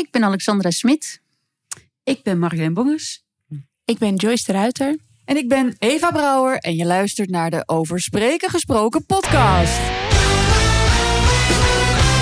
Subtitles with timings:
[0.00, 1.20] Ik ben Alexandra Smit.
[2.04, 3.24] Ik ben Marjolein Bongers.
[3.84, 4.96] Ik ben Joyce de Ruiter.
[5.24, 9.76] En ik ben Eva Brouwer en je luistert naar de Over Spreken Gesproken podcast.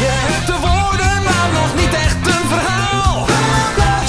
[0.03, 3.27] Je hebt de woorden, maar nog niet echt een verhaal.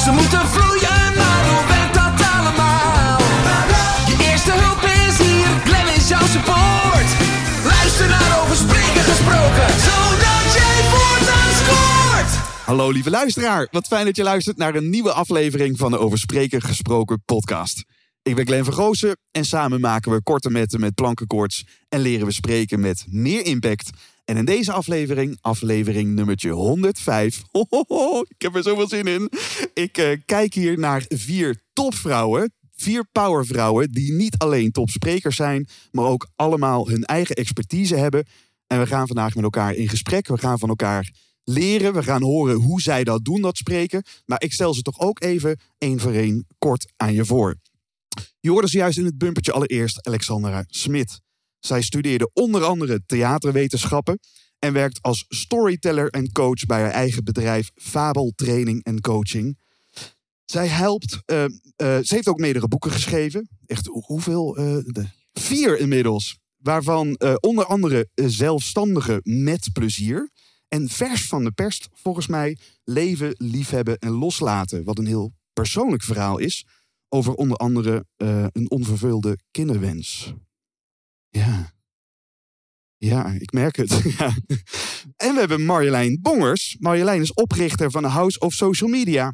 [0.04, 3.20] Ze moeten vloeien, maar hoe werkt dat allemaal?
[4.10, 7.10] Je eerste hulp is hier, Glenn is jouw support.
[7.74, 10.19] Luister naar Over Spreken Gesproken.
[12.70, 16.18] Hallo lieve luisteraar, wat fijn dat je luistert naar een nieuwe aflevering van de Over
[16.18, 17.84] Spreken Gesproken podcast.
[18.21, 22.32] Ik ben Glenn Vergoosen en samen maken we korte metten met plankenkoorts en leren we
[22.32, 23.90] spreken met meer impact.
[24.26, 29.32] En in deze aflevering, aflevering nummertje 105, hohoho, ik heb er zoveel zin in.
[29.74, 36.06] Ik eh, kijk hier naar vier topvrouwen, vier powervrouwen die niet alleen topsprekers zijn, maar
[36.06, 38.26] ook allemaal hun eigen expertise hebben.
[38.67, 41.12] En we gaan vandaag met elkaar in gesprek, we gaan van elkaar
[41.44, 41.94] leren.
[41.94, 44.03] We gaan horen hoe zij dat doen, dat spreken.
[44.25, 47.56] Maar ik stel ze toch ook even één voor één kort aan je voor.
[48.40, 51.22] Je hoorde zojuist in het bumpertje allereerst Alexandra Smit.
[51.60, 54.20] Zij studeerde onder andere theaterwetenschappen
[54.60, 59.58] en werkt als storyteller en coach bij haar eigen bedrijf Fabel Training en Coaching.
[60.45, 63.50] Zij helpt, uh, uh, ze heeft ook meerdere boeken geschreven.
[63.66, 64.54] Echt hoeveel?
[64.54, 66.38] De, vier inmiddels.
[66.58, 70.30] Waarvan onder andere Zelfstandige met plezier.
[70.70, 74.84] En vers van de pers, volgens mij, leven, liefhebben en loslaten.
[74.84, 76.66] Wat een heel persoonlijk verhaal is.
[77.08, 80.34] Over onder andere uh, een onvervulde kinderwens.
[81.30, 81.73] Ja.
[82.98, 84.02] Ja, ik merk het.
[84.17, 84.34] ja.
[85.16, 86.78] En we hebben Marjolein Bongers.
[86.80, 89.33] Marjolein is oprichter van de House of Social Media.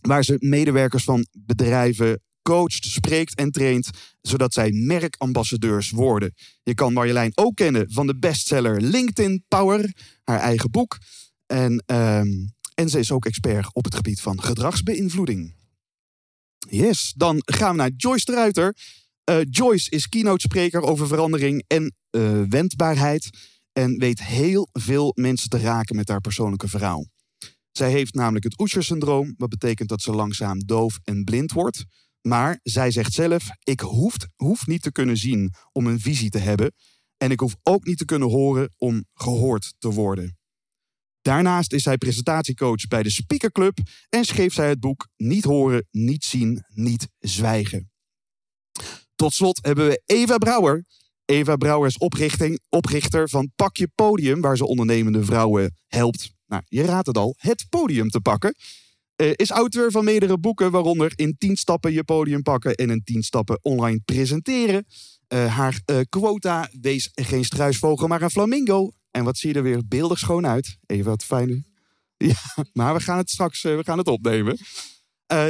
[0.00, 6.34] Waar ze medewerkers van bedrijven coacht, spreekt en traint, zodat zij merkambassadeurs worden.
[6.62, 9.92] Je kan Marjolein ook kennen van de bestseller LinkedIn Power,
[10.24, 10.98] haar eigen boek.
[11.46, 15.54] En, um, en ze is ook expert op het gebied van gedragsbeïnvloeding.
[16.68, 18.76] Yes, dan gaan we naar Joyce de Ruiter.
[19.30, 23.30] Uh, Joyce is keynote-spreker over verandering en uh, wendbaarheid.
[23.72, 27.06] En weet heel veel mensen te raken met haar persoonlijke verhaal.
[27.72, 31.84] Zij heeft namelijk het Usher-syndroom, wat betekent dat ze langzaam doof en blind wordt.
[32.26, 36.72] Maar zij zegt zelf: ik hoef, niet te kunnen zien om een visie te hebben.
[37.16, 40.38] En ik hoef ook niet te kunnen horen om gehoord te worden.
[41.22, 45.86] Daarnaast is zij presentatiecoach bij de Speaker Club en schreef zij het boek Niet horen,
[45.90, 47.90] niet zien, niet zwijgen.
[49.14, 50.84] Tot slot hebben we Eva Brouwer.
[51.24, 56.32] Eva Brouwer is oprichting, oprichter van Pak je Podium, waar ze ondernemende vrouwen helpt.
[56.46, 58.54] Nou, je raadt het al, het podium te pakken.
[59.16, 63.04] Uh, is auteur van meerdere boeken, waaronder In 10 stappen je podium pakken en in
[63.04, 64.86] 10 stappen online presenteren.
[65.28, 68.90] Uh, haar uh, quota wees geen struisvogel, maar een flamingo.
[69.10, 70.78] En wat zie je er weer beeldig schoon uit.
[70.86, 71.62] Even wat fijne.
[72.16, 74.58] Ja, maar we gaan het straks we gaan het opnemen.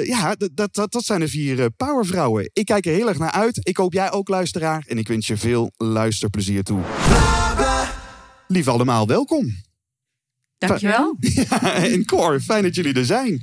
[0.03, 2.51] ja, dat, dat, dat zijn de vier powervrouwen.
[2.53, 3.69] Ik kijk er heel erg naar uit.
[3.69, 4.85] Ik hoop jij ook, luisteraar.
[4.87, 6.83] En ik wens je veel luisterplezier toe.
[8.49, 9.55] Lief allemaal, welkom.
[10.59, 11.17] Dankjewel.
[11.21, 13.41] Ja, en Cor, fijn dat jullie er zijn.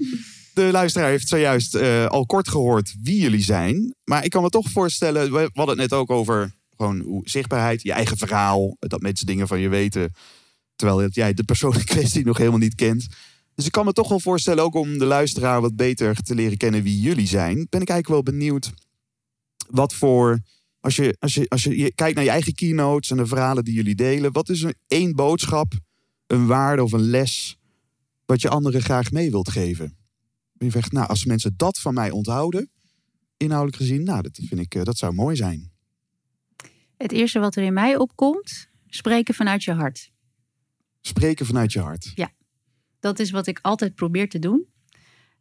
[0.53, 3.95] De luisteraar heeft zojuist uh, al kort gehoord wie jullie zijn.
[4.03, 7.91] Maar ik kan me toch voorstellen, we hadden het net ook over gewoon zichtbaarheid, je
[7.91, 8.75] eigen verhaal.
[8.79, 10.13] Dat mensen dingen van je weten.
[10.75, 13.07] Terwijl jij de persoon in kwestie nog helemaal niet kent.
[13.55, 16.57] Dus ik kan me toch wel voorstellen, ook om de luisteraar wat beter te leren
[16.57, 17.67] kennen wie jullie zijn.
[17.69, 18.71] Ben ik eigenlijk wel benieuwd
[19.69, 20.39] wat voor.
[20.79, 23.63] Als je, als je, als je, je kijkt naar je eigen keynotes en de verhalen
[23.63, 24.31] die jullie delen.
[24.31, 25.73] Wat is een één boodschap
[26.31, 27.57] een waarde of een les
[28.25, 29.97] wat je anderen graag mee wilt geven.
[30.57, 32.69] Je zegt, nou, als mensen dat van mij onthouden,
[33.37, 35.71] inhoudelijk gezien, nou, dat vind ik, dat zou mooi zijn.
[36.97, 40.11] Het eerste wat er in mij opkomt, spreken vanuit je hart.
[41.01, 42.11] Spreken vanuit je hart.
[42.15, 42.31] Ja,
[42.99, 44.65] dat is wat ik altijd probeer te doen.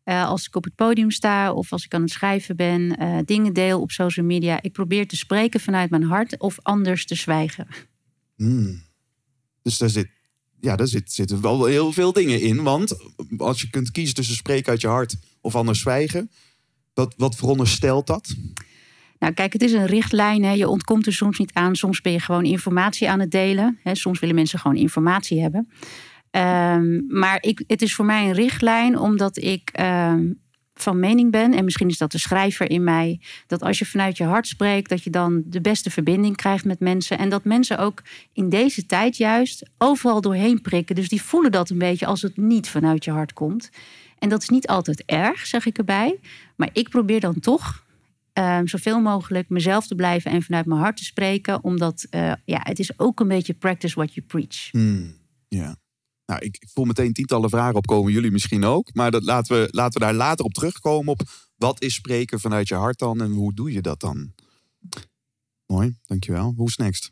[0.05, 3.19] Uh, als ik op het podium sta of als ik aan het schrijven ben, uh,
[3.25, 4.63] dingen deel op social media.
[4.63, 7.67] Ik probeer te spreken vanuit mijn hart of anders te zwijgen.
[8.37, 8.83] Hmm.
[9.63, 10.20] Dus daar zit
[10.61, 12.63] ja, daar zit, zitten wel heel veel dingen in.
[12.63, 12.97] Want
[13.37, 16.31] als je kunt kiezen tussen spreken uit je hart of anders zwijgen,
[16.95, 18.35] wat, wat veronderstelt dat?
[19.19, 20.43] Nou, kijk, het is een richtlijn.
[20.45, 20.53] Hè.
[20.53, 21.77] Je ontkomt er soms niet aan.
[21.77, 23.79] Soms ben je gewoon informatie aan het delen.
[23.83, 23.95] Hè.
[23.95, 25.69] Soms willen mensen gewoon informatie hebben.
[26.31, 30.41] Um, maar ik, het is voor mij een richtlijn, omdat ik um,
[30.83, 34.17] van mening ben, en misschien is dat de schrijver in mij, dat als je vanuit
[34.17, 37.19] je hart spreekt, dat je dan de beste verbinding krijgt met mensen.
[37.19, 40.95] En dat mensen ook in deze tijd juist overal doorheen prikken.
[40.95, 43.71] Dus die voelen dat een beetje als het niet vanuit je hart komt.
[44.19, 46.19] En dat is niet altijd erg, zeg ik erbij.
[46.57, 47.85] Maar ik probeer dan toch
[48.35, 51.65] um, zoveel mogelijk mezelf te blijven en vanuit mijn hart te spreken.
[51.65, 54.71] Omdat uh, ja, het is ook een beetje practice what you preach.
[54.71, 55.17] Hmm,
[55.49, 55.77] ja.
[56.31, 58.13] Nou, ik, ik voel meteen tientallen vragen opkomen.
[58.13, 58.95] Jullie misschien ook.
[58.95, 61.13] Maar dat laten, we, laten we daar later op terugkomen.
[61.13, 61.23] Op
[61.57, 63.21] wat is spreken vanuit je hart dan?
[63.21, 64.33] En hoe doe je dat dan?
[65.67, 66.53] Mooi, dankjewel.
[66.57, 67.11] Hoe is next?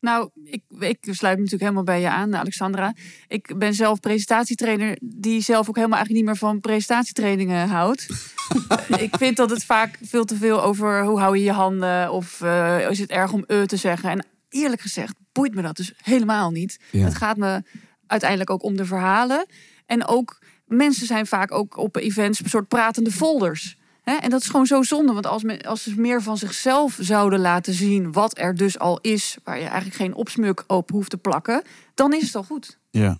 [0.00, 2.94] Nou, ik, ik sluit me natuurlijk helemaal bij je aan, Alexandra.
[3.28, 8.06] Ik ben zelf presentatietrainer die zelf ook helemaal eigenlijk niet meer van presentatietrainingen houdt.
[9.06, 12.40] ik vind dat het vaak veel te veel over hoe hou je je handen of
[12.40, 14.10] eh, is het erg om e te zeggen.
[14.10, 16.78] En eerlijk gezegd boeit me dat dus helemaal niet.
[16.90, 17.04] Ja.
[17.04, 17.62] Het gaat me
[18.10, 19.46] uiteindelijk ook om de verhalen.
[19.86, 23.76] En ook mensen zijn vaak ook op events een soort pratende folders.
[24.02, 24.14] Hè?
[24.14, 27.40] En dat is gewoon zo zonde, want als, men, als ze meer van zichzelf zouden
[27.40, 31.16] laten zien wat er dus al is, waar je eigenlijk geen opsmuk op hoeft te
[31.16, 31.62] plakken,
[31.94, 32.78] dan is het al goed.
[32.90, 33.18] Ja.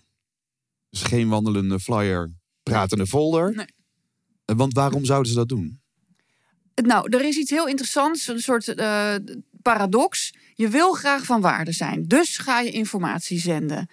[0.91, 2.31] Dus geen wandelende flyer,
[2.63, 3.55] pratende folder.
[3.55, 3.67] Nee.
[4.45, 5.81] Eh, Want waarom zouden ze dat doen?
[6.75, 9.15] Nou, er is iets heel interessants, een soort eh,
[9.63, 10.35] paradox.
[10.55, 13.89] Je wil graag van waarde zijn, dus ga je informatie zenden.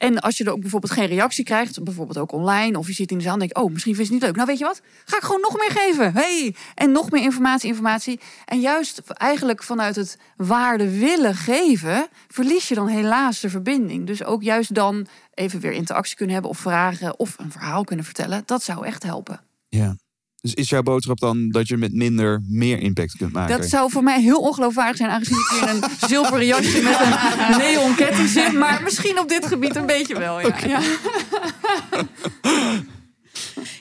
[0.00, 3.10] En als je er ook bijvoorbeeld geen reactie krijgt, bijvoorbeeld ook online, of je zit
[3.10, 4.36] in de zaal en denkt, oh, misschien vind je het niet leuk.
[4.36, 4.80] Nou, weet je wat?
[5.04, 6.12] Ga ik gewoon nog meer geven.
[6.12, 6.54] Hey!
[6.74, 8.20] En nog meer informatie, informatie.
[8.44, 14.06] En juist eigenlijk vanuit het waarde willen geven, verlies je dan helaas de verbinding.
[14.06, 18.04] Dus ook juist dan even weer interactie kunnen hebben of vragen of een verhaal kunnen
[18.04, 18.42] vertellen.
[18.46, 19.40] Dat zou echt helpen.
[19.68, 19.96] Ja.
[20.40, 23.58] Dus is jouw boodschap dan dat je met minder meer impact kunt maken?
[23.58, 27.00] Dat zou voor mij heel ongeloofwaardig zijn, aangezien ik hier in een zilveren jasje met
[27.00, 28.52] een neon ketting zit.
[28.52, 30.40] Maar misschien op dit gebied een beetje wel.
[30.40, 30.56] Ja.
[30.66, 30.80] Ja.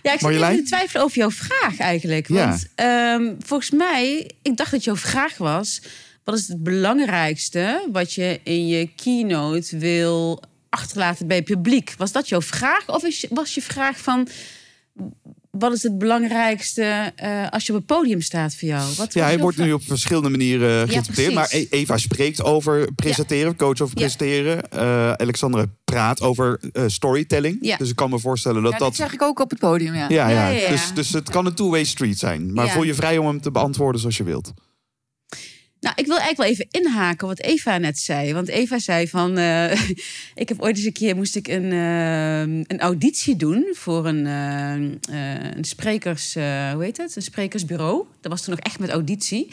[0.01, 2.27] Ja, ik zit even te twijfelen over jouw vraag eigenlijk.
[2.27, 2.47] Ja.
[2.47, 5.81] Want ehm, volgens mij, ik dacht dat jouw vraag was...
[6.23, 11.93] wat is het belangrijkste wat je in je keynote wil achterlaten bij het publiek?
[11.97, 12.87] Was dat jouw vraag?
[12.87, 14.27] Of is, was je vraag van...
[15.51, 18.93] wat is het belangrijkste eh, als je op het podium staat voor jou?
[18.97, 21.33] Wat Ja, hij wordt nu op verschillende manieren geïnterpreteerd.
[21.33, 21.47] maar.
[21.51, 23.93] E- Eva spreekt over presenteren, coach over Ja.
[23.93, 24.69] presenteren.
[24.71, 27.57] Eh, Alexandra praat over eh, storytelling.
[27.61, 27.77] Ja.
[27.77, 28.87] Dus ik kan me voorstellen dat Ja, dat...
[28.87, 29.93] dat zeg ik ook op het podium.
[29.95, 30.09] Ja.
[30.09, 30.29] Ja, ja.
[30.29, 30.69] Ja, ja, ja.
[30.69, 32.53] Dus, dus het kan een two-way street zijn.
[32.53, 32.71] Maar Ja.
[32.71, 34.53] voel je vrij om hem te beantwoorden zoals je wilt.
[35.79, 38.33] Nou, ik wil eigenlijk wel even inhaken wat Eva net zei.
[38.33, 39.37] Want Eva zei van...
[39.37, 39.71] eh,
[40.35, 41.15] ik heb ooit eens een keer...
[41.15, 43.73] moest ik een, eh, een auditie doen...
[43.73, 44.25] voor een,
[45.09, 46.33] eh, sprekers...
[46.33, 47.15] hoe heet het?
[47.15, 48.05] Een sprekersbureau.
[48.21, 49.47] Dat was toen nog echt met auditie.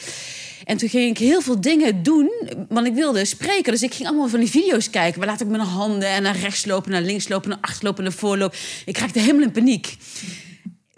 [0.64, 2.30] En toen ging ik heel veel dingen doen...
[2.68, 3.72] want ik wilde spreken.
[3.72, 5.18] Dus ik ging allemaal van die video's kijken.
[5.18, 6.90] Waar laat ik mijn handen en naar rechts lopen...
[6.90, 8.58] naar links lopen, naar achter lopen, naar voor lopen.
[8.84, 9.96] Ik raakte helemaal in paniek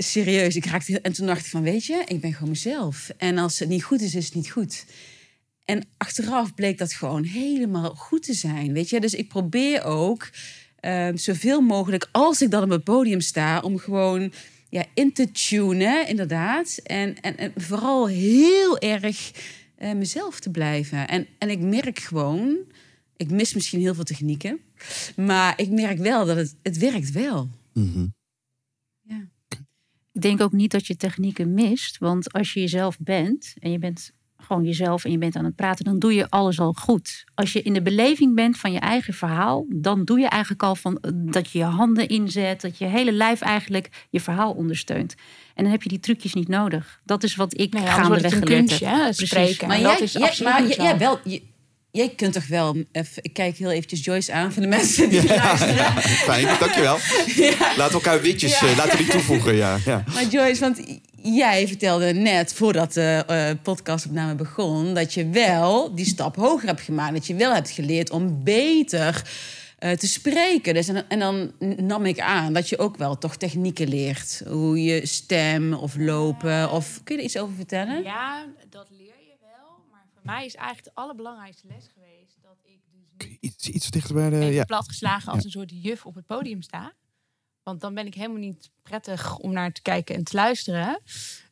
[0.00, 3.10] serieus, ik raakte en toen dacht ik van, weet je, ik ben gewoon mezelf.
[3.16, 4.84] En als het niet goed is, is het niet goed.
[5.68, 9.00] En achteraf bleek dat gewoon helemaal goed te zijn, weet je.
[9.00, 10.30] Dus ik probeer ook
[10.80, 14.32] eh, zoveel mogelijk, als ik dan op het podium sta, om gewoon
[14.68, 16.78] ja, in te tunen, inderdaad.
[16.82, 19.32] En, en, en vooral heel erg
[19.76, 21.08] eh, mezelf te blijven.
[21.08, 22.56] En, en ik merk gewoon,
[23.16, 24.60] ik mis misschien heel veel technieken,
[25.16, 27.48] maar ik merk wel dat het, het werkt wel.
[29.02, 29.28] Ja.
[30.12, 31.98] Ik denk ook niet dat je technieken mist.
[31.98, 34.12] Want als je jezelf bent en je bent
[34.48, 37.24] gewoon jezelf en je bent aan het praten, dan doe je alles al goed.
[37.34, 40.74] Als je in de beleving bent van je eigen verhaal, dan doe je eigenlijk al
[40.74, 45.14] van eh, dat je je handen inzet, dat je hele lijf eigenlijk je verhaal ondersteunt.
[45.54, 47.00] En dan heb je die trucjes niet nodig.
[47.04, 48.94] Dat is wat ik Nee, gaandeweg het een geleerd kunstje, heb.
[48.96, 49.28] hè, Precies.
[49.28, 49.68] spreken.
[49.68, 51.42] Maar jij, dat is jij- absoluut maar jij, jij wel, je-
[51.90, 52.76] jij kunt toch wel...
[52.92, 55.92] Even, ik kijk heel eventjes Joyce aan voor de mensen die luisteren.
[56.02, 56.98] Fijn, dankjewel.
[57.76, 59.54] Laten we elkaar witjes, eh, laten we die toevoegen.
[59.54, 60.04] Ja, ja.
[60.14, 60.80] Maar Joyce, want
[61.34, 64.94] jij vertelde net voordat de eh, podcastopname begon...
[64.94, 67.12] dat je wel die stap hoger hebt gemaakt.
[67.14, 69.30] Dat je wel hebt geleerd om beter
[69.78, 70.74] eh, te spreken.
[70.74, 74.42] Dus en, en dan nam ik aan dat je ook wel toch technieken leert.
[74.46, 76.70] Hoe je stem of lopen.
[76.70, 78.02] Of kun je er iets over vertellen?
[78.02, 79.78] Ja, dat leer je wel.
[79.90, 82.36] Maar voor mij is eigenlijk de allerbelangrijkste les geweest...
[82.42, 84.36] dat ik dus niet Iets, iets dichter bij de...
[84.36, 84.64] even Ja.
[84.64, 85.44] platgeslagen als Ja.
[85.44, 86.92] een soort juf op het podium sta.
[87.68, 91.00] Want dan ben ik helemaal niet prettig om naar te kijken en te luisteren.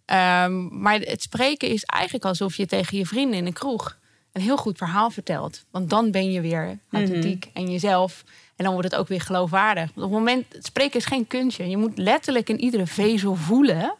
[0.04, 3.98] Ehm, maar het spreken is eigenlijk alsof je tegen je vrienden in een kroeg
[4.32, 5.64] een heel goed verhaal vertelt.
[5.70, 8.24] Want dan ben je weer authentiek en jezelf.
[8.56, 9.84] En dan wordt het ook weer geloofwaardig.
[9.84, 11.68] Want op het moment, het spreken is geen kunstje.
[11.68, 13.94] Je moet letterlijk in iedere vezel voelen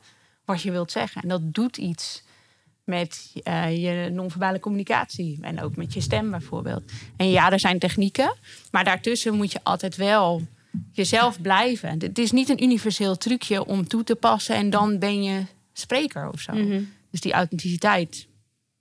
[0.45, 1.23] wat je wilt zeggen.
[1.23, 2.23] En dat doet iets
[2.85, 5.39] met eh, je non-verbale communicatie.
[5.41, 6.93] En ook met je stem bijvoorbeeld.
[7.17, 8.35] En ja, er zijn technieken.
[8.71, 10.43] Maar daartussen moet je altijd wel
[10.93, 11.99] jezelf blijven.
[11.99, 14.55] Het is niet een universeel trucje om toe te passen...
[14.55, 15.43] en dan ben je
[15.73, 16.53] spreker of zo.
[17.11, 18.27] Dus die authenticiteit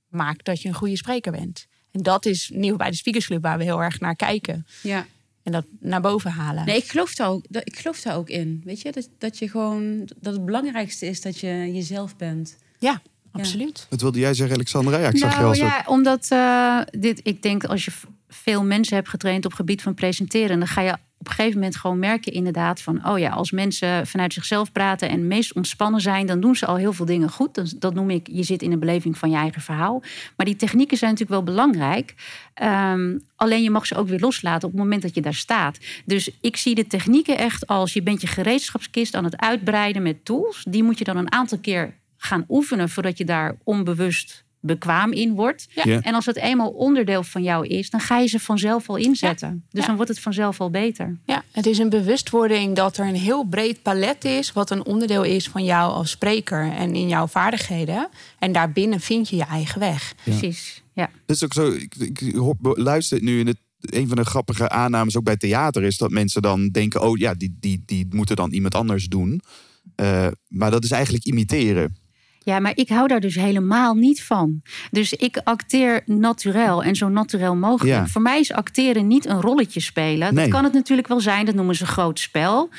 [0.07, 1.67] maakt dat je een goede spreker bent.
[1.91, 3.41] En dat is nieuw bij de Speakers Club...
[3.41, 4.65] waar we heel erg naar kijken.
[4.81, 5.05] Ja.
[5.43, 6.65] En dat naar boven halen.
[6.65, 8.61] Nee, ik geloof daar ook, dat- ik geloof daar ook in.
[8.63, 12.57] Weet je, dat, dat je gewoon dat het belangrijkste is dat je jezelf bent.
[12.79, 13.87] Ja, absoluut.
[13.89, 14.97] Wat wilde jij zeggen, Alexandra?
[14.99, 15.65] Ja, ik zag je Nou al zo...
[15.65, 17.91] ja, omdat eh, dit, ik denk als je
[18.27, 21.75] veel mensen hebt getraind op gebied van presenteren, dan ga je op een gegeven moment
[21.75, 26.01] gewoon merk je inderdaad van, oh ja, als mensen vanuit zichzelf praten en meest ontspannen
[26.01, 27.55] zijn, dan doen ze al heel veel dingen goed.
[27.55, 30.03] Dat, dat noem ik, je zit in de beleving van je eigen verhaal.
[30.37, 32.15] Maar die technieken zijn natuurlijk wel belangrijk.
[32.53, 35.79] Ehm, alleen je mag ze ook weer loslaten op het moment dat je daar staat.
[36.05, 40.25] Dus ik zie de technieken echt als je bent je gereedschapskist aan het uitbreiden met
[40.25, 40.65] tools.
[40.69, 45.33] Die moet je dan een aantal keer gaan oefenen voordat je daar onbewust bekwaam in
[45.33, 45.67] wordt.
[45.69, 45.83] Ja.
[45.85, 46.01] Ja.
[46.01, 49.63] En als het eenmaal onderdeel van jou is, dan ga je ze vanzelf al inzetten.
[49.69, 49.87] Dus Ja.
[49.87, 51.17] dan wordt het vanzelf al beter.
[51.25, 55.23] Ja, het is een bewustwording dat er een heel breed palet is, wat een onderdeel
[55.23, 58.09] is van jou als spreker en in jouw vaardigheden.
[58.39, 60.13] En daarbinnen vind je je eigen weg.
[60.23, 60.83] Precies.
[60.93, 61.09] Ja.
[61.25, 61.71] Dat is ook zo.
[61.71, 63.57] Ik, ik hoor, luister het nu in het.
[63.85, 67.33] Een van de grappige aannames ook bij theater is dat mensen dan denken: oh ja,
[67.33, 69.41] die, die, die moeten dan iemand anders doen.
[69.95, 71.95] Eh, maar dat is eigenlijk imiteren.
[72.45, 74.61] Ja, maar ik hou daar dus helemaal niet van.
[74.91, 77.95] Dus ik acteer naturel en zo naturel mogelijk.
[77.95, 78.07] Ja.
[78.07, 80.33] Voor mij is acteren niet een rolletje spelen.
[80.33, 80.43] Nee.
[80.43, 82.69] Dat kan het natuurlijk wel zijn, dat noemen ze groot spel.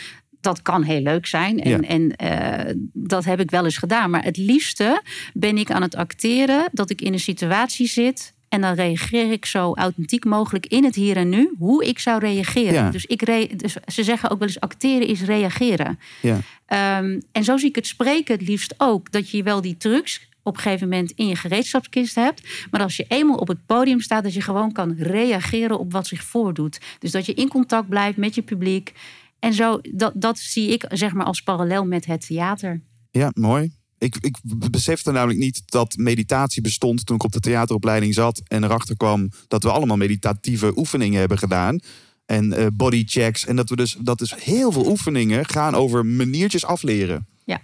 [0.41, 1.81] Dat kan heel leuk zijn en, Ja.
[1.81, 4.11] en eh, dat heb ik wel eens gedaan.
[4.11, 5.03] Maar het liefste
[5.35, 8.35] ben ik aan het acteren dat ik in een situatie zit...
[8.57, 11.55] en dan reageer ik zo authentiek mogelijk in het hier en nu...
[11.59, 12.73] hoe ik zou reageren.
[12.73, 12.91] Ja.
[12.91, 15.99] Dus, ik re- dus ze zeggen ook wel eens acteren is reageren.
[16.23, 16.39] Ja.
[16.67, 19.13] Ehm, en zo zie ik het spreken het liefst ook.
[19.13, 22.67] Dat je wel die trucs op een gegeven moment in je gereedschapskist hebt.
[22.71, 26.07] Maar als je eenmaal op het podium staat, dat je gewoon kan reageren op wat
[26.07, 26.79] zich voordoet.
[26.99, 28.93] Dus dat je in contact blijft met je publiek.
[29.39, 32.81] En zo, dat, dat zie ik zeg maar als parallel met het theater.
[33.11, 33.73] Ja, mooi.
[33.99, 34.37] Ik, ik
[34.71, 39.31] besefte namelijk niet dat meditatie bestond toen ik op de theateropleiding zat en erachter kwam
[39.49, 41.79] dat we allemaal meditatieve oefeningen hebben gedaan.
[42.27, 43.47] En eh, bodychecks.
[43.47, 47.27] En dat we dus, dat dus heel veel oefeningen gaan over maniertjes afleren.
[47.45, 47.61] Ja.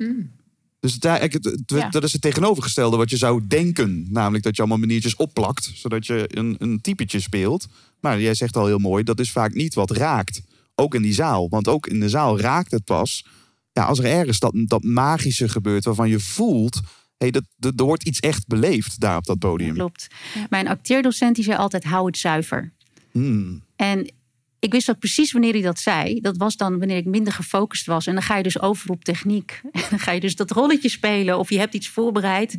[0.80, 1.88] Dus het- het- Ja.
[1.88, 4.06] dat is het tegenovergestelde wat je zou denken.
[4.10, 7.66] Namelijk dat je allemaal maniertjes opplakt, zodat je een, een typetje speelt.
[8.00, 10.42] Maar jij zegt al heel mooi, dat is vaak niet wat raakt.
[10.74, 11.48] Ook in die zaal.
[11.48, 13.26] Want ook in de zaal raakt het pas
[13.72, 16.80] ja, als er ergens dat, dat magische gebeurt waarvan je voelt...
[17.16, 19.74] Hey, dat, dat, er wordt iets echt beleefd daar op dat podium.
[19.74, 20.06] Klopt.
[20.50, 22.72] Mijn acteerdocent die zei altijd: hou het zuiver.
[23.10, 23.62] Hmm.
[23.76, 24.12] En
[24.58, 26.20] ik wist ook precies wanneer hij dat zei.
[26.20, 28.06] Dat was dan wanneer ik minder gefocust was.
[28.06, 29.60] En dan ga je dus over op techniek.
[29.72, 32.56] En dan ga je dus dat rolletje spelen of je hebt iets voorbereid.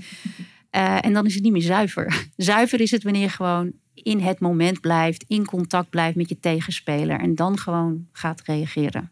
[0.70, 2.27] Eh, en dan is het niet meer zuiver.
[2.36, 6.39] Zuiver is het wanneer je gewoon in het moment blijft, in contact blijft met je
[6.39, 7.20] tegenspeler.
[7.20, 9.12] En dan gewoon gaat reageren.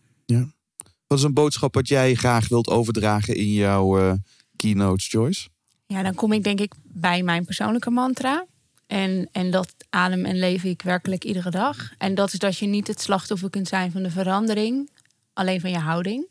[1.12, 4.14] Wat is een boodschap wat jij graag wilt overdragen in jouw eh,
[4.56, 5.50] keynotes, Joyce?
[5.86, 8.46] Ja, dan kom ik denk ik bij mijn persoonlijke mantra.
[8.88, 11.94] En, en dat adem en leef ik werkelijk iedere dag.
[11.98, 14.90] En dat is dat je niet het slachtoffer kunt zijn van de verandering,
[15.34, 16.28] alleen van je houding.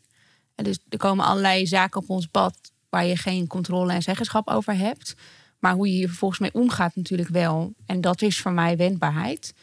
[0.55, 2.55] En dus er komen allerlei zaken op ons pad
[2.89, 5.15] waar je geen controle en zeggenschap over hebt.
[5.59, 7.73] Maar hoe je hier vervolgens mee omgaat natuurlijk wel.
[7.85, 9.53] En dat is voor mij wendbaarheid.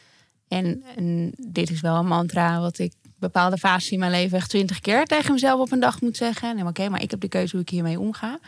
[0.48, 4.50] En, en dit is wel een mantra wat ik bepaalde fases in mijn leven echt
[4.50, 6.58] twintig keer tegen mezelf op een dag moet zeggen.
[6.58, 8.38] En oké, maar ik heb de keuze hoe ik hiermee omga.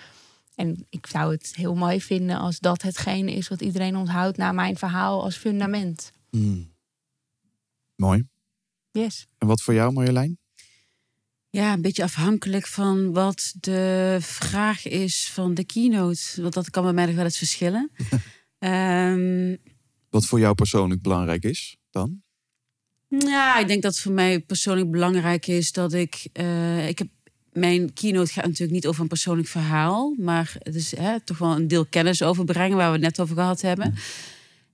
[0.55, 4.53] En ik zou het heel mooi vinden als dat hetgene is wat iedereen onthoudt na
[4.53, 6.11] mijn verhaal als fundament.
[6.31, 6.73] Hmm.
[7.97, 8.29] Mooi.
[8.91, 9.27] Yes.
[9.39, 10.39] En wat voor jou, Marjolein?
[11.51, 16.43] Ja, een beetje afhankelijk van wat de vraag is van de keynote.
[16.43, 17.91] Want dat kan bij mij nog wel eens verschillen.
[18.59, 19.57] Ehm,
[20.09, 22.23] Wat voor jou persoonlijk belangrijk is dan?
[23.19, 26.27] Ja, ik denk dat het voor mij persoonlijk belangrijk is dat ik.
[26.33, 27.09] eh, ik heb,
[27.53, 31.57] mijn keynote gaat natuurlijk niet over een persoonlijk verhaal, maar het is hè, toch wel
[31.57, 33.95] een deel kennis overbrengen waar we het net over gehad hebben.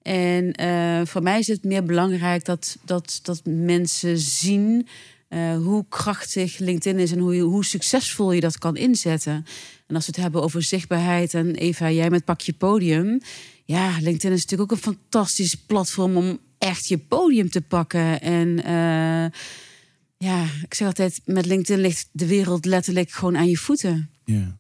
[0.03, 4.87] En eh, voor mij is het meer belangrijk dat, dat, dat mensen zien
[5.29, 9.47] eh, hoe krachtig LinkedIn is en hoe, hoe succesvol je dat kan inzetten.
[9.87, 13.21] En als we het hebben over zichtbaarheid en Eva, jij met Pak je Podium.
[13.65, 18.21] Ja, LinkedIn is natuurlijk ook een fantastisch platform om echt je podium te pakken.
[18.21, 19.41] En eh,
[20.29, 24.11] ja, ik zeg altijd, met LinkedIn ligt de wereld letterlijk gewoon aan je voeten.
[24.25, 24.59] Ja.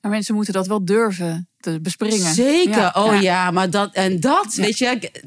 [0.00, 2.34] Maar mensen moeten dat wel durven te bespringen.
[2.34, 3.20] Zeker, Ja, oh ja.
[3.20, 3.50] ja.
[3.50, 5.22] maar dat en dat, weet je, ik-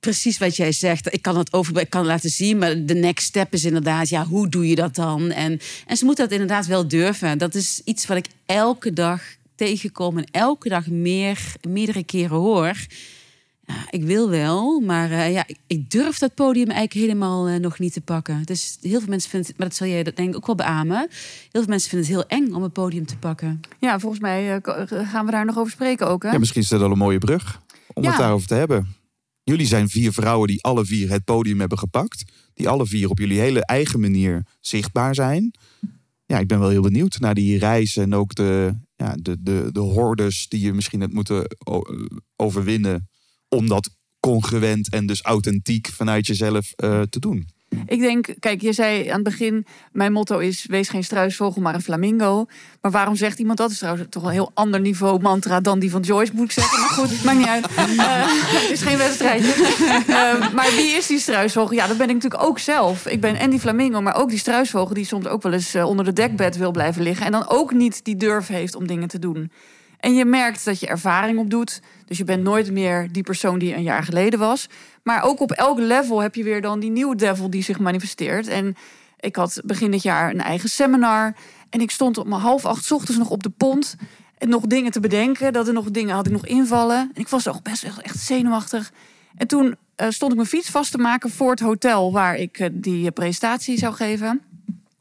[0.00, 1.12] precies wat jij zegt.
[1.14, 4.08] Ik kan het over, ik kan het laten zien, maar de next step is inderdaad,
[4.08, 5.30] ja, hoe doe je dat dan?
[5.30, 7.38] En, en ze moeten dat inderdaad wel durven.
[7.38, 9.22] Dat is iets wat ik elke dag
[9.54, 12.76] tegenkom en elke dag meer, meerdere keren hoor.
[13.66, 17.56] Ja, ik wil wel, maar eh, ja, ik- ik durf dat podium eigenlijk helemaal eh,
[17.60, 18.42] nog niet te pakken.
[18.42, 20.54] Dus heel veel mensen vinden het, maar dat zal jij dat denk ik ook wel
[20.54, 20.98] beamen.
[20.98, 21.08] Heel
[21.62, 23.60] veel mensen vinden het heel eng om een podium te pakken.
[23.80, 26.22] Ja, volgens mij eh, gaan we daar nog over spreken ook.
[26.22, 26.30] Hè?
[26.30, 27.60] Ja, misschien is dat wel een mooie brug
[27.94, 28.08] om Ja.
[28.08, 28.94] het daarover te hebben.
[29.42, 32.32] Jullie zijn vier vrouwen die alle vier het podium hebben gepakt.
[32.54, 35.50] Die alle vier op jullie hele eigen manier zichtbaar zijn.
[36.26, 39.68] Ja, ik ben wel heel benieuwd naar die reis en ook de, ja, de, de,
[39.72, 41.56] de hordes die je misschien hebt moeten
[42.36, 43.08] overwinnen.
[43.48, 47.54] Om dat congruent en dus authentiek vanuit jezelf eh, te doen.
[47.86, 51.74] Ik denk, kijk, je zei aan het begin, mijn motto is wees geen struisvogel, maar
[51.74, 52.46] een flamingo.
[52.80, 53.70] Maar waarom zegt iemand dat?
[53.70, 56.80] is trouwens toch een heel ander niveau mantra dan die van Joyce, moet ik zeggen.
[56.80, 57.66] Maar goed, het maakt niet uit.
[57.70, 58.24] Uh,
[58.62, 59.54] het is geen wedstrijdje.
[60.08, 61.74] Uh, maar wie is die struisvogel?
[61.76, 63.06] Ja, dat ben ik natuurlijk ook zelf.
[63.06, 66.04] Ik ben en die flamingo, maar ook die struisvogel die soms ook wel eens onder
[66.04, 67.26] de dekbed wil blijven liggen.
[67.26, 69.50] En dan ook niet die durf heeft om dingen te doen.
[70.00, 71.80] En je merkt dat je ervaring opdoet.
[72.06, 74.68] Dus je bent nooit meer die persoon die een jaar geleden was.
[75.02, 78.46] Maar ook op elk level heb je weer dan die nieuwe devil die zich manifesteert.
[78.46, 78.76] En
[79.20, 81.34] ik had begin dit jaar een eigen seminar.
[81.70, 83.96] En ik stond om half acht ochtends nog op de pont.
[84.38, 85.52] En nog dingen te bedenken.
[85.52, 86.98] Dat er nog dingen had ik nog invallen.
[87.14, 88.92] En ik was ook best echt zenuwachtig.
[89.36, 92.58] En toen uh, stond ik mijn fiets vast te maken voor het hotel waar ik
[92.58, 94.40] uh, die presentatie zou geven.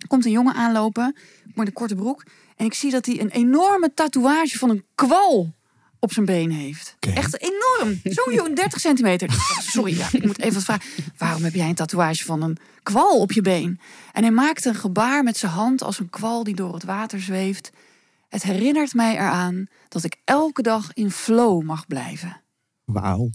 [0.08, 1.16] Komt een jongen aanlopen,
[1.54, 2.24] met een korte broek.
[2.56, 5.54] En ik zie dat hij een enorme tatoeage van een kwal
[6.00, 6.96] op zijn been heeft.
[6.96, 7.16] Okay.
[7.16, 8.00] Echt enorm.
[8.04, 9.30] Zo'n 30 centimeter.
[9.62, 10.86] Sorry, ja, ik moet even wat vragen.
[11.18, 13.80] Waarom heb jij een tatoeage van een kwal op je been?
[14.14, 17.22] En hij maakt een gebaar met zijn hand als een kwal die door het water
[17.22, 17.72] zweeft.
[18.30, 22.42] Het herinnert mij eraan dat ik elke dag in flow mag blijven.
[22.86, 23.30] Wauw.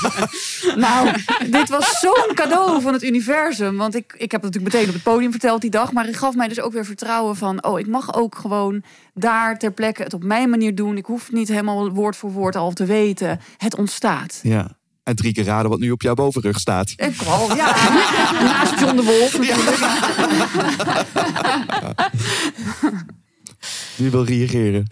[0.76, 1.10] nou,
[1.50, 3.76] dit was zo'n cadeau van het universum.
[3.76, 5.92] Want ik, ik heb het natuurlijk meteen op het podium verteld die dag.
[5.92, 7.64] Maar het gaf mij dus ook weer vertrouwen van...
[7.64, 8.82] oh, ik mag ook gewoon
[9.14, 10.96] daar ter plekke het op mijn manier doen.
[10.96, 13.40] Ik hoef niet helemaal woord voor woord al te weten.
[13.56, 14.40] Het ontstaat.
[14.42, 14.76] Ja.
[15.02, 16.92] En drie keer raden wat nu op jouw bovenrug staat.
[16.96, 17.66] Ik kwal, ja.
[18.44, 19.32] Naast John de Wolf.
[23.96, 24.84] Wie wil reageren?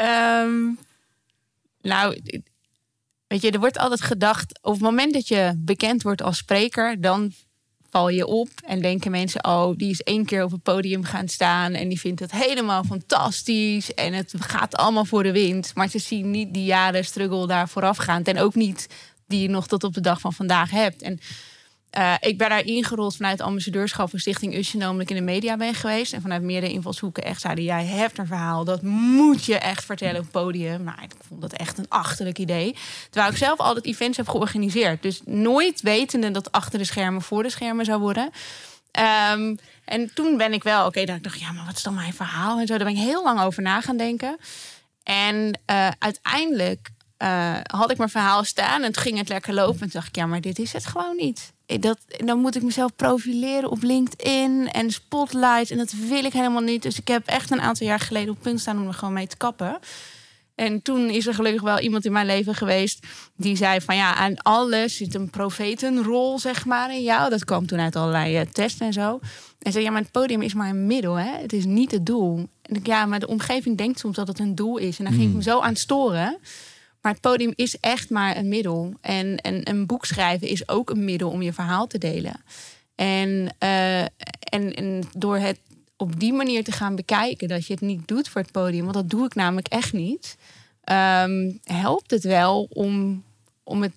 [0.47, 0.79] Um,
[1.81, 2.21] nou...
[3.35, 7.01] Weet je, er wordt altijd gedacht, op het moment dat je bekend wordt als spreker,
[7.01, 7.33] dan
[7.91, 11.29] val je op en denken mensen, oh, die is één keer op het podium gaan
[11.29, 15.75] staan en die vindt het helemaal fantastisch en het gaat allemaal voor de wind.
[15.75, 18.89] Maar ze zien niet die jaren struggle daar voorafgaand en ook niet
[19.27, 21.03] die je nog tot op de dag van vandaag hebt.
[21.03, 21.21] En
[21.99, 25.57] uh, ik ben daar ingerold vanuit het ambassadeurschap van Stichting Usje, ik in de media
[25.57, 26.13] ben geweest.
[26.13, 30.17] En vanuit meerdere invalshoeken echt zeiden, jij hebt een verhaal, dat moet je echt vertellen
[30.17, 30.83] op het podium.
[30.83, 32.77] Nou, ik vond dat echt een achterlijk idee.
[33.11, 35.03] Terwijl ik zelf altijd events heb georganiseerd.
[35.03, 38.31] Dus nooit wetende dat achter de schermen voor de schermen zou worden.
[39.33, 41.95] Um, en toen ben ik wel, oké, okay, dacht ik, ja, maar wat is dan
[41.95, 42.59] mijn verhaal?
[42.59, 44.37] En zo, daar ben ik heel lang over na gaan denken.
[45.03, 49.73] En uh, uiteindelijk uh, had ik mijn verhaal staan en toen ging het lekker lopen.
[49.73, 51.54] En toen dacht ik, ja, maar dit is het gewoon niet.
[51.67, 55.71] Dat, dan moet ik mezelf profileren op LinkedIn en spotlight.
[55.71, 56.83] En dat wil ik helemaal niet.
[56.83, 59.27] Dus ik heb echt een aantal jaar geleden op punt staan om er gewoon mee
[59.27, 59.79] te kappen.
[60.55, 64.15] En toen is er gelukkig wel iemand in mijn leven geweest die zei van ja,
[64.15, 67.31] aan alles zit een profetenrol zeg maar in jou.
[67.31, 69.21] Dat kwam toen uit allerlei uh, testen en zo.
[69.59, 71.41] En zei ja, maar het podium is maar een middel, hè?
[71.41, 72.49] Het is niet het doel.
[72.63, 74.99] En ik, ja, maar de omgeving denkt soms dat het een doel is.
[74.99, 76.39] En dan ging ik me zo aan storen.
[77.05, 78.95] Maar het podium is echt maar een middel.
[79.01, 82.43] En, en een boek schrijven is ook een middel om je verhaal te delen.
[82.95, 85.59] En, uh, en, en door het
[85.97, 88.95] op die manier te gaan bekijken dat je het niet doet voor het podium, want
[88.95, 90.37] dat doe ik namelijk echt niet,
[90.85, 93.25] um, helpt het wel om,
[93.63, 93.93] om, het,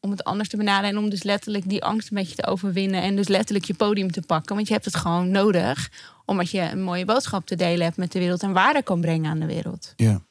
[0.00, 3.02] om het anders te benaderen en om dus letterlijk die angst een beetje te overwinnen
[3.02, 4.54] en dus letterlijk je podium te pakken.
[4.54, 5.90] Want je hebt het gewoon nodig,
[6.24, 9.30] omdat je een mooie boodschap te delen hebt met de wereld en waarde kan brengen
[9.30, 9.92] aan de wereld.
[9.96, 10.26] Ja.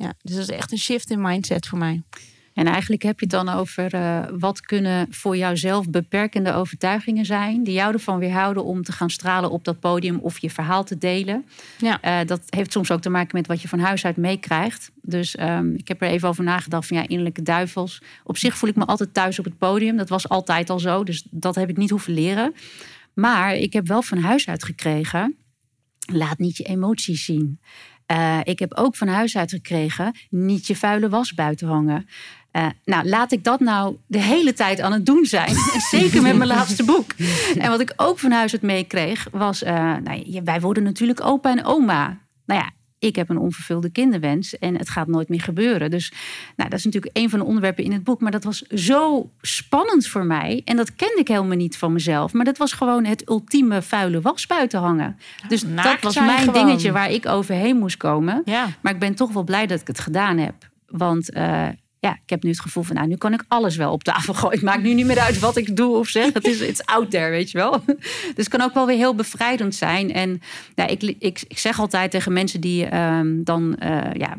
[0.00, 2.02] Ja, dus dat is echt een shift in mindset voor mij.
[2.54, 7.64] En eigenlijk heb je het dan over uh, wat kunnen voor jouzelf beperkende overtuigingen zijn.
[7.64, 10.98] die jou ervan weerhouden om te gaan stralen op dat podium of je verhaal te
[10.98, 11.44] delen.
[11.78, 12.00] Ja.
[12.04, 14.90] Uh, dat heeft soms ook te maken met wat je van huis uit meekrijgt.
[15.02, 18.02] Dus um, ik heb er even over nagedacht van ja, innerlijke duivels.
[18.24, 19.96] Op zich voel ik me altijd thuis op het podium.
[19.96, 22.54] Dat was altijd al zo, dus dat heb ik niet hoeven leren.
[23.14, 25.36] Maar ik heb wel van huis uit gekregen.
[26.12, 27.60] Laat niet je emoties zien.
[28.10, 32.08] Uh, ik heb ook van huis uit gekregen: niet je vuile was buiten hangen.
[32.52, 35.54] Uh, nou, laat ik dat nou de hele tijd aan het doen zijn.
[35.90, 37.12] Zeker met mijn laatste boek.
[37.58, 41.50] En wat ik ook van huis uit meekreeg, was: uh, nou, wij worden natuurlijk opa
[41.50, 42.18] en oma.
[42.46, 42.70] Nou ja,
[43.00, 45.90] ik heb een onvervulde kinderwens en het gaat nooit meer gebeuren.
[45.90, 46.12] Dus
[46.56, 48.20] nou, dat is natuurlijk een van de onderwerpen in het boek.
[48.20, 50.62] Maar dat was zo spannend voor mij.
[50.64, 52.32] En dat kende ik helemaal niet van mezelf.
[52.32, 55.18] Maar dat was gewoon het ultieme vuile was buiten hangen.
[55.48, 56.54] Dus Naakt dat was mijn gewoon.
[56.54, 58.42] dingetje waar ik overheen moest komen.
[58.44, 58.66] Ja.
[58.80, 60.54] Maar ik ben toch wel blij dat ik het gedaan heb.
[60.86, 61.68] Want uh,
[62.00, 64.34] ja, ik heb nu het gevoel van, nou, nu kan ik alles wel op tafel
[64.34, 64.56] gooien.
[64.56, 66.32] Het maakt nu niet meer uit wat ik doe of zeg.
[66.32, 67.84] Het is it's out there, weet je wel.
[68.34, 70.12] Dus het kan ook wel weer heel bevrijdend zijn.
[70.12, 70.40] En
[70.74, 74.36] ja, ik, ik, ik zeg altijd tegen mensen die um, dan uh, ja,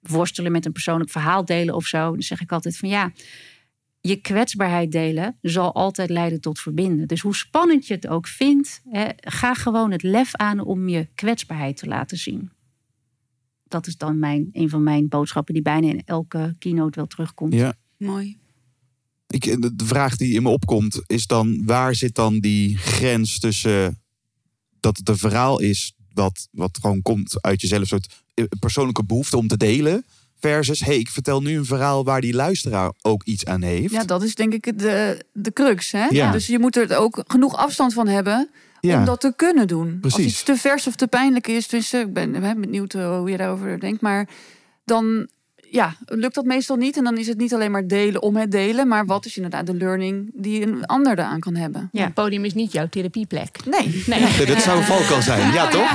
[0.00, 2.10] worstelen met een persoonlijk verhaal delen of zo.
[2.10, 3.12] Dan zeg ik altijd van ja,
[4.00, 7.08] je kwetsbaarheid delen zal altijd leiden tot verbinden.
[7.08, 11.08] Dus hoe spannend je het ook vindt, hè, ga gewoon het lef aan om je
[11.14, 12.50] kwetsbaarheid te laten zien
[13.70, 17.54] dat is dan mijn, een van mijn boodschappen die bijna in elke keynote wel terugkomt.
[17.54, 17.74] Ja.
[17.96, 18.38] Mooi.
[19.26, 19.44] Ik,
[19.76, 21.62] de vraag die in me opkomt is dan...
[21.64, 24.02] waar zit dan die grens tussen
[24.80, 25.94] dat het een verhaal is...
[26.12, 30.04] wat, wat gewoon komt uit jezelf, een soort eh, persoonlijke behoefte om te delen...
[30.38, 33.92] versus, hey, ik vertel nu een verhaal waar die luisteraar ook iets aan heeft.
[33.92, 35.90] Ja, dat is denk ik de, de crux.
[35.90, 36.06] Hè?
[36.06, 36.32] Ja.
[36.32, 38.98] Dus je moet er ook genoeg afstand van hebben Ja.
[38.98, 39.98] om dat te kunnen doen.
[40.02, 40.32] Als Precies.
[40.32, 43.36] iets te vers of te pijnlijk is, dus ik ben hè, benieuwd eh, hoe je
[43.36, 44.00] daarover denkt.
[44.00, 44.28] Maar
[44.84, 45.28] dan
[45.70, 46.96] ja, lukt dat meestal niet.
[46.96, 48.88] En dan is het niet alleen maar delen om het delen.
[48.88, 51.88] Maar wat is inderdaad de learning die een ander eraan kan hebben?
[51.92, 52.04] Ja.
[52.04, 53.56] Het podium is niet jouw therapieplek.
[53.64, 54.04] Nee.
[54.06, 54.20] Nee.
[54.20, 55.92] Nee, dat zou een valkuil zijn, ja toch?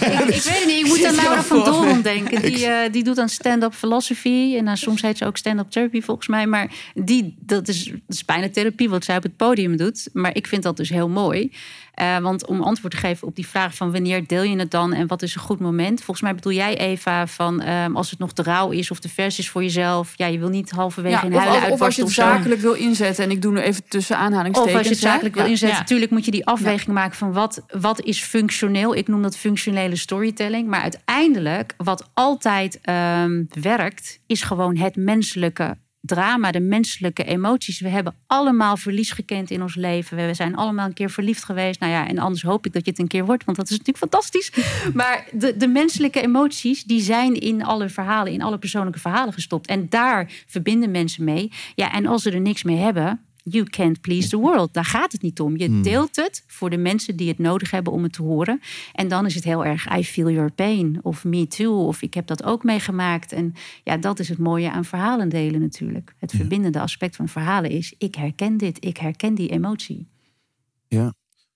[0.00, 0.78] ik, ik weet het niet.
[0.78, 2.42] Ik moet aan Laura van Doren denken.
[2.42, 4.54] Die, eh, die doet aan stand-up philosophy.
[4.56, 6.46] En nou, soms heet ze ook stand-up therapy volgens mij.
[6.46, 10.08] Maar die, dat, is, dat is bijna therapie wat zij op het podium doet.
[10.12, 11.50] Maar ik vind dat dus heel mooi.
[11.98, 14.92] Eh, want om antwoord te geven op die vraag van wanneer deel je het dan
[14.92, 15.96] en wat is een goed moment?
[15.98, 19.08] Volgens mij bedoel jij Eva van ehm, als het nog te rauw is of te
[19.08, 20.12] vers is voor jezelf.
[20.16, 22.60] Ja, je wil niet halverwege Ja, in huilen als- of als je uitbarsten het zakelijk
[22.60, 23.24] wil inzetten.
[23.24, 24.72] En ik doe nu even tussen aanhalingstekens.
[24.74, 25.08] Of als je het hè?
[25.10, 25.82] zakelijk wil inzetten, Ja.
[25.82, 28.94] natuurlijk moet je die afweging maken van wat, wat is functioneel.
[28.94, 30.68] Ik noem dat functionele storytelling.
[30.68, 35.76] Maar uiteindelijk, wat altijd ehm, werkt, is gewoon het menselijke
[36.08, 37.80] drama, de menselijke emoties.
[37.80, 40.16] We hebben allemaal verlies gekend in ons leven.
[40.16, 41.80] We zijn allemaal een keer verliefd geweest.
[41.80, 43.78] Nou ja, en anders hoop ik dat je het een keer wordt, want dat is
[43.78, 44.52] natuurlijk fantastisch.
[44.94, 49.66] Maar de, de menselijke emoties, die zijn in alle verhalen, in alle persoonlijke verhalen gestopt.
[49.66, 51.52] En daar verbinden mensen mee.
[51.74, 54.74] Ja, en als ze er niks mee hebben, you can't please the world.
[54.74, 55.56] Daar gaat het niet om.
[55.56, 58.60] Je deelt het voor de mensen die het nodig hebben om het te horen.
[58.92, 60.98] En dan is het heel erg I feel your pain.
[61.02, 61.86] Of me too.
[61.86, 63.32] Of ik heb dat ook meegemaakt.
[63.32, 66.14] En ja, dat is het mooie aan verhalen delen natuurlijk.
[66.18, 67.94] Het verbindende aspect van verhalen is...
[67.98, 70.06] ik herken dit, ik herken die emotie.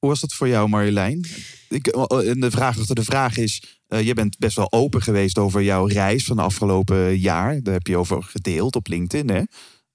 [0.02, 1.24] Hoe was dat voor jou, Marjolein?
[1.68, 5.02] Ik, eh, en de vraag achter de vraag is: eh, je bent best wel open
[5.02, 7.62] geweest over jouw reis van de afgelopen jaar.
[7.62, 9.42] Daar heb je over gedeeld op LinkedIn, hè?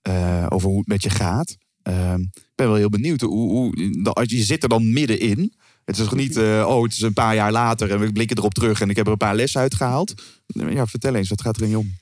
[0.01, 1.57] Eh, over hoe het met je gaat.
[1.87, 3.21] Ehm, Ik ben wel heel benieuwd.
[3.21, 5.53] Hoe, hoe, je zit er dan middenin.
[5.85, 8.37] Het is toch niet, eh, oh, het is een paar jaar later en we blikken
[8.37, 10.13] erop terug en ik heb er een paar lessen uitgehaald.
[10.47, 11.95] Ja, vertel eens, wat gaat er in je om?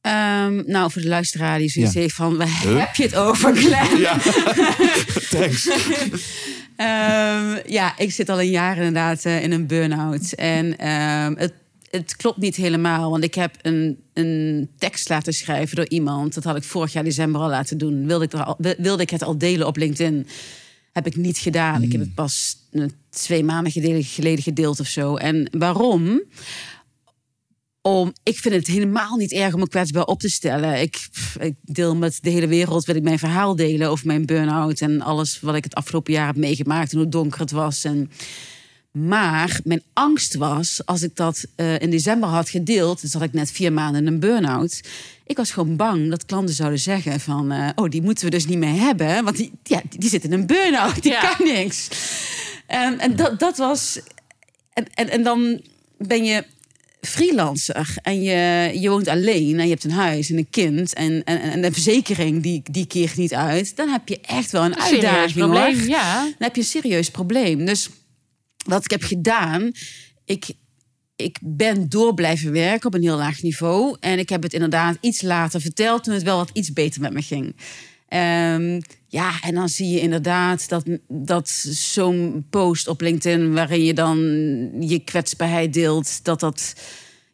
[0.00, 2.00] Ehm, nou, voor de luisteraar die zoiets Ja.
[2.00, 2.36] heeft van...
[2.36, 2.78] Waar Huh?
[2.78, 3.98] heb je het over, Glenn?
[4.00, 4.18] Ja,
[5.30, 5.68] thanks.
[6.76, 10.32] Ehm, ja, ik zit al een jaar inderdaad eh, in een burn-out.
[10.32, 10.80] En
[11.38, 11.52] het,
[11.90, 13.10] het klopt niet helemaal.
[13.10, 16.34] Want ik heb een, een tekst laten schrijven door iemand.
[16.34, 18.06] Dat had ik vorig jaar december al laten doen.
[18.06, 20.26] Wilde ik, er al, wilde ik het al delen op LinkedIn.
[20.92, 21.82] Heb ik niet gedaan.
[21.82, 25.16] Ik heb het pas eh, twee maanden geleden, gedeeld of zo.
[25.16, 26.22] En waarom?
[27.82, 30.80] Om, ik vind het helemaal niet erg om me kwetsbaar op te stellen.
[30.80, 31.08] Ik,
[31.40, 35.00] ik deel met de hele wereld wil ik mijn verhaal delen over mijn burn-out en
[35.00, 37.84] alles wat ik het afgelopen jaar heb meegemaakt en hoe donker het was.
[37.84, 38.10] En,
[38.92, 43.32] maar mijn angst was, als ik dat eh, in december had gedeeld, dus had ik
[43.32, 44.80] net vier maanden in een burn-out.
[45.26, 48.46] Ik was gewoon bang dat klanten zouden zeggen van, eh, oh, die moeten we dus
[48.46, 51.20] niet meer hebben, want die, ja, die, zit in een burn-out, die Ja.
[51.34, 51.88] kan niks.
[52.66, 54.00] En, en dat, dat was,
[54.72, 55.60] en, en, en dan
[55.98, 56.44] ben je
[57.00, 61.24] freelancer en je, je woont alleen en je hebt een huis en een kind en,
[61.24, 64.74] en, en de verzekering die, die keert niet uit, dan heb je echt wel een
[64.78, 65.32] Serieus uitdaging.
[65.32, 66.22] probleem, ja.
[66.22, 67.64] Dan heb je een serieus probleem.
[67.64, 67.88] Dus
[68.68, 69.72] wat ik heb gedaan,
[70.24, 70.46] ik,
[71.16, 73.96] ik ben door blijven werken op een heel laag niveau.
[74.00, 77.12] En ik heb het inderdaad iets later verteld toen het wel wat iets beter met
[77.12, 77.56] me ging.
[78.08, 83.52] Ehm, ja, en dan zie je inderdaad dat, dat zo'n post op LinkedIn...
[83.52, 84.18] waarin je dan
[84.80, 86.74] je kwetsbaarheid deelt, dat dat...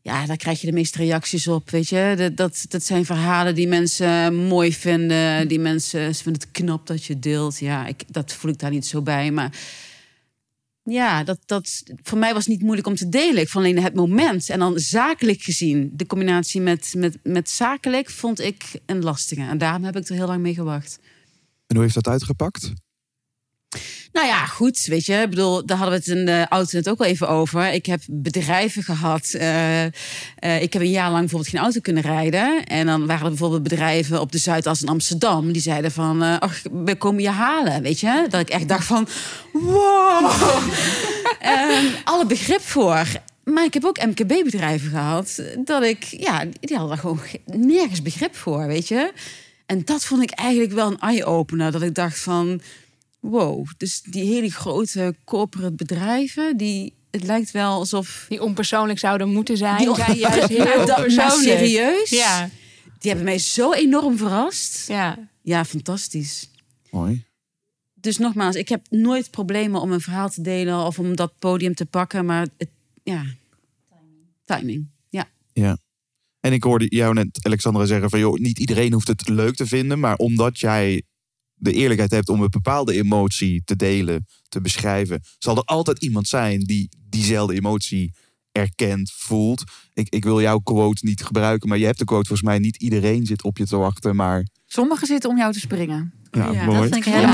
[0.02, 2.14] Ja, daar krijg je de meeste reacties op, weet je.
[2.16, 5.48] Dat, dat, dat zijn verhalen die mensen mooi vinden.
[5.48, 7.58] Die mensen ze vinden het knap dat je deelt.
[7.58, 9.30] Ja, ik, dat voel ik daar niet zo bij.
[9.30, 9.50] Maar
[10.84, 13.42] ja, dat, dat, voor mij was niet moeilijk om te delen.
[13.42, 14.50] Ik vond alleen het moment.
[14.50, 18.10] En dan zakelijk gezien, de combinatie met, met, met zakelijk...
[18.10, 19.42] vond ik een lastige.
[19.42, 20.98] En daarom heb ik er heel lang mee gewacht.
[21.66, 22.72] En hoe heeft dat uitgepakt?
[24.12, 25.14] Nou ja, goed, weet je.
[25.14, 27.72] Ik bedoel, daar hadden we het in de auto net ook al even over.
[27.72, 29.28] Ik heb bedrijven gehad.
[29.32, 29.92] eh, eh,
[30.62, 32.64] ik heb een jaar lang bijvoorbeeld geen auto kunnen rijden.
[32.66, 35.52] En dan waren er bijvoorbeeld bedrijven op de Zuidas in Amsterdam...
[35.52, 38.26] die zeiden van, eh, ach, we komen je halen, weet je.
[38.28, 39.08] Dat ik echt dacht van,
[39.52, 40.30] wow.
[41.40, 43.02] Ehm, alle begrip voor.
[43.44, 45.42] Maar ik heb ook MKB-bedrijven gehad.
[45.64, 49.12] Dat ik, ja, die hadden daar gewoon ge- nergens begrip voor, weet je.
[49.66, 51.72] En dat vond ik eigenlijk wel een eye-opener.
[51.72, 52.60] Dat ik dacht van,
[53.30, 53.66] wow.
[53.76, 58.26] Dus die hele grote corporate bedrijven, die, het lijkt wel alsof...
[58.28, 59.76] Die onpersoonlijk zouden moeten zijn.
[59.76, 61.10] Die zijn juist heel Dat-
[61.42, 62.10] serieus?
[62.10, 62.50] Ja,
[62.98, 64.88] Die hebben mij zo enorm verrast.
[64.88, 65.28] ja.
[65.42, 66.50] Ja, fantastisch.
[66.90, 67.24] Mooi.
[67.94, 71.74] Dus nogmaals, ik heb nooit problemen om een verhaal te delen of om dat podium
[71.74, 72.24] te pakken.
[72.24, 72.68] Maar het,
[73.02, 73.24] ja,
[74.44, 74.86] timing.
[75.08, 75.28] Ja.
[75.52, 75.78] Ja.
[76.40, 78.18] En ik hoorde jou net, Alexandra, zeggen van...
[78.18, 80.00] joh, niet iedereen hoeft het leuk te vinden...
[80.00, 81.02] maar omdat jij
[81.64, 85.22] de eerlijkheid hebt om een bepaalde emotie te delen, te beschrijven...
[85.38, 88.14] zal er altijd iemand zijn die diezelfde emotie
[88.52, 89.64] erkent, voelt.
[89.92, 92.58] Ik, ik wil jouw quote niet gebruiken, maar je hebt de quote volgens mij...
[92.58, 94.46] niet iedereen zit op je te wachten, maar...
[94.66, 96.12] Sommigen zitten om jou te springen.
[96.34, 96.78] Ja, Ja, mooi.
[96.80, 97.32] Dat vind ik heel Ja.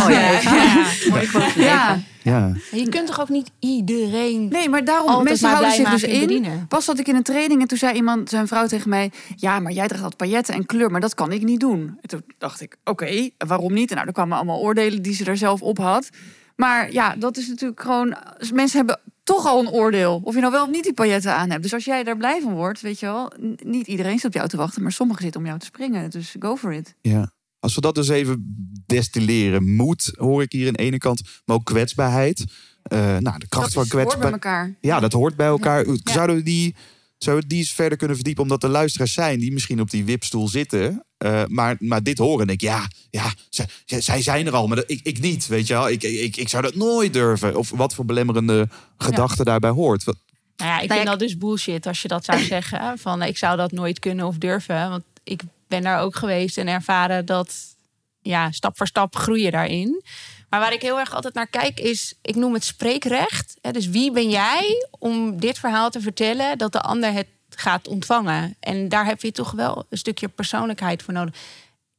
[1.08, 1.28] mooi.
[1.70, 1.98] Ja.
[2.22, 5.90] Ja, je kunt toch ook niet iedereen nee, maar daarom, altijd mensen maar houden zich
[5.90, 6.20] dus in.
[6.20, 6.66] bedienen?
[6.68, 9.12] Pas zat ik in een training en toen zei iemand, zijn vrouw tegen mij...
[9.36, 11.98] ja, maar jij draagt altijd pailletten en kleur, maar dat kan ik niet doen.
[12.00, 13.88] En toen dacht ik, oké, waarom niet?
[13.90, 16.08] En nou, er kwamen allemaal oordelen die ze er zelf op had.
[16.56, 18.16] Maar ja, dat is natuurlijk gewoon...
[18.52, 20.20] Mensen hebben toch al een oordeel.
[20.24, 21.62] Of je nou wel of niet die pailletten aan hebt.
[21.62, 23.32] Dus als jij daar blij van wordt, weet je wel...
[23.64, 26.10] niet iedereen zit op jou te wachten, maar sommigen zitten om jou te springen.
[26.10, 26.94] Dus go for it.
[27.00, 27.30] Ja.
[27.60, 28.44] Als we dat dus even
[28.86, 29.74] destilleren.
[29.74, 32.44] Moed hoor ik hier aan de ene kant, maar ook kwetsbaarheid.
[32.82, 34.32] Eh, nou, de kracht dat van is, hoort bij kwetsbaarheid.
[34.32, 34.74] elkaar.
[34.80, 35.86] Ja, dat hoort bij elkaar.
[35.86, 35.94] Ja.
[36.04, 36.74] Zouden we die,
[37.18, 38.42] zouden we die eens verder kunnen verdiepen?
[38.42, 41.04] Omdat er luisteraars zijn die misschien op die wipstoel zitten.
[41.18, 44.66] eh, maar, maar dit horen en ik, ja, ja zij, zij- zij zijn er al,
[44.66, 45.88] maar dat- ik, ik niet, weet je wel.
[45.88, 47.56] Ik, ik, ik zou dat nooit durven.
[47.56, 50.04] Of wat voor belemmerende gedachte daarbij hoort.
[50.04, 50.16] Wat-
[50.56, 52.98] Nou ja, ik Nou vind dat dus bullshit als je dat zou zeggen.
[52.98, 54.88] Van ik zou dat nooit kunnen of durven.
[54.88, 57.76] Want ik ben daar ook geweest en ervaren dat
[58.20, 60.02] ja, stap voor stap groei je daarin.
[60.48, 63.56] Maar waar ik heel erg altijd naar kijk is, ik noem het spreekrecht.
[63.70, 68.56] Dus wie ben jij om dit verhaal te vertellen dat de ander het gaat ontvangen?
[68.60, 71.34] En daar heb je toch wel een stukje persoonlijkheid voor nodig.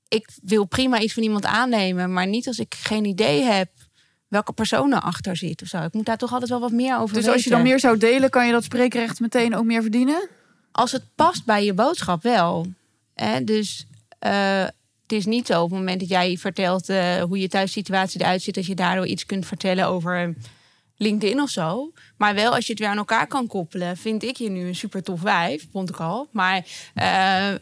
[0.07, 3.69] Ik wil prima iets van iemand aannemen, maar niet als ik geen idee heb
[4.27, 5.83] welke persoon erachter zit of zo.
[5.83, 7.33] Ik moet daar toch altijd wel wat meer over Dus weten.
[7.33, 10.29] als je dan meer zou delen, kan je dat spreekrecht meteen ook meer verdienen?
[10.71, 12.65] als het past bij je boodschap wel.
[13.43, 13.87] Dus
[14.19, 14.65] eh,
[15.11, 18.41] het is niet zo op het moment dat jij vertelt eh, hoe je thuissituatie eruit
[18.41, 20.35] ziet, dat je daardoor iets kunt vertellen over
[20.97, 21.91] LinkedIn of zo.
[22.17, 24.75] Maar wel als je het weer aan elkaar kan koppelen, vind ik je nu een
[24.75, 26.27] super tof wijf, vond ik al.
[26.31, 27.53] Maar eh,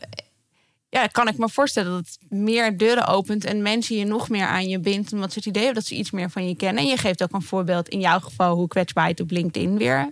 [0.89, 4.45] ja, kan ik me voorstellen dat het meer deuren opent en mensen je nog meer
[4.45, 6.83] aan je bindt, omdat ze het idee hebben dat ze iets meer van je kennen.
[6.83, 10.12] En je geeft ook een voorbeeld in jouw geval hoe kwetsbaarheid op LinkedIn weer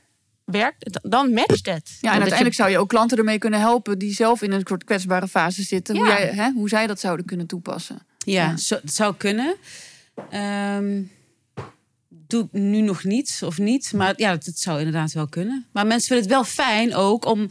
[0.52, 1.00] werkt.
[1.02, 1.98] Dan matcht het.
[2.02, 4.84] Ja, en uiteindelijk zou je ook klanten ermee kunnen helpen die zelf in een soort
[4.84, 5.98] kwetsbare fase zitten.
[5.98, 8.00] Hoe, jij, hè, hoe zij dat zouden kunnen toepassen.
[8.18, 9.56] Ja, Zo, het zou kunnen.
[10.30, 11.02] Ehm,
[12.10, 13.94] doe ik nu nog niet of niet.
[13.94, 15.66] Maar ja, het, het zou inderdaad wel kunnen.
[15.72, 17.48] Maar mensen vinden het wel fijn ook om...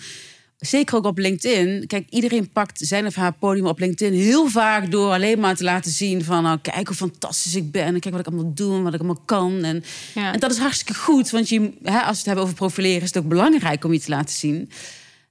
[0.58, 1.86] Zeker ook op LinkedIn.
[1.86, 5.64] Kijk, iedereen pakt zijn of haar podium op LinkedIn heel vaak door alleen maar te
[5.64, 8.76] laten zien van, nou, kijk hoe fantastisch ik ben en kijk wat ik allemaal doe
[8.76, 9.64] en wat ik allemaal kan.
[9.64, 10.32] En, Ja.
[10.32, 13.08] en dat is hartstikke goed, want je, hè, als we het hebben over profileren, is
[13.14, 14.70] het ook belangrijk om je te laten zien.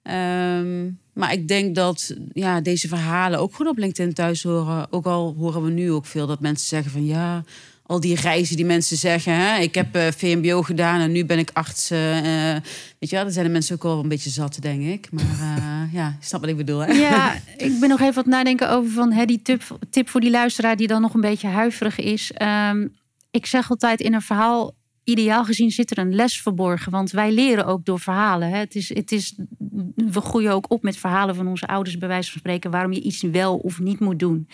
[0.03, 4.87] Ehm, maar ik denk dat ja, deze verhalen ook goed op LinkedIn thuis horen.
[4.89, 7.43] Ook al horen we nu ook veel dat mensen zeggen van ja,
[7.87, 9.33] al die reizen die mensen zeggen.
[9.33, 11.91] Hè, ik heb eh, VMBO gedaan en nu ben ik arts.
[11.91, 11.99] eh,
[12.99, 15.11] weet je wel, daar zijn de mensen ook wel een beetje zat, denk ik.
[15.11, 16.79] Maar eh, ja, je snapt wat ik bedoel.
[16.79, 16.91] Hè?
[16.91, 20.29] Ja, ik ben nog even wat nadenken over van hè, die tip, tip voor die
[20.29, 22.31] luisteraar die dan nog een beetje huiverig is.
[22.31, 22.87] Ehm,
[23.31, 24.73] ik zeg altijd in een verhaal,
[25.05, 26.91] ideaal gezien zit er een les verborgen.
[26.91, 28.49] Want wij leren ook door verhalen.
[28.49, 28.57] Hè.
[28.57, 29.35] Het is, het is,
[29.95, 33.01] we groeien ook op met verhalen van onze ouders, bij wijze van spreken, waarom je
[33.01, 34.47] iets wel of niet moet doen.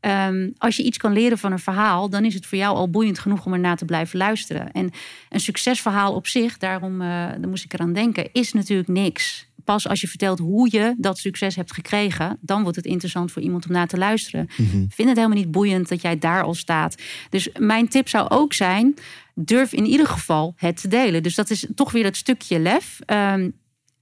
[0.00, 2.90] Ehm, als je iets kan leren van een verhaal, dan is het voor jou al
[2.90, 4.72] boeiend genoeg om ernaar te blijven luisteren.
[4.72, 4.90] En
[5.28, 9.48] een succesverhaal op zich, daarom eh, daar moest ik eraan denken, is natuurlijk niks.
[9.64, 13.42] Pas als je vertelt hoe je dat succes hebt gekregen, dan wordt het interessant voor
[13.42, 14.48] iemand om naar te luisteren.
[14.56, 17.02] Ik vind het helemaal niet boeiend dat jij daar al staat.
[17.30, 18.94] Dus mijn tip zou ook zijn:
[19.38, 21.22] durf in ieder geval het te delen.
[21.22, 23.00] Dus dat is toch weer dat stukje lef.
[23.00, 23.50] Ehm,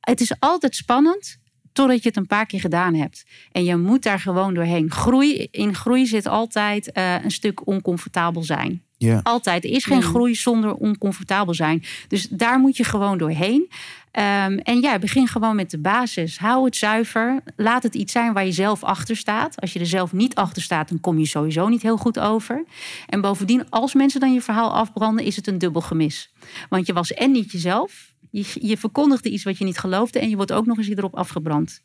[0.00, 1.38] het is altijd spannend
[1.72, 3.24] totdat je het een paar keer gedaan hebt.
[3.52, 4.90] En je moet daar gewoon doorheen.
[4.90, 8.82] Groei, in groei zit altijd eh, een stuk oncomfortabel zijn.
[9.04, 9.20] Ja.
[9.22, 9.64] Altijd.
[9.64, 11.82] Er is geen groei zonder oncomfortabel zijn.
[12.08, 13.68] Dus daar moet je gewoon doorheen.
[14.10, 16.38] Ehm, en ja, begin gewoon met de basis.
[16.38, 17.40] Hou het zuiver.
[17.56, 19.60] Laat het iets zijn waar je zelf achter staat.
[19.60, 22.64] Als je er zelf niet achter staat, dan kom je sowieso niet heel goed over.
[23.06, 26.32] En bovendien, als mensen dan je verhaal afbranden, is het een dubbel gemis.
[26.68, 28.14] Want je was en niet jezelf.
[28.30, 30.18] Je, je verkondigde iets wat je niet geloofde.
[30.18, 31.82] En je wordt ook nog eens erop afgebrand.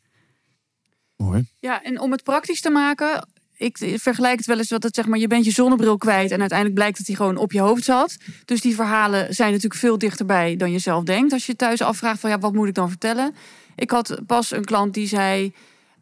[1.16, 1.46] Mooi.
[1.58, 3.28] Ja, en om het praktisch te maken,
[3.60, 6.40] ik vergelijk het wel eens dat het zeg maar, je bent je zonnebril kwijt en
[6.40, 8.16] uiteindelijk blijkt dat die gewoon op je hoofd zat.
[8.44, 11.32] Dus die verhalen zijn natuurlijk veel dichterbij dan je zelf denkt.
[11.32, 13.34] Als je thuis afvraagt van ja, wat moet ik dan vertellen?
[13.76, 15.52] Ik had pas een klant die zei,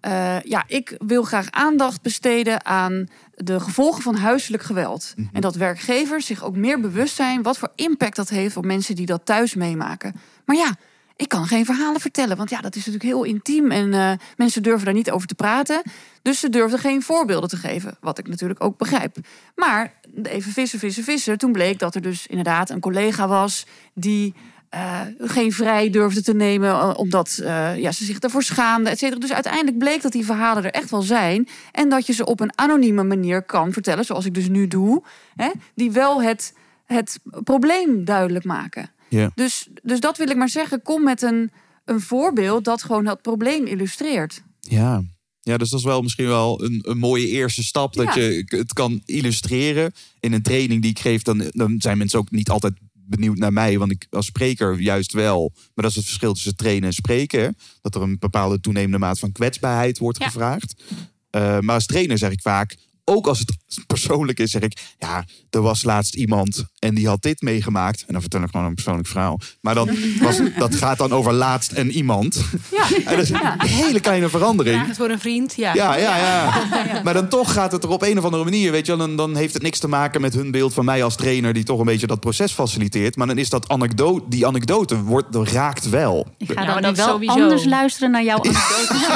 [0.00, 5.14] eh, ja, ik wil graag aandacht besteden aan de gevolgen van huiselijk geweld.
[5.32, 8.94] En dat werkgevers zich ook meer bewust zijn wat voor impact dat heeft op mensen
[8.94, 10.14] die dat thuis meemaken.
[10.44, 10.76] Maar ja,
[11.18, 14.62] ik kan geen verhalen vertellen, want ja, dat is natuurlijk heel intiem en eh, mensen
[14.62, 15.82] durven daar niet over te praten.
[16.22, 19.16] Dus ze durfden geen voorbeelden te geven, wat ik natuurlijk ook begrijp.
[19.56, 21.38] Maar even vissen, vissen, vissen.
[21.38, 24.34] Toen bleek dat er dus inderdaad een collega was die
[24.68, 26.70] eh, geen vrij durfde te nemen.
[26.70, 27.40] eh, omdat
[27.76, 29.20] ja, ze zich ervoor schaamden, et cetera.
[29.20, 31.48] Dus uiteindelijk bleek dat die verhalen er echt wel zijn.
[31.72, 35.02] En dat je ze op een anonieme manier kan vertellen, zoals ik dus nu doe.
[35.36, 36.54] Hè, die wel het,
[36.86, 38.90] het probleem duidelijk maken.
[39.08, 39.30] Ja.
[39.34, 40.82] Dus, dus dat wil ik maar zeggen.
[40.82, 41.50] Kom met een,
[41.84, 44.42] een voorbeeld dat gewoon het probleem illustreert.
[44.60, 45.02] Ja.
[45.40, 47.94] Ja, dus dat is wel misschien wel een, een mooie eerste stap.
[47.94, 48.22] Dat Ja.
[48.22, 49.92] je het kan illustreren.
[50.20, 53.52] In een training die ik geef, dan, dan zijn mensen ook niet altijd benieuwd naar
[53.52, 53.78] mij.
[53.78, 55.52] Want ik als spreker juist wel.
[55.54, 57.56] Maar dat is het verschil tussen trainen en spreken.
[57.80, 60.24] Dat er een bepaalde toenemende maat van kwetsbaarheid wordt Ja.
[60.26, 60.82] gevraagd.
[61.30, 62.76] Eh, maar als trainer zeg ik vaak,
[63.08, 64.78] ook als het persoonlijk is, zeg ik...
[64.98, 68.00] Ja, er was laatst iemand en die had dit meegemaakt.
[68.06, 69.40] En dan vertel ik gewoon een persoonlijk verhaal.
[69.60, 69.90] Maar dan
[70.20, 72.44] was, dat gaat dan over laatst en iemand.
[72.70, 74.86] Ja, En dat is een hele kleine verandering.
[74.86, 75.74] Het voor een vriend, ja.
[75.74, 77.00] Ja, ja, ja.
[77.04, 79.16] Maar dan toch gaat het er op een of andere manier, weet je wel, dan,
[79.16, 81.78] dan heeft het niks te maken met hun beeld van mij als trainer die toch
[81.78, 83.16] een beetje dat proces faciliteert.
[83.16, 86.26] Maar dan is dat anekdote, die anekdote wordt, raakt wel.
[86.38, 87.32] Ik ga Ja, dan wel sowieso.
[87.32, 89.08] anders luisteren naar jouw anekdotes.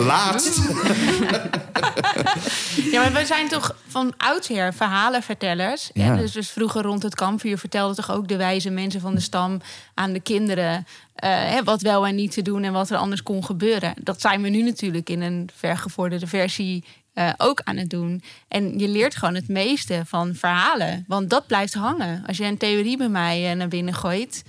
[0.06, 0.58] Laatst.
[2.92, 5.90] Ja, maar we zijn toch van oudsher verhalenvertellers.
[5.94, 6.16] Ja.
[6.16, 9.60] Dus, dus vroeger rond het kampvuur vertelden toch ook de wijze mensen van de stam
[9.94, 10.86] aan de kinderen.
[11.14, 13.94] eh, hè, wat wel en niet te doen en wat er anders kon gebeuren.
[14.02, 18.22] Dat zijn we nu natuurlijk in een vergevorderde versie eh, ook aan het doen.
[18.48, 21.04] En je leert gewoon het meeste van verhalen.
[21.06, 22.24] Want dat blijft hangen.
[22.26, 24.42] Als je een theorie bij mij eh, naar binnen gooit.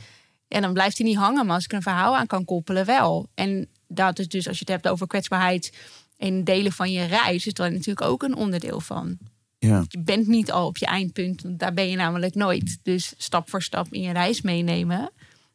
[0.47, 1.45] Ja, dan blijft die niet hangen.
[1.45, 3.27] Maar als ik er een verhaal aan kan koppelen, wel.
[3.35, 5.73] En dat is dus, als je het hebt over kwetsbaarheid
[6.19, 9.17] in delen van je reis, is dat natuurlijk ook een onderdeel van.
[9.57, 9.83] Ja.
[9.87, 12.77] Je bent niet al op je eindpunt, want daar ben je namelijk nooit.
[12.83, 15.11] Dus stap voor stap in je reis meenemen.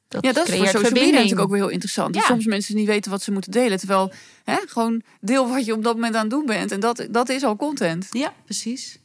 [0.08, 2.14] Dat Ja, dat is voor creëert social media natuurlijk ook weer heel interessant.
[2.14, 2.28] Dat Ja.
[2.28, 3.78] soms mensen niet weten wat ze moeten delen.
[3.78, 4.12] Terwijl,
[4.44, 6.70] hè, gewoon deel wat je op dat moment aan het doen bent.
[6.72, 8.06] En dat, dat is al content.
[8.10, 8.98] Ja, precies.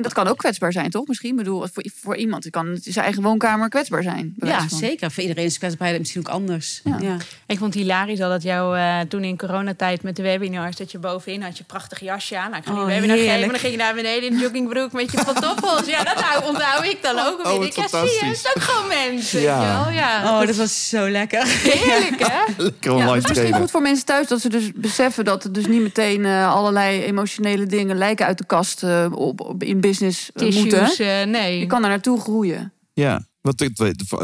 [0.00, 1.06] En dat kan ook kwetsbaar zijn, toch?
[1.06, 4.34] Misschien, ik bedoel, voor, voor iemand kan het in zijn eigen woonkamer kwetsbaar zijn.
[4.36, 4.78] Ja, van.
[4.78, 5.10] zeker.
[5.10, 6.80] Voor iedereen is kwetsbaarheid misschien ook anders.
[6.84, 6.96] Ja.
[7.00, 7.16] Ja.
[7.46, 10.76] Ik vond het hilarisch al dat jou eh, toen in coronatijd met de webinars...
[10.76, 12.50] dat je bovenin had je prachtig jasje aan.
[12.50, 13.32] Nou, ik ga Oh, een webinar geven.
[13.42, 15.86] En dan ging je naar beneden in de joggingbroek met je pantoffels.
[15.86, 17.46] Ja, dat hou, onthoud ik dan ook.
[17.46, 18.20] Oh, Oh, ik, ja, zie je, fantastisch.
[18.20, 19.40] het is ook gewoon mensen.
[19.40, 19.62] Ja.
[19.62, 19.92] Ja, wel?
[19.92, 21.42] ja Oh, dat was zo lekker.
[21.46, 22.38] heerlijk, hè?
[22.64, 23.60] Lekker Ja, online dus misschien trainen.
[23.60, 27.02] goed voor mensen thuis dat ze dus beseffen dat het dus niet meteen eh, allerlei
[27.02, 30.84] emotionele dingen lijken uit de kast eh, op, op- in business eh, moeten.
[30.86, 31.58] Tissues, eh, nee.
[31.58, 32.72] Je kan daar naartoe groeien.
[32.92, 33.58] Ja, want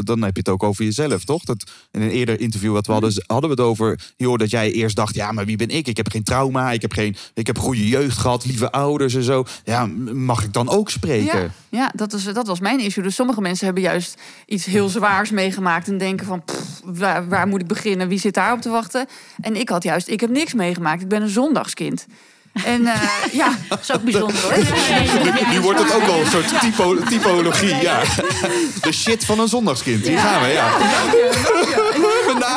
[0.06, 1.44] dan heb je het ook over jezelf, toch?
[1.44, 4.12] Dat in een eerder interview wat we hadden, hadden we het over...
[4.16, 5.88] joh, dat jij eerst dacht, ja, maar wie ben ik?
[5.88, 9.22] Ik heb geen trauma, ik heb, geen, ik heb goede jeugd gehad, lieve ouders en
[9.22, 9.44] zo.
[9.64, 11.40] Ja, mag ik dan ook spreken?
[11.40, 13.04] Ja, ja dat, is, dat was mijn issue.
[13.04, 17.46] Dus sommige mensen hebben juist iets heel zwaars meegemaakt en denken van, pff, waar, waar
[17.46, 18.08] moet ik beginnen?
[18.08, 19.06] Wie zit daarop te wachten?
[19.40, 21.02] En ik had juist, ik heb niks meegemaakt.
[21.02, 22.06] Ik ben een zondagskind.
[22.64, 23.00] En eh,
[23.32, 24.52] ja, Dat is ook bijzonder hoor.
[25.24, 28.00] Nu, nu wordt het ook wel een soort typo, typologie, ja.
[28.80, 30.68] De shit van een zondagskind, hier gaan we, ja.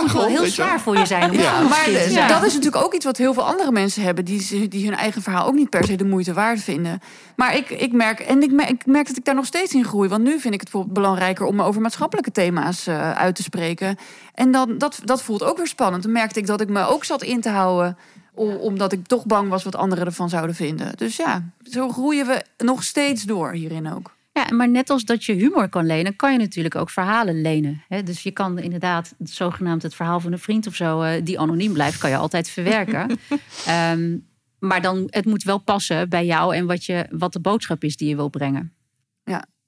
[0.02, 0.68] Moet wel heel weet je wel.
[0.68, 1.36] zwaar voor je zijn.
[1.36, 4.86] Maar dat is natuurlijk ook iets wat heel veel andere mensen hebben, die, ze- die
[4.86, 7.00] hun eigen verhaal ook niet per se de moeite waard vinden.
[7.36, 9.86] Maar ik, ik merk, en ik merk, ik merk dat ik daar nog steeds in
[9.86, 10.10] groei.
[10.10, 13.44] Want nu vind ik het bijvoorbeeld belangrijker om me over maatschappelijke thema's eh, uit te
[13.44, 13.98] spreken.
[14.34, 16.04] En dan, dat, dat voelt ook weer spannend.
[16.04, 17.98] Dan merkte ik dat ik me ook zat in te houden.
[18.40, 20.98] Omdat ik toch bang was wat anderen ervan zouden vinden.
[20.98, 24.18] Dus ja, zo groeien we nog steeds door hierin ook.
[24.34, 27.84] Ja, maar net als dat je humor kan lenen, kan je natuurlijk ook verhalen lenen.
[27.88, 28.04] Hè?
[28.04, 31.40] Dus je kan inderdaad, het zogenaamd het verhaal van een vriend of zo, eh, die
[31.40, 33.10] anoniem blijft, kan je altijd verwerken.
[33.66, 34.18] Ehm,
[34.60, 37.98] maar dan, het moet wel passen bij jou en wat, je, wat de boodschap is
[37.98, 38.74] die je wil brengen.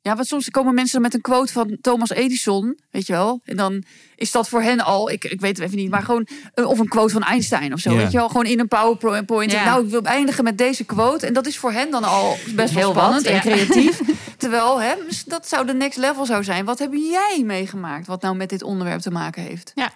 [0.03, 3.41] Ja, want soms komen mensen met een quote van Thomas Edison, weet je wel.
[3.43, 3.83] En dan
[4.15, 6.79] is dat voor hen al, ik, ik weet het even niet, maar gewoon, eh, of
[6.79, 7.97] een quote van Einstein of zo, Ja.
[7.97, 8.27] weet je wel.
[8.27, 9.51] Gewoon in een PowerPoint.
[9.51, 9.63] Ja.
[9.65, 11.27] Nou, ik wil eindigen met deze quote.
[11.27, 13.55] En dat is voor hen dan al best wel Heel spannend wat, en ja.
[13.55, 14.01] creatief.
[14.37, 14.93] Terwijl, hè,
[15.25, 16.65] dat zou de next level zou zijn.
[16.65, 19.71] Wat heb jij meegemaakt wat nou met dit onderwerp te maken heeft?
[19.75, 19.91] Ja.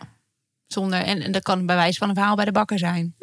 [0.67, 3.15] Zonder, en, en dat kan bij wijze van een verhaal bij de bakker zijn.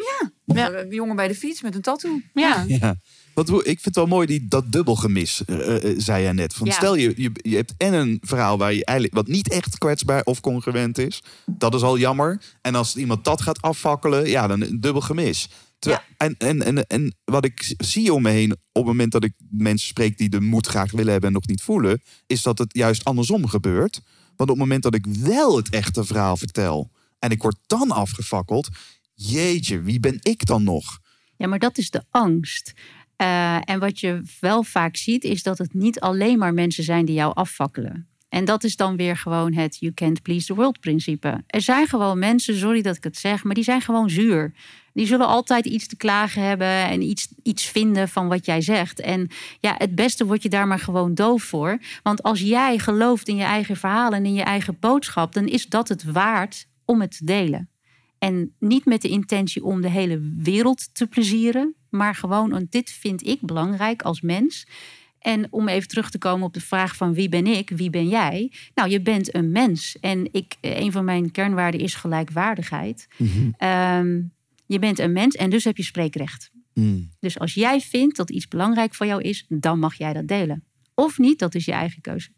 [0.47, 0.71] Of Ja.
[0.73, 2.21] een jongen bij de fiets met een tattoo.
[2.33, 2.65] Ja.
[2.67, 2.95] Ja.
[3.35, 6.55] Hoe- ik vind het wel mooi, die, dat dubbelgemis, eh, eh, zei jij net.
[6.55, 6.73] Van, Ja.
[6.73, 10.23] Stel je, je, je hebt en een verhaal waar je eigenlijk wat niet echt kwetsbaar
[10.25, 11.23] of congruent is.
[11.47, 12.43] Dat is al jammer.
[12.61, 15.49] En als iemand dat gaat afvakkelen, ja, dan een dubbel gemis.
[15.79, 19.25] Terwijl- en, en, en, en wat ik zie om me heen op het moment dat
[19.25, 22.59] ik mensen spreek die de moed graag willen hebben en nog niet voelen, is dat
[22.59, 24.01] het juist andersom gebeurt.
[24.37, 27.91] Want op het moment dat ik wel het echte verhaal vertel en ik word dan
[27.91, 28.69] afgefakkeld,
[29.15, 30.99] jeetje, wie ben ik dan nog?
[31.37, 32.73] Ja, maar dat is de angst.
[33.17, 37.05] Eh, en wat je wel vaak ziet, is dat het niet alleen maar mensen zijn
[37.05, 38.07] die jou afvakkelen.
[38.33, 41.45] En dat is dan weer gewoon het you can't please the world principe.
[41.47, 44.53] Er zijn gewoon mensen, sorry dat ik het zeg, maar die zijn gewoon zuur.
[44.93, 49.01] Die zullen altijd iets te klagen hebben en iets, iets vinden van wat jij zegt.
[49.01, 51.79] En ja, het beste word je daar maar gewoon doof voor.
[52.03, 55.67] Want als jij gelooft in je eigen verhaal en in je eigen boodschap, dan is
[55.67, 57.72] dat het waard om het te delen.
[58.23, 62.91] En niet met de intentie om de hele wereld te plezieren, maar gewoon, want dit
[62.91, 64.67] vind ik belangrijk als mens.
[65.19, 68.09] En om even terug te komen op de vraag van wie ben ik, wie ben
[68.09, 68.53] jij?
[68.75, 69.97] Nou, je bent een mens.
[70.01, 73.07] En ik, een van mijn kernwaarden is gelijkwaardigheid.
[73.57, 74.21] Ehm,
[74.67, 76.51] je bent een mens en dus heb je spreekrecht.
[76.75, 77.11] Mm.
[77.21, 80.65] Dus als jij vindt dat iets belangrijk voor jou is, dan mag jij dat delen.
[80.95, 82.31] Of niet, dat is je eigen keuze.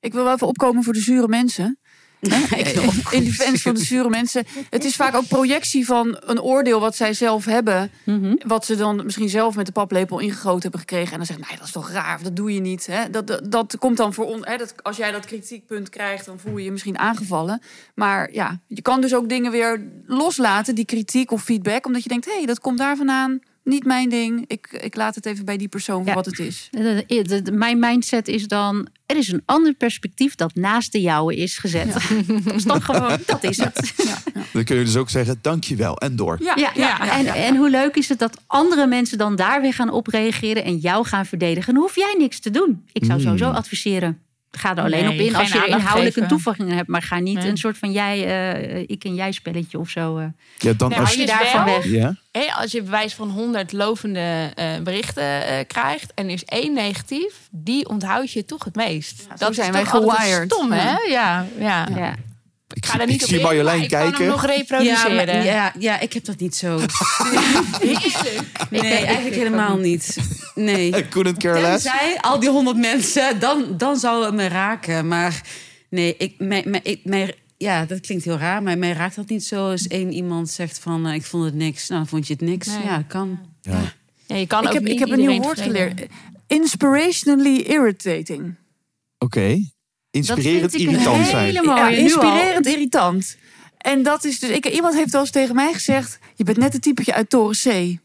[0.00, 1.78] Ik wil wel even opkomen voor de zure mensen.
[3.10, 4.44] In defense van de zure mensen.
[4.70, 7.90] Het is vaak ook projectie van een oordeel wat zij zelf hebben.
[8.04, 8.34] Mhm.
[8.46, 11.10] Wat ze dan misschien zelf met de paplepel ingegoten hebben gekregen.
[11.10, 12.86] En dan zeggen, nee, dat is toch raar, dat doe je niet.
[12.86, 13.10] Hè?
[13.10, 14.46] Dat, dat, dat komt dan voor ons.
[14.46, 14.56] Hè?
[14.56, 17.62] Dat, als jij dat kritiekpunt krijgt, dan voel je je misschien aangevallen.
[17.94, 21.86] Maar ja, je kan dus ook dingen weer loslaten, die kritiek of feedback.
[21.86, 23.40] Omdat je denkt, hé, hey, dat komt daar vandaan.
[23.64, 24.44] Niet mijn ding.
[24.46, 26.14] Ik, ik laat het even bij die persoon voor Ja.
[26.14, 26.68] wat het is.
[26.70, 30.92] De- de- de- de- mijn mindset is dan, er is een ander perspectief dat naast
[30.92, 31.92] de jouwe is gezet.
[32.44, 33.92] Dat is dan gewoon, dat is het.
[34.52, 36.36] Dan kun je dus ook zeggen, dankjewel en door.
[36.42, 39.74] Ja, Ja, ja, En, en hoe leuk is het dat andere mensen dan daar weer
[39.74, 41.74] gaan op reageren en jou gaan verdedigen.
[41.74, 42.84] Dan hoef jij niks te doen.
[42.92, 44.18] Ik zou sowieso adviseren.
[44.56, 46.28] Ga er alleen Nee, op in als je er aandacht inhoudelijke geven.
[46.28, 46.88] toevoegingen hebt.
[46.88, 47.48] Maar ga niet Nee.
[47.48, 50.18] een soort van jij, eh, ik en jij spelletje of zo.
[50.18, 50.24] eh.
[50.58, 51.84] Ja, dan Nee, als Als je daarvan wel- weg.
[51.90, 52.14] Ja?
[52.32, 56.72] Hé, als je bewijs van 100 lovende eh, berichten eh, krijgt en er is één
[56.72, 59.26] negatief, die onthoud je toch het meest.
[59.38, 60.52] zo zijn wij gewired.
[60.52, 60.96] Stom, hè?
[61.08, 61.86] Ja, ja.
[61.94, 62.14] Ja.
[62.74, 64.26] Ik, Ga er ik niet op zie in, Marjolein ik kan hem kijken.
[64.28, 65.16] nog Ja, reproduceren.
[65.16, 66.80] maar, ja, ja, ik heb dat niet zo.
[68.70, 70.16] Nee, eigenlijk helemaal niet.
[70.54, 70.96] Nee.
[70.96, 71.84] I couldn't care less.
[71.84, 75.08] Tenzij al die honderd mensen, dan, dan zou het me raken.
[75.08, 75.42] Maar
[75.90, 79.28] nee, ik, mij, mij, ik, mij, ja, dat klinkt heel raar, maar mij raakt dat
[79.28, 81.88] niet zo als één iemand zegt van eh, ik vond het niks.
[81.88, 82.66] Nou, vond je het niks?
[82.66, 82.84] Nee.
[82.84, 83.38] Ja, kan.
[83.60, 83.92] Ja.
[84.26, 86.06] Ja, je kan Ik ook heb, niet ik heb een nieuw woord geleerd.
[86.46, 88.54] Inspirationally irritating.
[89.18, 89.72] Oké.
[90.14, 91.52] Inspirerend Dat vind ik een irritant zijn.
[91.52, 91.88] Ja, nu al.
[91.88, 93.36] inspirerend irritant.
[93.78, 94.50] En dat is dus.
[94.50, 97.56] Ik, iemand heeft wel eens tegen mij gezegd: Je bent net een typetje uit Toren
[97.56, 97.98] C.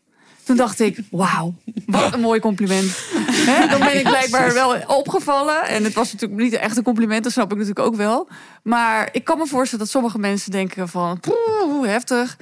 [0.43, 1.53] Toen dacht ik: Wauw,
[1.86, 2.91] wat een mooi compliment.
[3.49, 5.68] Hè, dan ben ik blijkbaar wel opgevallen.
[5.68, 8.28] En het was natuurlijk niet echt een compliment, dat snap ik natuurlijk ook wel.
[8.64, 12.38] Maar ik kan me voorstellen dat sommige mensen denken: van, "Poeh, hoe heftig.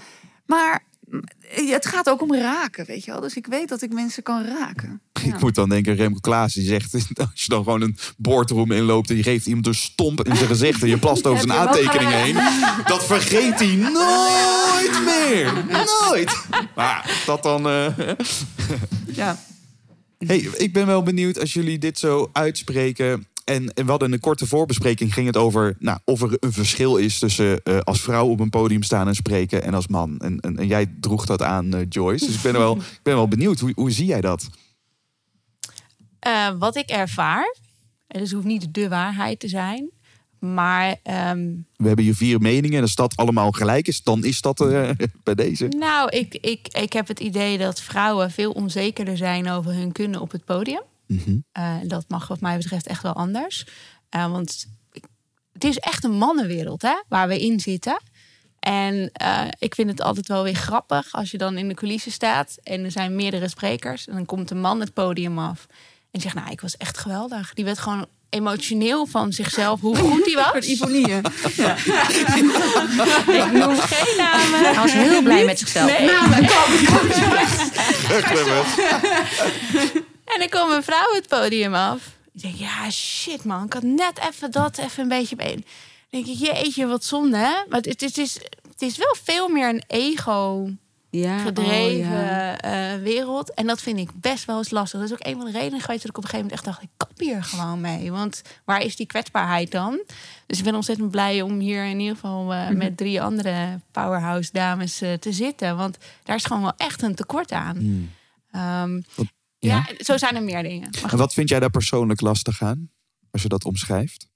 [0.45, 0.84] Maar
[1.56, 3.22] het gaat ook om raken, weet je wel.
[3.22, 5.02] Dus ik weet dat ik mensen kan raken.
[5.28, 6.93] Ik moet dan denken, Remco Klaas die zegt...
[7.20, 9.10] als je dan gewoon een boardroom inloopt...
[9.10, 10.82] en je geeft iemand een stomp in zijn gezicht...
[10.82, 12.36] en je plast over zijn aantekeningen heen...
[12.86, 15.54] dat vergeet hij nooit meer.
[15.70, 16.38] Nooit.
[16.76, 17.68] Maar dat dan...
[17.68, 17.88] eh,
[19.06, 19.39] Ja.
[20.18, 23.28] Hey, ik ben wel benieuwd als jullie dit zo uitspreken.
[23.48, 26.54] En, en we hadden in een korte voorbespreking ging het over nou, of er een
[26.54, 30.20] verschil is tussen eh, als vrouw op een podium staan en spreken en als man.
[30.20, 32.26] En, en, en jij droeg dat aan, eh, Joyce.
[32.26, 33.60] Dus ik ben wel, ik ben wel benieuwd.
[33.60, 34.48] Hoe, hoe zie jij dat?
[36.20, 37.56] Eh, wat ik ervaar,
[38.08, 39.89] en dus het hoeft niet de waarheid te zijn,
[40.39, 41.45] maar ehm,
[41.76, 42.78] We hebben hier vier meningen.
[42.78, 44.58] En als dat allemaal gelijk is, dan is dat
[45.24, 45.68] bij deze.
[45.68, 50.22] nou, ik, ik, ik heb het idee dat vrouwen veel onzekerder zijn over hun kunnen
[50.22, 50.84] op het podium.
[51.08, 51.38] Mhm.
[51.51, 53.66] Eh, dat mag wat mij betreft echt wel anders.
[54.10, 54.68] Eh, want
[55.53, 58.01] het is echt een mannenwereld hè, waar we in zitten.
[58.60, 62.12] En eh, ik vind het altijd wel weer grappig als je dan in de coulissen
[62.12, 64.08] staat en er zijn meerdere sprekers.
[64.08, 65.66] En dan komt een man het podium af
[66.12, 67.53] en zegt, nou, ik was echt geweldig.
[67.53, 70.66] Die werd gewoon emotioneel van zichzelf, hoe goed hij was.
[70.66, 71.08] Ivonie.
[73.41, 74.60] Ik noem geen namen.
[74.60, 75.99] Hij was heel blij met zichzelf.
[75.99, 76.10] Nee.
[78.22, 78.66] Clever.
[80.34, 82.15] En dan komt een vrouw het podium af.
[82.34, 85.53] Ik denk, ja, shit man, ik had net even dat even een beetje bij.
[85.53, 85.63] Dan
[86.09, 87.53] denk ik, jeetje, wat zonde hè.
[87.69, 88.34] Maar het, het, is,
[88.71, 90.69] het is wel veel meer een ego
[91.09, 92.61] Ja, gedreven oh, ja.
[92.61, 93.53] eh, wereld.
[93.53, 94.99] En dat vind ik best wel eens lastig.
[94.99, 96.65] Dat is ook een van de redenen geweest dat ik op een gegeven moment echt
[96.65, 96.82] dacht...
[96.82, 98.11] ik kap hier gewoon mee.
[98.11, 99.99] Want waar is die kwetsbaarheid dan?
[100.47, 102.78] Dus ik ben ontzettend blij om hier in ieder geval eh, Mhm.
[102.78, 105.78] met drie andere powerhouse dames eh, te zitten.
[105.78, 107.78] Want daar is gewoon wel echt een tekort aan.
[107.78, 108.11] Hmm.
[108.51, 109.01] Ehm,
[109.60, 109.86] ja.
[109.88, 109.95] ja?
[109.97, 110.89] zo zijn er meer dingen.
[111.01, 112.91] Maar En wat vind jij daar persoonlijk lastig aan?
[113.32, 114.28] Als je dat omschrijft?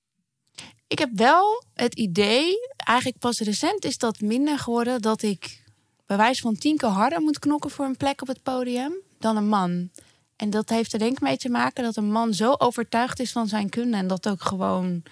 [0.92, 5.64] ik heb wel het idee, eigenlijk pas recent is dat minder geworden, dat ik
[6.06, 9.38] bij wijze van tien keer harder moet knokken voor een plek op het podium dan
[9.38, 9.90] een man.
[10.36, 13.32] En dat heeft er denk ik mee te maken dat een man zo overtuigd is
[13.32, 15.04] van zijn kunnen en dat ook gewoon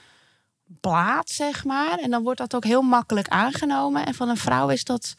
[0.79, 1.99] blaat, zeg maar.
[1.99, 4.05] En dan wordt dat ook heel makkelijk aangenomen.
[4.05, 5.15] En van een vrouw is dat,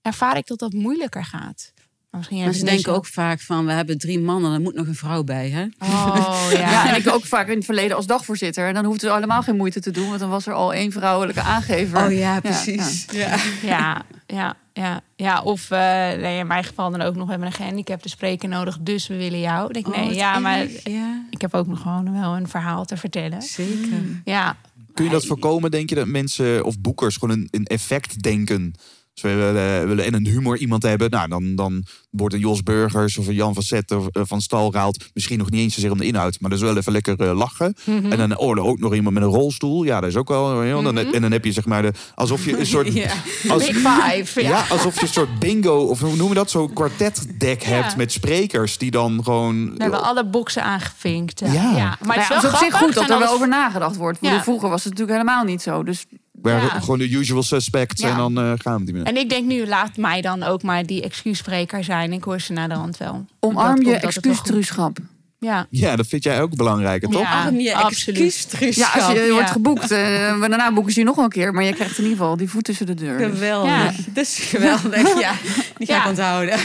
[0.00, 1.72] ervaar ik dat dat moeilijker gaat.
[2.16, 4.94] Misschien Maar ze denken ook vaak van, we hebben drie mannen, er moet nog een
[4.94, 5.66] vrouw bij, hè?
[5.78, 6.58] Oh ja.
[6.58, 8.66] Ja, en ik ook vaak in het verleden als dagvoorzitter.
[8.66, 10.92] En dan hoefde ze helemaal geen moeite te doen, want dan was er al één
[10.92, 12.04] vrouwelijke aangever.
[12.06, 13.06] Oh ja, precies.
[13.12, 15.42] Ja, Ja, ja, ja, ja.
[15.42, 15.78] Of eh,
[16.20, 19.16] nee, in mijn geval dan ook nog, we hebben een gehandicapte spreker nodig, dus we
[19.16, 19.66] willen jou.
[19.68, 20.84] Ik denk, Oh, nee, ja, maar erg.
[21.30, 23.42] Ik heb ook nog gewoon wel een verhaal te vertellen.
[23.42, 24.20] zeker.
[24.24, 24.56] Ja,
[24.94, 28.74] Kun je dat voorkomen, denk je, dat mensen of boekers gewoon een, een effect denken?
[29.14, 31.10] Dus we willen, willen en een humor iemand hebben.
[31.10, 34.40] Nou, dan, dan wordt een Jos Burgers of een Jan van Zetten of eh, van
[34.40, 37.20] Stalraalt misschien nog niet eens zozeer om de inhoud, maar dat is wel even lekker
[37.20, 37.74] eh, lachen.
[37.84, 38.12] Mhm.
[38.12, 39.82] En dan oh, er ook nog iemand met een rolstoel.
[39.84, 40.82] Ja, dat is ook wel.
[40.82, 42.92] dan, En dan heb je zeg maar de, alsof je een soort.
[43.02, 43.12] Ja.
[43.48, 44.42] Als, Big Five.
[44.42, 44.48] ja.
[44.48, 44.64] Ja.
[44.70, 46.50] alsof je een soort bingo of hoe noemen we dat?
[46.50, 47.68] Zo'n kwartetdek Ja.
[47.68, 49.64] hebt met sprekers die dan gewoon.
[49.76, 51.40] We hebben alle boxen aangevinkt.
[51.40, 51.72] Ja, Ja.
[51.72, 52.78] maar Maar het is ja, wel het is op zich grappig.
[52.78, 54.18] goed dat er wel over nagedacht wordt.
[54.42, 55.82] Vroeger was het natuurlijk helemaal niet zo.
[55.82, 56.06] Dus
[56.42, 56.58] Ja.
[56.80, 58.08] Gewoon de usual suspects Ja.
[58.10, 60.86] en dan eh, gaan we die En ik denk nu, laat mij dan ook maar
[60.86, 62.12] die excuusspreker zijn.
[62.12, 63.26] Ik hoor ze naar de hand wel.
[63.40, 64.98] omarm je excuustruuschap.
[65.38, 65.66] Ja.
[65.70, 67.20] Ja, dat vind jij ook belangrijker, toch?
[67.22, 68.20] Ja, Arm je absoluut.
[68.20, 68.94] excuustruschap.
[68.94, 69.32] Ja, als je Ja.
[69.32, 69.90] wordt geboekt,
[70.38, 71.52] maar daarna boeken ze je nog een keer.
[71.52, 73.18] Maar je krijgt in ieder geval die voet tussen de deur.
[73.18, 73.70] Dus- Geweldig.
[73.70, 73.92] Ja.
[74.12, 75.18] Dat is geweldig.
[75.20, 75.32] Ja,
[75.76, 76.08] die ga ik Ja.
[76.08, 76.58] onthouden.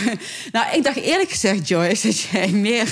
[0.52, 2.88] Nou, ik dacht eerlijk gezegd, Joyce, dat jij meer...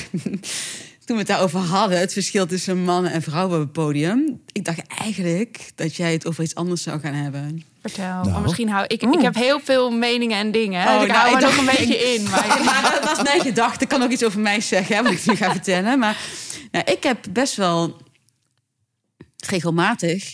[1.05, 4.41] Toen we het daarover hadden, het verschil tussen mannen en vrouwen op het podium.
[4.51, 7.63] Ik dacht eigenlijk dat jij het over iets anders zou gaan hebben.
[7.81, 8.05] Vertel.
[8.05, 8.29] Nou.
[8.29, 9.01] Maar misschien hou ik...
[9.01, 10.87] Ik heb heel veel meningen en dingen.
[10.87, 12.23] Oh, ik nou, hou ik er ook dacht- een beetje in.
[12.29, 13.83] Maar Maar dat was mijn gedachte.
[13.83, 15.99] Ik kan ook iets over mij zeggen, hè, wat ik nu ga vertellen.
[15.99, 16.17] Maar
[16.71, 17.97] nou, ik heb best wel
[19.47, 20.33] regelmatig...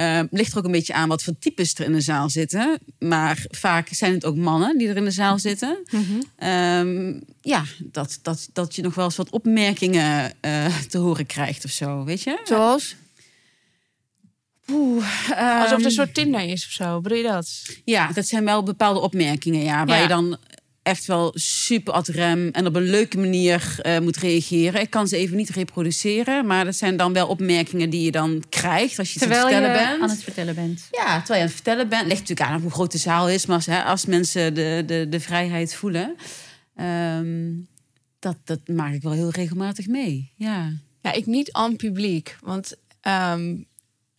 [0.00, 2.78] eh, ligt er ook een beetje aan wat voor types er in de zaal zitten.
[2.98, 5.78] Maar vaak zijn het ook mannen die er in de zaal zitten.
[6.36, 11.64] Ehm, ja, dat, dat, dat je nog wel eens wat opmerkingen eh, te horen krijgt
[11.64, 12.40] of zo, weet je?
[12.44, 12.94] Zoals?
[14.72, 17.00] Oeh, alsof het ehm, een soort Tinder is of zo.
[17.00, 17.62] Bedoel je dat?
[17.84, 19.84] Ja, dat zijn wel bepaalde opmerkingen, ja.
[19.84, 20.02] Waar Ja.
[20.02, 20.38] je dan
[20.90, 24.80] echt wel super ad rem en op een leuke manier eh, moet reageren.
[24.80, 28.42] Ik kan ze even niet reproduceren, maar dat zijn dan wel opmerkingen die je dan
[28.48, 30.02] krijgt als je iets Terwijl aan je het vertellen bent.
[30.02, 30.88] aan het vertellen bent.
[30.90, 32.06] Ja, terwijl je aan het vertellen bent.
[32.06, 35.06] Ligt natuurlijk aan hoe groot de zaal is, maar als, hè, als mensen de, de,
[35.08, 36.16] de vrijheid voelen,
[36.76, 37.48] ehm,
[38.18, 40.32] dat, dat maak ik wel heel regelmatig mee.
[40.36, 40.72] Ja.
[41.02, 42.36] Ja, ik niet aan publiek.
[42.40, 43.56] Want ehm,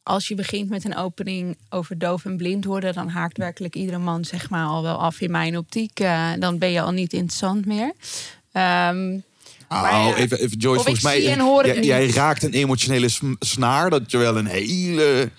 [0.04, 2.94] als je begint met een opening over doof en blind worden...
[2.94, 6.00] dan haakt werkelijk iedere man zeg maar al wel af in mijn optiek.
[6.00, 7.94] Eh, dan ben je al niet interessant meer.
[8.52, 9.18] Ehm,
[9.74, 10.16] Oh, ja.
[10.16, 11.22] even, even Joyce, volgens mij.
[11.82, 15.32] jij, raakt een emotionele snaar dat je wel een hele.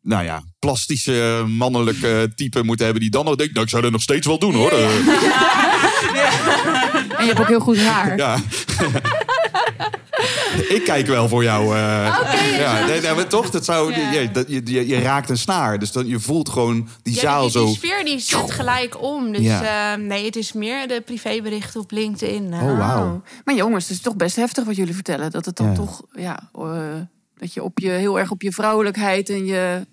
[0.00, 3.92] Nou ja, plastische mannelijke type moet hebben die dan nog denkt, nou, ik zou dat
[3.92, 4.70] nog steeds wel doen hoor.
[4.70, 4.88] Eh,
[7.18, 8.16] En je hebt ook heel goed haar.
[8.16, 8.38] Ja.
[10.68, 11.64] Ik kijk wel voor jou.
[11.76, 12.04] eh.
[12.58, 14.10] ja, nee, nee, maar toch, dat zou, Ja.
[14.10, 15.78] je, dat, je, je, je raakt een snaar.
[15.78, 17.64] Dus dan, je voelt gewoon die ja, zaal die, zo.
[17.64, 19.32] die sfeer die zet gelijk om.
[19.32, 19.92] Dus Ja.
[19.92, 22.52] ehm, nee, het is meer de privéberichten op LinkedIn.
[22.52, 22.62] eh.
[22.62, 23.22] Oh, wauw.
[23.44, 25.30] Maar jongens, het is toch best heftig wat jullie vertellen.
[25.30, 25.74] Dat het dan Ja.
[25.74, 26.62] toch, ja, eh,
[27.42, 29.86] dat je op je heel erg op je vrouwelijkheid en je.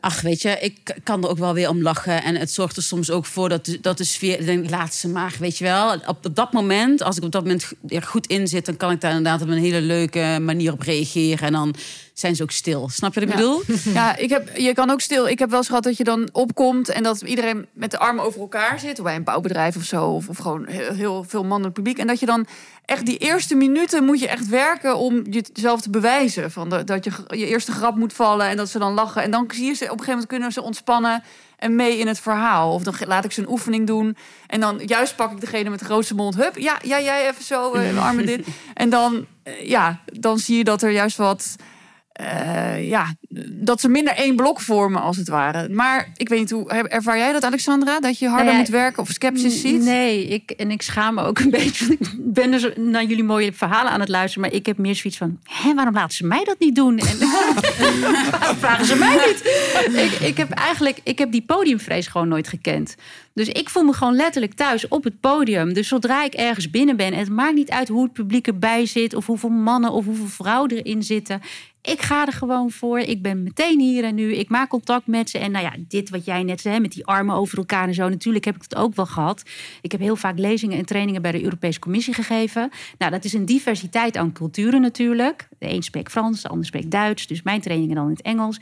[0.00, 2.22] Ach, weet je, ik kan er ook wel weer om lachen.
[2.22, 4.44] En het zorgt er soms ook voor dat de, dat de sfeer...
[4.44, 5.92] Denk, laat ze maar, weet je wel.
[5.92, 8.66] Op, op dat moment, als ik op dat moment er goed in zit...
[8.66, 11.46] dan kan ik daar inderdaad op een hele leuke manier op reageren.
[11.46, 11.74] En dan
[12.18, 12.88] zijn ze ook stil.
[12.88, 13.40] Snap je wat ik Ja.
[13.40, 13.62] bedoel?
[13.94, 15.28] Ja, ik heb, je kan ook stil.
[15.28, 18.24] Ik heb wel eens gehad dat je dan opkomt en dat iedereen met de armen
[18.24, 19.02] over elkaar zit.
[19.02, 20.04] Bij een bouwbedrijf of zo.
[20.06, 21.98] Of, of gewoon heel, heel veel mannelijk publiek.
[21.98, 22.46] En dat je dan
[22.84, 26.50] echt die eerste minuten moet je echt werken om jezelf te bewijzen.
[26.50, 29.22] Van de- dat je je eerste grap moet vallen en dat ze dan lachen.
[29.22, 31.22] En dan zie je ze op een gegeven moment kunnen ze ontspannen
[31.58, 32.72] en mee in het verhaal.
[32.72, 34.16] Of dan laat ik ze een oefening doen.
[34.46, 36.36] En dan juist pak ik degene met de grootste mond.
[36.36, 38.46] Hup, ja, ja jij even zo, eh, armen dit.
[38.74, 41.56] En dan, eh, ja, dan zie je dat er juist wat...
[42.18, 43.06] eh, ja,
[43.44, 45.68] dat ze minder één blok vormen als het ware.
[45.68, 48.00] Maar ik weet niet hoe ervaar jij dat, Alexandra?
[48.00, 49.82] Dat je harder Nou ja, moet werken of sceptisch ziet?
[49.82, 51.92] Nee, ik, en ik schaam me ook een beetje.
[51.92, 54.48] Ik ben dus naar jullie mooie verhalen aan het luisteren.
[54.48, 55.38] Maar ik heb meer zoiets van...
[55.42, 56.98] Hé, waarom laten ze mij dat niet doen?
[56.98, 57.56] En waarom
[58.62, 59.42] vragen ze mij niet?
[60.02, 62.94] Ik, ik heb eigenlijk ik heb die podiumvrees gewoon nooit gekend.
[63.32, 65.72] Dus ik voel me gewoon letterlijk thuis op het podium.
[65.72, 67.12] Dus zodra ik ergens binnen ben...
[67.12, 69.14] en het maakt niet uit hoe het publiek erbij zit...
[69.14, 71.40] of hoeveel mannen of hoeveel vrouwen erin zitten...
[71.82, 72.98] Ik ga er gewoon voor.
[72.98, 74.34] Ik ben meteen hier en nu.
[74.34, 75.38] Ik maak contact met ze.
[75.38, 78.08] En nou ja, dit wat jij net zei, met die armen over elkaar en zo.
[78.08, 79.42] Natuurlijk heb ik het ook wel gehad.
[79.80, 82.70] Ik heb heel vaak lezingen en trainingen bij de Europese Commissie gegeven.
[82.98, 85.48] Nou, dat is een diversiteit aan culturen natuurlijk.
[85.58, 87.26] De een spreekt Frans, de ander spreekt Duits.
[87.26, 88.58] Dus mijn trainingen dan in het Engels.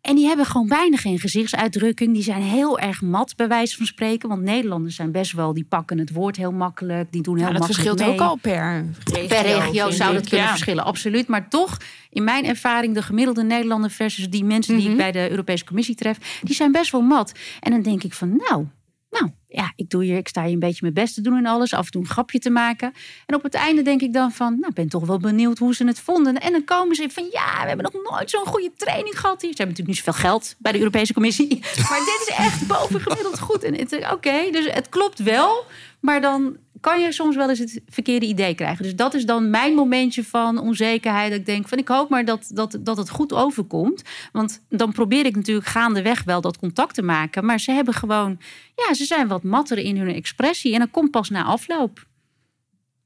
[0.00, 2.12] En die hebben gewoon bijna geen gezichtsuitdrukking.
[2.14, 4.28] Die zijn heel erg mat, bij wijze van spreken.
[4.28, 7.12] Want Nederlanders zijn best wel, die pakken het woord heel makkelijk.
[7.12, 8.20] Die doen heel Ja, dat makkelijk verschilt mee.
[8.20, 9.26] ook al per regio.
[9.26, 10.52] Per regio zou dat kunnen Ja.
[10.52, 11.26] verschillen, absoluut.
[11.28, 11.76] Maar toch,
[12.10, 14.96] in mijn ervaring, de gemiddelde Nederlander versus die mensen die ik Mhm.
[14.98, 17.32] bij de Europese Commissie tref, die zijn best wel mat.
[17.60, 18.66] En dan denk ik van, nou,
[19.10, 21.46] nou ja, ik, doe hier, ik sta hier een beetje mijn best te doen en
[21.46, 21.74] alles.
[21.74, 22.92] Af en toe een grapje te maken.
[23.26, 25.84] En op het einde denk ik dan van, nou, ben toch wel benieuwd hoe ze
[25.86, 26.40] het vonden.
[26.40, 29.50] En dan komen ze van, ja, we hebben nog nooit zo'n goede training gehad hier.
[29.50, 31.48] Ze hebben natuurlijk niet zoveel geld bij de Europese Commissie.
[31.90, 33.62] Maar dit is echt bovengemiddeld goed.
[33.62, 35.64] En oké, dus het klopt wel.
[36.00, 38.82] Maar dan kan je soms wel eens het verkeerde idee krijgen.
[38.82, 41.30] Dus dat is dan mijn momentje van onzekerheid.
[41.30, 44.02] Dat ik denk van, ik hoop maar dat, dat, dat het goed overkomt.
[44.32, 47.44] Want dan probeer ik natuurlijk gaandeweg wel dat contact te maken.
[47.44, 48.38] Maar ze hebben gewoon,
[48.76, 50.72] ja, ze zijn wat matter in hun expressie.
[50.72, 52.08] En dat komt pas na afloop.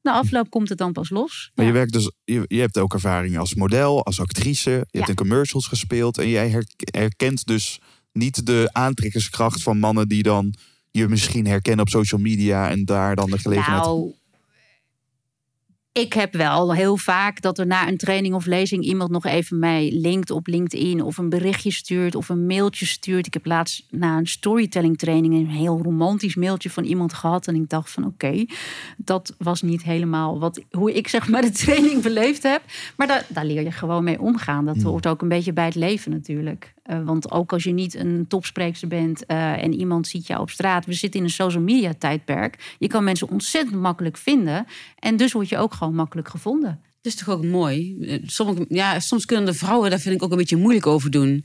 [0.02, 1.50] Na afloop komt het dan pas los.
[1.54, 4.70] Maar je werkt dus, je, je hebt ook ervaring als model, als actrice.
[4.90, 6.18] Je hebt in commercials gespeeld.
[6.18, 7.80] En jij herk- herkent dus
[8.12, 10.54] niet de aantrekkingskracht van mannen die dan
[10.98, 13.82] je misschien herkennen op social media en daar dan de gelegenheid.
[13.82, 14.12] Nou,
[15.92, 19.58] ik heb wel heel vaak dat er na een training of lezing iemand nog even
[19.58, 23.26] mij linkt op LinkedIn of een berichtje stuurt of een mailtje stuurt.
[23.26, 27.54] Ik heb laatst na een storytelling training een heel romantisch mailtje van iemand gehad en
[27.54, 28.44] ik dacht van oké,
[28.96, 32.62] dat was niet helemaal wat, hoe ik zeg maar de training beleefd heb.
[32.96, 34.64] Maar daar, daar leer je gewoon mee omgaan.
[34.64, 36.73] Dat hoort ook een beetje bij het leven natuurlijk.
[36.84, 40.50] Eh, want ook als je niet een topspreekster bent eh, en iemand ziet jou op
[40.50, 40.86] straat.
[40.86, 42.74] We zitten in een social media tijdperk.
[42.78, 44.66] Je kan mensen ontzettend makkelijk vinden.
[44.98, 46.70] En dus word je ook gewoon makkelijk gevonden.
[46.70, 47.96] Het is toch ook mooi.
[48.00, 51.10] Eh, Sommige, ja, soms kunnen de vrouwen daar vind ik ook een beetje moeilijk over
[51.10, 51.44] doen.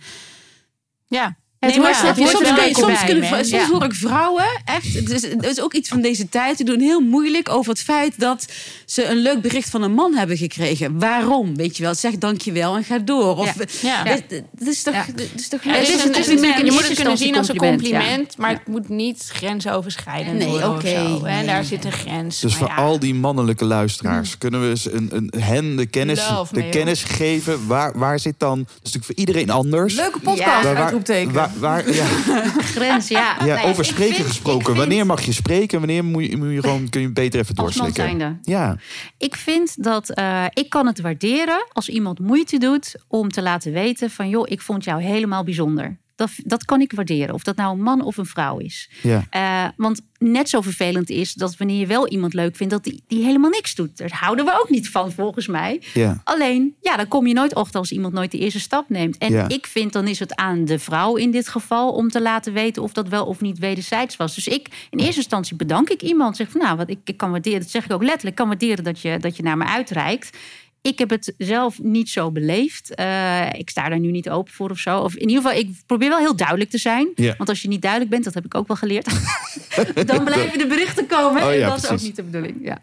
[1.07, 1.37] Ja.
[1.59, 3.29] Het Nee, maar hoort- het soms, kun- wel soms, bij, kunnen, hè?
[3.29, 3.69] vrou- soms Ja.
[3.71, 4.93] hoor ik vrouwen echt.
[4.93, 6.57] Het is, het is ook iets van deze tijd.
[6.57, 8.45] Die doen heel moeilijk over het feit dat
[8.85, 10.99] ze een leuk bericht van een man hebben gekregen.
[10.99, 11.55] Waarom?
[11.55, 13.37] Weet je wel, zeg dankjewel en ga door.
[13.37, 14.03] Of, Ja.
[14.03, 14.23] Het,
[14.59, 17.37] het is toch, het is toch het is het een- je moet het kunnen zien
[17.37, 21.23] als een compliment, maar het moet niet grensoverschrijdend Nee, worden oké, of zo.
[21.25, 21.45] En nee.
[21.45, 22.39] daar zit een grens.
[22.39, 22.75] Dus voor ja.
[22.75, 27.03] al die mannelijke luisteraars kunnen we eens een, een, hen de kennis, Love de kennis
[27.03, 27.67] geven.
[27.67, 28.57] Waar, waar zit dan?
[28.57, 29.95] Dat is natuurlijk voor iedereen anders.
[29.95, 30.91] Leuke podcast, Ja.
[31.31, 32.05] Waar- waar, ja,
[32.75, 33.35] Grens, ja.
[33.45, 34.65] ja, Nou over spreken vind- gesproken.
[34.65, 35.79] vind- Wanneer mag je spreken?
[35.79, 38.39] Wanneer moet je, moet je gewoon, kun je beter even doorslikken?
[38.41, 38.77] Ja,
[39.17, 43.71] Ik vind dat eh, ik kan het waarderen als iemand moeite doet om te laten
[43.71, 45.97] weten van joh, ik vond jou helemaal bijzonder.
[46.19, 48.89] Dat, dat kan ik waarderen, of dat nou een man of een vrouw is.
[49.01, 49.25] ja.
[49.29, 53.03] Eh, want net zo vervelend is dat wanneer je wel iemand leuk vindt, dat die,
[53.07, 53.97] die helemaal niks doet.
[53.97, 55.81] Daar houden we ook niet van, volgens mij.
[55.93, 56.21] ja.
[56.23, 59.17] Alleen, ja, dan kom je nooit achter als iemand nooit de eerste stap neemt.
[59.17, 59.47] En Ja.
[59.49, 62.83] ik vind dan is het aan de vrouw in dit geval om te laten weten
[62.83, 64.35] of dat wel of niet wederzijds was.
[64.35, 66.35] Dus ik, in eerste instantie bedank ik iemand.
[66.35, 68.47] Zeg van nou, wat ik, ik kan waarderen, dat zeg ik ook letterlijk, ik kan
[68.47, 70.37] waarderen dat je, dat je naar me uitreikt.
[70.81, 72.95] Ik heb het zelf niet zo beleefd.
[72.95, 74.99] Eh, ik sta daar nu niet open voor of zo.
[74.99, 77.11] Of in ieder geval, ik probeer wel heel duidelijk te zijn.
[77.15, 77.35] Ja.
[77.37, 79.05] Want als je niet duidelijk bent, dat heb ik ook wel geleerd.
[80.05, 81.43] dan blijven de berichten komen.
[81.43, 82.57] Oh ja, en dat is ook niet de bedoeling.
[82.61, 82.77] Ja.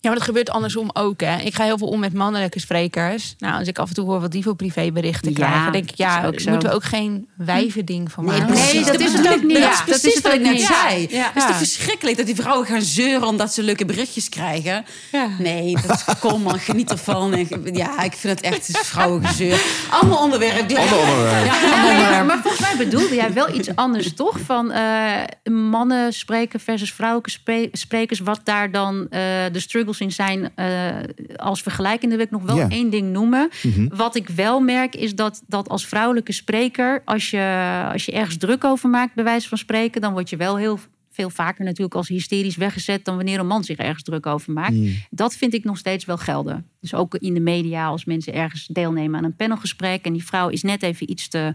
[0.00, 1.20] Ja, maar dat gebeurt andersom ook.
[1.20, 1.36] Hè.
[1.40, 3.34] Ik ga heel veel om met mannelijke sprekers.
[3.38, 5.96] Nou, als ik af en toe hoor wat die voor privéberichten Ja, krijgen, denk ik,
[5.96, 8.54] ja, is moeten we ook geen wijvending van maken.
[8.54, 9.52] nee, dat is het ook niet.
[9.52, 11.06] Dat Ja, is dat precies is het wat ik ook net zei.
[11.10, 11.24] Ja.
[11.24, 14.84] Het is toch verschrikkelijk dat die vrouwen gaan zeuren omdat ze leuke berichtjes krijgen.
[15.12, 15.28] Ja.
[15.38, 17.32] Nee, dat kom man, geniet ervan.
[17.34, 19.60] En, ja, ik vind het echt vrouwengezeur.
[19.90, 20.60] Allemaal onderwerp.
[20.60, 21.44] Ander onderwerp.
[21.44, 21.72] Ja, Ja,
[22.06, 24.36] allemaal maar, volgens mij bedoelde jij wel iets anders, toch?
[24.46, 28.18] Van eh, mannen spreken versus vrouwelijke spre- sprekers.
[28.20, 29.20] Wat daar dan eh,
[29.52, 29.60] de
[29.96, 30.96] in zijn eh,
[31.36, 33.48] als vergelijkende wil ik nog wel één ding noemen.
[33.62, 33.96] Mhm.
[33.96, 37.02] Wat ik wel merk is dat, dat als vrouwelijke spreker...
[37.04, 40.00] Als je, als je ergens druk over maakt, bij wijze van spreken...
[40.00, 40.78] dan word je wel heel
[41.10, 43.04] veel vaker natuurlijk als hysterisch weggezet...
[43.04, 44.74] dan wanneer een man zich ergens druk over maakt.
[44.74, 44.94] Mm.
[45.10, 46.66] Dat vind ik nog steeds wel gelden.
[46.80, 50.04] Dus ook in de media, als mensen ergens deelnemen aan een panelgesprek...
[50.04, 51.54] en die vrouw is net even iets te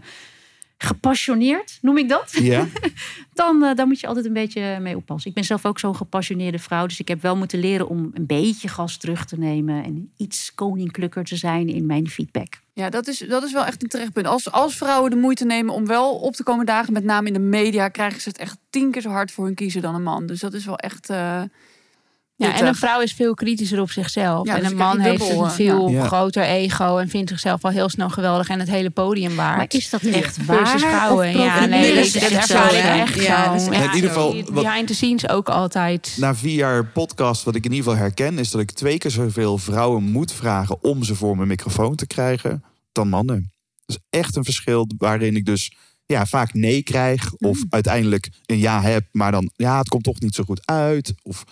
[0.78, 2.30] gepassioneerd, noem ik dat...
[2.32, 2.66] Ja?
[3.32, 5.28] dan, eh, daar moet je altijd een beetje mee oppassen.
[5.28, 6.86] Ik ben zelf ook zo'n gepassioneerde vrouw...
[6.86, 9.84] dus ik heb wel moeten leren om een beetje gas terug te nemen...
[9.84, 12.62] en iets koninklijker te zijn in mijn feedback.
[12.72, 14.26] Ja, dat is, dat is wel echt een terechtpunt.
[14.26, 17.32] Als, als vrouwen de moeite nemen om wel op te komen dagen, met name in
[17.32, 20.02] de media, krijgen ze het echt tien keer zo hard voor hun kiezen dan een
[20.02, 20.26] man.
[20.26, 21.10] Dus dat is wel echt.
[21.10, 21.42] eh,
[22.36, 24.46] Ja, en een vrouw is veel kritischer op zichzelf.
[24.46, 26.06] Ja, en dus een man heeft een eh, veel ja.
[26.06, 29.56] groter ego en vindt zichzelf al heel snel geweldig en het hele podium waard.
[29.56, 30.56] Maar is dat echt waar?
[30.66, 31.38] Versus vrouwen.
[31.38, 33.70] Ja, nee, dat, is dat echt zo, echt Ja, zo.
[33.70, 36.16] In ieder geval, wat- Behind the scenes ook altijd.
[36.16, 39.10] Na vier jaar podcast, wat ik in ieder geval herken, is dat ik twee keer
[39.10, 43.52] zoveel vrouwen moet vragen om ze voor mijn microfoon te krijgen dan mannen.
[43.86, 45.72] Dat is echt een verschil waarin ik dus
[46.06, 47.32] ja, vaak nee krijg.
[47.32, 51.14] Of uiteindelijk een ja heb, maar dan ja, het komt toch niet zo goed uit.
[51.22, 51.44] Of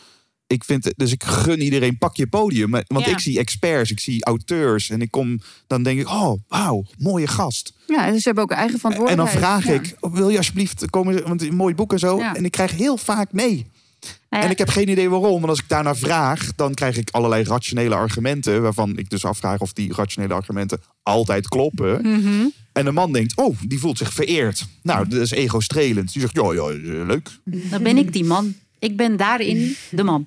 [0.53, 2.71] ik vind dus ik gun iedereen pak je podium.
[2.71, 3.07] Want Ja.
[3.07, 4.91] ik zie experts, ik zie auteurs.
[4.91, 7.73] En ik kom, dan denk ik, oh wauw, mooie gast.
[7.87, 9.39] ja, en ze hebben ook eigen En dan verantwoordelijkheid.
[9.39, 10.09] vraag Ja.
[10.09, 12.19] ik, wil je alsjeblieft komen, want een mooi boek en zo.
[12.19, 12.35] Ja.
[12.35, 13.67] En ik krijg heel vaak nee.
[14.31, 15.43] Nou En ik heb geen idee waarom.
[15.43, 18.63] En als ik daarna vraag, dan krijg ik allerlei rationele argumenten.
[18.63, 22.03] Waarvan ik dus afvraag of die rationele argumenten altijd kloppen.
[22.03, 22.47] Mhm.
[22.73, 24.67] En de man denkt, oh, die voelt zich vereerd.
[24.83, 26.13] Nou, dat is ego-strelend.
[26.13, 26.67] Die zegt, ja, ja,
[27.05, 27.29] leuk.
[27.45, 28.55] Dan ben ik die man.
[28.83, 30.27] Ik ben daarin de man.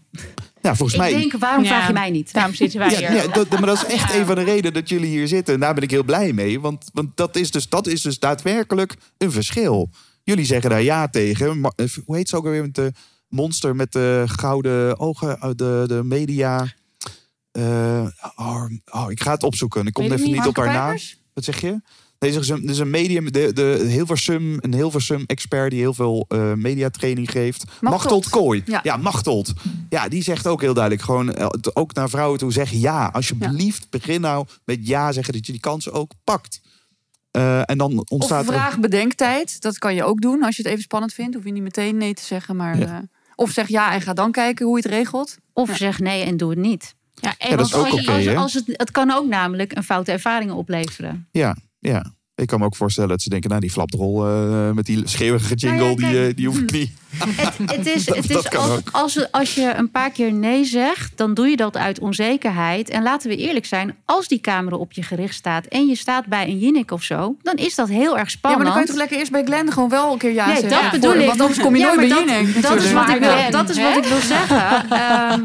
[0.61, 1.09] Ja, volgens Ik mij...
[1.19, 1.69] denk, waarom Ja.
[1.69, 2.33] vraag je mij niet?
[2.33, 3.13] Daarom zitten wij Ja, hier.
[3.13, 5.53] ja, dat, maar dat is echt een van de redenen dat jullie hier zitten.
[5.53, 6.59] En daar ben ik heel blij mee.
[6.59, 9.89] Want, want dat, is dus, dat is dus daadwerkelijk een verschil.
[10.23, 11.59] Jullie zeggen daar ja tegen.
[11.59, 12.91] Maar, eh, hoe heet ze ook alweer met de
[13.27, 15.39] monster met de gouden ogen?
[15.39, 16.73] eh, De, de media...
[17.51, 19.85] eh, oh, oh, ik ga het opzoeken.
[19.87, 20.31] Ik kom even niet.
[20.31, 20.97] niet op haar naam.
[21.33, 21.81] Wat zeg je?
[22.17, 26.53] Deze is een, is een medium, de, de Hilversum, een Hilversum-expert die heel veel eh
[26.53, 27.63] mediatraining geeft.
[27.81, 28.61] Machteld Kooi.
[28.65, 28.79] Ja.
[28.83, 29.11] Ja.
[29.89, 33.09] Ja, die zegt ook heel duidelijk gewoon, eh, ook naar vrouwen toe, zeg ja.
[33.13, 36.61] Alsjeblieft, begin nou met ja zeggen dat je die kansen ook pakt.
[37.31, 38.53] Eh, en dan Of ontstaat er...
[38.53, 39.61] vraag bedenktijd.
[39.61, 41.35] Dat kan je ook doen als je het even spannend vindt.
[41.35, 42.55] Hoef je niet meteen nee te zeggen.
[42.55, 42.85] Maar, Ja.
[42.85, 42.97] eh,
[43.35, 45.37] of zeg ja en ga dan kijken hoe je het regelt.
[45.53, 45.75] Of Ja.
[45.75, 46.95] zeg nee en doe het niet.
[47.15, 49.83] Ja, en Ja, dat is ook als- oké, als, het, het kan ook namelijk een
[49.83, 51.27] foute ervaringen opleveren.
[51.31, 51.55] Ja,
[51.87, 52.13] ja.
[52.35, 55.53] Ik kan me ook voorstellen dat ze denken, nou die flapdrol eh, met die schreeuwige
[55.53, 56.91] jingle, Nou ja, die, eh, die hoef ik niet.
[57.17, 58.89] Het, het is, Dat- het dat is kan als, ook.
[58.91, 62.89] als, als je een paar keer nee zegt, dan doe je dat uit onzekerheid.
[62.89, 66.25] En laten we eerlijk zijn, als die camera op je gericht staat en je staat
[66.25, 68.63] bij een Jinnik of zo, dan is dat heel erg Ja, maar spannend.
[68.63, 70.81] dan kan je toch lekker eerst bij Glenn gewoon wel een keer ja Nee, zeggen.
[70.81, 71.27] dat bedoel Voor- ik.
[71.27, 72.17] Want anders kom je Ja, nooit bij dat,
[72.61, 74.89] dat is wat ik wil, dat is wat ik wil zeggen.
[74.99, 75.41] Ehm,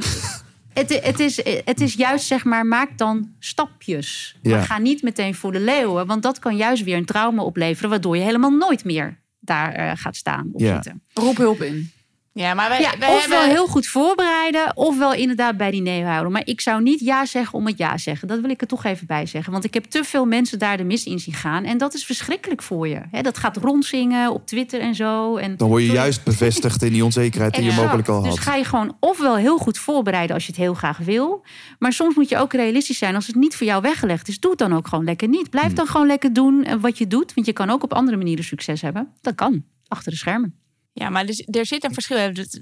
[0.72, 4.36] het, het, is, het is juist, zeg maar, maak dan stapjes.
[4.42, 4.50] Ja.
[4.56, 6.06] Maar ga niet meteen voor de leeuwen.
[6.06, 7.90] Want dat kan juist weer een trauma opleveren...
[7.90, 10.74] waardoor je helemaal nooit meer daar eh, gaat staan of Ja.
[10.74, 11.02] zitten.
[11.14, 11.90] Roep hulp in.
[12.32, 13.56] Ja, maar wij, Ja, wij ofwel hebben...
[13.56, 16.32] heel goed voorbereiden, ofwel inderdaad bij die nee houden.
[16.32, 18.28] Maar ik zou niet ja zeggen om het ja zeggen.
[18.28, 19.52] Dat wil ik er toch even bij zeggen.
[19.52, 21.64] Want ik heb te veel mensen daar de mis in zien gaan.
[21.64, 23.00] En dat is verschrikkelijk voor je.
[23.10, 25.36] Hè, dat gaat rondzingen op Twitter en zo.
[25.36, 28.38] En Dan word je juist bevestigd in die onzekerheid die je mogelijk al Dus had.
[28.38, 31.44] ga je gewoon ofwel heel goed voorbereiden als je het heel graag wil.
[31.78, 33.14] Maar soms moet je ook realistisch zijn.
[33.14, 35.40] Als het niet voor jou weggelegd is, doe het dan ook gewoon lekker niet.
[35.40, 35.50] Hmm.
[35.50, 37.34] Blijf dan gewoon lekker doen eh, wat je doet.
[37.34, 39.08] Want je kan ook op andere manieren succes hebben.
[39.20, 40.54] Dat kan, achter de schermen.
[41.01, 42.16] Ja, maar dus, er zit een verschil.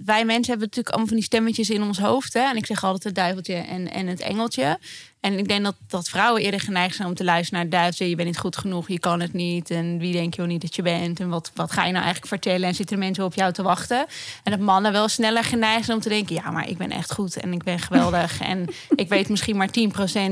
[0.04, 2.32] Wij mensen hebben natuurlijk allemaal van die stemmetjes in ons hoofd.
[2.32, 2.40] Hè?
[2.40, 4.78] En ik zeg altijd het duiveltje en, en het engeltje.
[5.20, 8.08] En ik denk dat, dat vrouwen eerder geneigd zijn om te luisteren naar het duiveltje.
[8.08, 9.70] Je bent niet goed genoeg, je kan het niet.
[9.70, 11.20] En wie denk je wel niet dat je bent?
[11.20, 12.68] En wat, wat ga je nou eigenlijk vertellen?
[12.68, 14.06] En zitten mensen op jou te wachten?
[14.42, 16.34] En dat mannen wel sneller geneigd zijn om te denken...
[16.34, 18.40] ja, maar ik ben echt goed en ik ben geweldig.
[18.52, 19.70] en ik weet misschien maar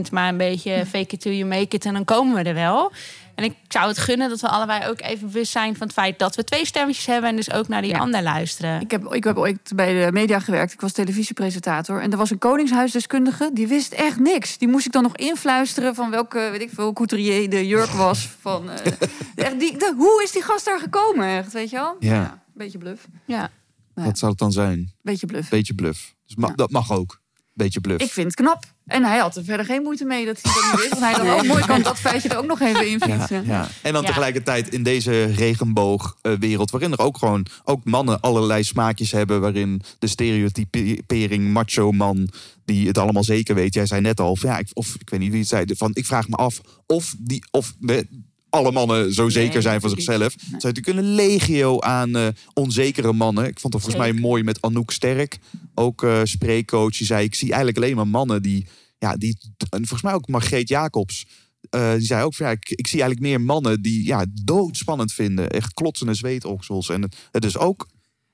[0.07, 1.85] 10%, maar een beetje fake it till you make it.
[1.85, 2.93] En dan komen we er wel.
[3.37, 6.19] En ik zou het gunnen dat we allebei ook even bewust zijn van het feit
[6.19, 7.31] dat we twee stemmetjes hebben.
[7.31, 7.99] En dus ook naar die Ja.
[7.99, 8.81] ander luisteren.
[8.81, 10.73] Ik heb, ik heb ooit bij de media gewerkt.
[10.73, 12.01] Ik was televisiepresentator.
[12.01, 13.51] En er was een koningshuisdeskundige.
[13.53, 14.59] Die wist echt niks.
[14.59, 18.29] Die moest ik dan nog influisteren van welke, weet ik veel, couturier de jurk was.
[18.41, 18.93] Van, eh,
[19.47, 21.27] echt, die, de- hoe is die gast daar gekomen?
[21.29, 21.97] Echt, weet je wel?
[22.01, 22.43] Ja.
[22.55, 23.07] beetje bluff.
[23.25, 23.51] Ja.
[23.95, 24.93] Wat zou het dan zijn?
[25.03, 25.49] Beetje bluff.
[25.49, 26.15] Beetje bluff.
[26.27, 26.55] Dus ma- Ja.
[26.55, 27.21] dat mag ook.
[27.53, 28.03] Beetje bluff.
[28.05, 28.65] Ik vind het knap.
[28.87, 31.01] En hij had er verder geen moeite mee dat hij dat niet wist.
[31.01, 33.45] Want hij dacht, oh mooi, kan dat feitje er ook nog even in Ja, fietsen.
[33.47, 33.69] ja.
[33.83, 34.09] En dan Ja.
[34.09, 40.07] tegelijkertijd in deze regenboogwereld, waarin er ook gewoon ook mannen allerlei smaakjes hebben, waarin de
[40.07, 42.29] stereotypering macho man
[42.65, 43.75] die het allemaal zeker weet.
[43.75, 45.91] Jij zei net al, of, ja, ik, of ik weet niet wie het zei, van
[45.95, 48.07] ik vraag me af of die of we,
[48.49, 50.35] alle mannen zo zeker zijn van zichzelf.
[50.35, 53.45] Er zijn natuurlijk een legio aan eh, onzekere mannen.
[53.47, 55.39] Ik vond het volgens mij mooi met Anouk Sterk,
[55.75, 56.97] ook eh spreekcoach.
[56.97, 58.67] Die zei, ik zie eigenlijk alleen maar mannen die,
[58.99, 61.27] ja, die en volgens mij ook Margreet Jacobs.
[61.71, 65.13] Eh, die zei ook van ja, ik, ik zie eigenlijk meer mannen die ja, doodspannend
[65.13, 65.51] vinden.
[65.51, 66.89] Echt klotsende zweetoksels.
[66.89, 67.87] En het, het is ook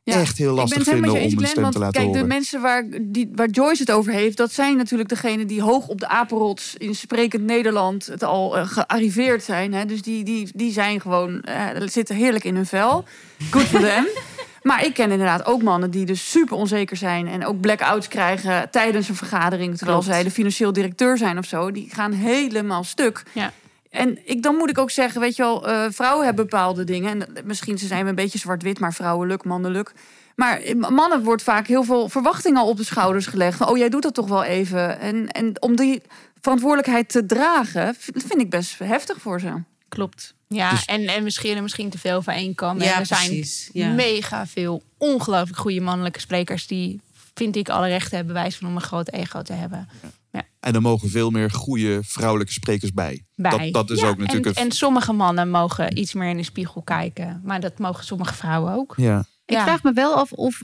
[0.05, 2.27] Ja, echt heel lastig vinden om een stem Glenn, te want laten kijk, de horen.
[2.27, 4.37] mensen waar, die, waar Joyce het over heeft...
[4.37, 6.75] dat zijn natuurlijk degenen die hoog op de apenrots...
[6.79, 9.73] in sprekend Nederland het al eh, gearriveerd zijn.
[9.73, 9.87] Hè?
[9.87, 11.41] Dus die, die, die zijn gewoon...
[11.41, 13.05] eh, zitten heerlijk in hun vel.
[13.51, 14.07] Good for them.
[14.63, 17.29] Maar ik ken inderdaad ook mannen die dus super onzeker zijn...
[17.29, 19.77] en ook blackouts krijgen tijdens een vergadering...
[19.77, 20.15] terwijl Klopt.
[20.15, 21.71] zij de financieel directeur zijn of zo.
[21.71, 23.23] Die gaan helemaal stuk.
[23.33, 23.53] Ja.
[23.93, 27.23] En ik, dan moet ik ook zeggen, weet je wel, eh, vrouwen hebben bepaalde dingen.
[27.23, 29.93] En misschien ze zijn we een beetje zwart-wit, maar vrouwelijk, mannelijk.
[30.35, 33.57] Maar eh, mannen wordt vaak heel veel verwachting al op de schouders gelegd.
[33.57, 35.01] Van, oh, jij doet dat toch wel even.
[35.01, 36.03] En, en om die
[36.41, 39.53] verantwoordelijkheid te dragen, vind ik best heftig voor ze.
[39.89, 40.35] Klopt.
[40.49, 42.55] Ja, Dus- en, en we scheren misschien te veel van één.
[42.55, 43.71] En Ja, er zijn precies.
[43.73, 43.89] Ja.
[43.89, 46.67] mega veel ongelooflijk goede mannelijke sprekers...
[46.67, 47.01] die,
[47.35, 49.89] vind ik, alle rechten hebben bewijs van om een groot ego te hebben.
[50.63, 53.25] En er mogen veel meer goede vrouwelijke sprekers bij.
[53.35, 53.51] Bij.
[53.51, 54.69] Dat, dat is Ja, ook natuurlijk en, een...
[54.71, 57.41] en sommige mannen mogen iets meer in de spiegel kijken.
[57.45, 58.95] Maar dat mogen sommige vrouwen ook.
[58.97, 59.25] ja.
[59.47, 59.65] Ik Ja.
[59.65, 60.61] vraag me wel af of.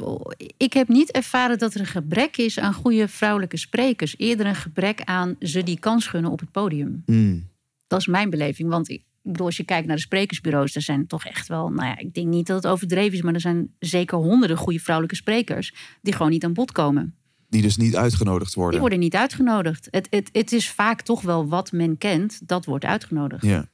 [0.57, 4.15] Ik heb niet ervaren dat er een gebrek is aan goede vrouwelijke sprekers.
[4.19, 7.03] Eerder een gebrek aan ze die kans gunnen op het podium.
[7.07, 7.49] Mm.
[7.87, 8.69] Dat is mijn beleving.
[8.69, 11.69] Want ik bedoel, als je kijkt naar de sprekersbureaus, er zijn toch echt wel.
[11.69, 14.79] Nou ja, ik denk niet dat het overdreven is, maar er zijn zeker honderden goede
[14.79, 15.75] vrouwelijke sprekers.
[16.03, 17.15] die gewoon niet aan bod komen.
[17.49, 18.81] Die dus niet uitgenodigd Die worden.
[18.81, 19.89] worden niet uitgenodigd.
[19.91, 23.43] Het, het, het is vaak toch wel wat men kent, dat wordt uitgenodigd.
[23.45, 23.69] Ja.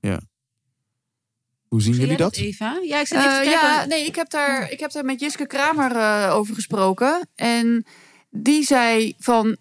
[0.00, 0.20] ja.
[1.68, 2.36] Hoe zien Zie jullie dat?
[2.36, 2.80] Eva?
[2.82, 3.68] Ja, ik zit even Eh, te kijken.
[3.68, 7.28] ja, nee, ik heb daar, ik heb daar met Jiske Kramer eh, over gesproken.
[7.34, 7.84] En
[8.30, 9.56] die zei van.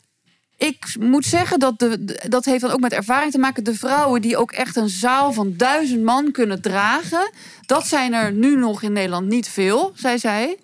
[0.57, 3.63] Ik moet zeggen dat de, de- dat heeft dan ook met ervaring te maken.
[3.63, 7.31] De vrouwen die ook echt een zaal van duizend man kunnen dragen.
[7.65, 10.57] Dat zijn er nu nog in Nederland niet veel, zei zij.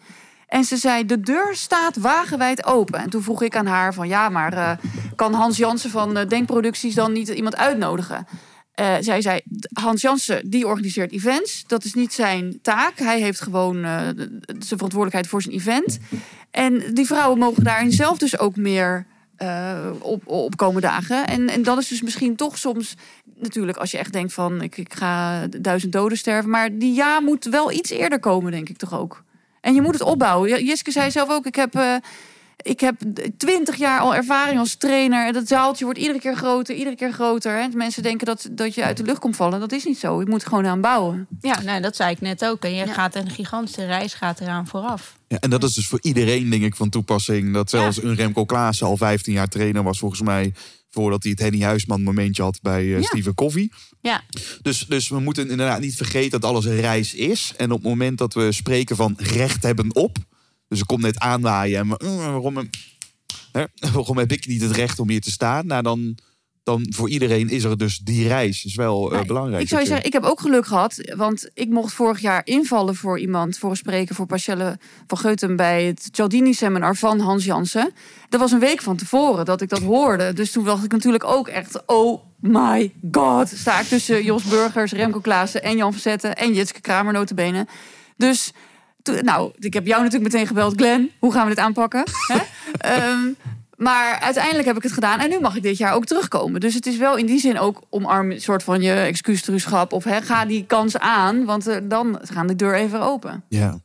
[0.53, 2.99] En ze zei, de deur staat wagenwijd open.
[2.99, 4.07] En toen vroeg ik aan haar van...
[4.07, 4.71] ja, maar eh,
[5.15, 8.27] kan Hans Jansen van eh, Denkproducties dan niet iemand uitnodigen?
[8.73, 9.41] Eh, zij zei,
[9.73, 11.63] Hans Jansen, die organiseert events.
[11.67, 12.97] Dat is niet zijn taak.
[12.97, 13.81] Hij heeft gewoon
[14.45, 15.99] zijn verantwoordelijkheid voor zijn event.
[16.51, 21.27] En die vrouwen mogen daarin zelf dus ook meer eh, op, op dagen.
[21.27, 22.95] En, en dat is dus misschien toch soms...
[23.39, 26.49] Natuurlijk, als je echt denkt van, ik, ik ga duizend doden sterven.
[26.49, 29.23] Maar die ja moet wel iets eerder komen, denk ik toch ook.
[29.63, 30.65] En je moet het opbouwen.
[30.65, 31.75] Jiske zei zelf ook, ik heb...
[31.75, 31.95] eh,
[32.57, 32.95] ik heb
[33.37, 35.27] twintig jaar al ervaring als trainer.
[35.27, 37.51] En dat zaaltje wordt iedere keer groter, iedere keer groter.
[37.61, 37.67] Hè?
[37.73, 39.59] Mensen denken dat, dat je uit de lucht komt vallen.
[39.59, 40.19] Dat is niet zo.
[40.19, 41.27] Je moet gewoon aan bouwen.
[41.41, 42.63] Ja, nou, dat zei ik net ook.
[42.63, 42.93] En je Ja.
[42.93, 45.17] gaat een gigantische reis gaat eraan vooraf.
[45.27, 47.53] Ja, en dat is dus voor iedereen, denk ik, van toepassing.
[47.53, 50.53] Dat zelfs een Remco Klaassen al 15 jaar trainer was, volgens mij.
[50.93, 53.01] Voordat hij het Henny Huisman momentje had bij eh, Ja.
[53.01, 53.71] Steven Koffie.
[54.01, 54.23] Ja.
[54.61, 57.53] Dus, dus we moeten inderdaad niet vergeten dat alles een reis is.
[57.57, 60.17] En op het moment dat we spreken van recht hebben op.
[60.67, 61.79] Dus er komt net aanwaaien.
[61.79, 62.69] En we, "Mm, waarom,
[63.51, 63.63] hè,
[63.93, 65.65] waarom heb ik niet het recht om hier te staan?
[65.65, 66.17] Nou, dan,
[66.63, 68.65] dan voor iedereen is er dus die reis.
[68.65, 69.61] is wel eh, belangrijk.
[69.61, 71.13] Ik zou je zeggen, ik heb ook geluk gehad.
[71.15, 75.55] Want ik mocht vorig jaar invallen voor iemand, voor een spreker voor Pascelle van Geutem
[75.55, 77.93] bij het Cialdini seminar van Hans Jansen.
[78.29, 80.33] Dat was een week van tevoren dat ik dat hoorde.
[80.33, 83.49] Dus toen dacht ik natuurlijk ook echt, oh my god.
[83.49, 87.67] Sta ik tussen Jos Burgers, Remco Klaassen en Jan Verzetten en Jitske Kramer notabene.
[88.17, 88.51] Dus,
[89.21, 90.73] nou, ik heb jou natuurlijk meteen gebeld.
[90.75, 92.03] Glenn, hoe gaan we dit aanpakken?
[92.27, 92.37] Hè?
[93.83, 95.19] Maar uiteindelijk heb ik het gedaan.
[95.19, 96.59] En nu mag ik dit jaar ook terugkomen.
[96.59, 99.93] Dus het is wel in die zin ook omarm een soort van je excuustruuschap.
[99.93, 101.45] Of hè, ga die kans aan.
[101.45, 103.43] Want eh, dan gaan de deur even open.
[103.49, 103.79] Ja.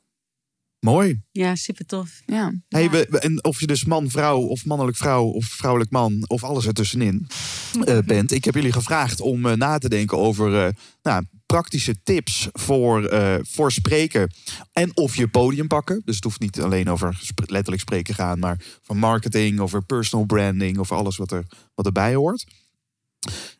[0.81, 1.20] Mooi.
[1.33, 2.20] Ja, super tof.
[2.26, 2.53] Ja.
[2.68, 6.24] Hey, we, we- en of je dus man, vrouw of mannelijk vrouw of vrouwelijk man
[6.26, 7.26] of alles ertussenin
[7.85, 8.33] eh, bent.
[8.33, 10.72] Ik heb jullie gevraagd om eh, na te denken over eh,
[11.03, 14.33] nou, praktische tips voor, eh, voor spreken.
[14.72, 16.03] En of je podium pakken.
[16.05, 18.39] Dus het hoeft niet alleen over sp- letterlijk spreken gaan.
[18.39, 20.79] Maar van marketing, over personal branding.
[20.79, 22.45] Over alles wat, er, wat erbij hoort.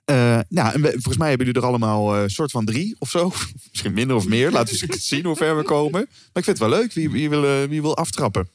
[0.05, 3.11] Eh, nou, en we- volgens mij hebben jullie er allemaal een soort van drie of
[3.11, 3.33] zo.
[3.71, 4.51] Misschien minder of meer.
[4.51, 6.01] Laten we eens zien hoe ver we komen.
[6.09, 6.93] Maar ik vind het wel leuk.
[6.93, 8.49] Wie, wie, wil, eh, wie wil aftrappen?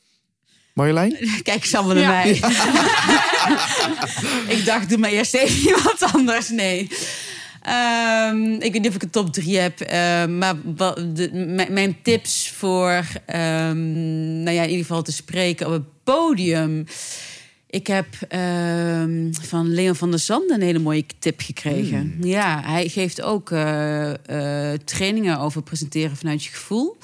[0.73, 1.17] Marjolein?
[1.43, 2.29] Kijk eens allemaal naar mij.
[4.57, 6.49] ik dacht, doe maar eerst even iemand anders.
[6.49, 6.87] Nee.
[7.61, 9.79] Ehm, ik weet niet of ik een top drie heb.
[10.29, 13.77] maar wa- de, mijn, mijn tips voor, ehm,
[14.43, 16.85] nou ja, in ieder geval te spreken op het podium.
[17.74, 22.17] Ik heb ehm, van Leon van der Zanden een hele mooie tip gekregen.
[22.21, 24.09] Ja, hij geeft ook eh,
[24.71, 26.97] eh, trainingen over presenteren vanuit je gevoel.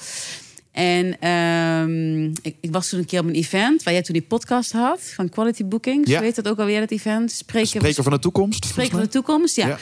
[0.72, 4.22] En ehm, ik, ik was toen een keer op een event waar jij toen die
[4.22, 6.10] podcast had van Quality Bookings.
[6.10, 6.20] Ja.
[6.20, 7.32] Weet dat ook alweer, dat event?
[7.32, 8.64] Spreken, Spreker van de toekomst.
[8.64, 9.66] Spreken volgens van de toekomst, ja.
[9.66, 9.78] Ja.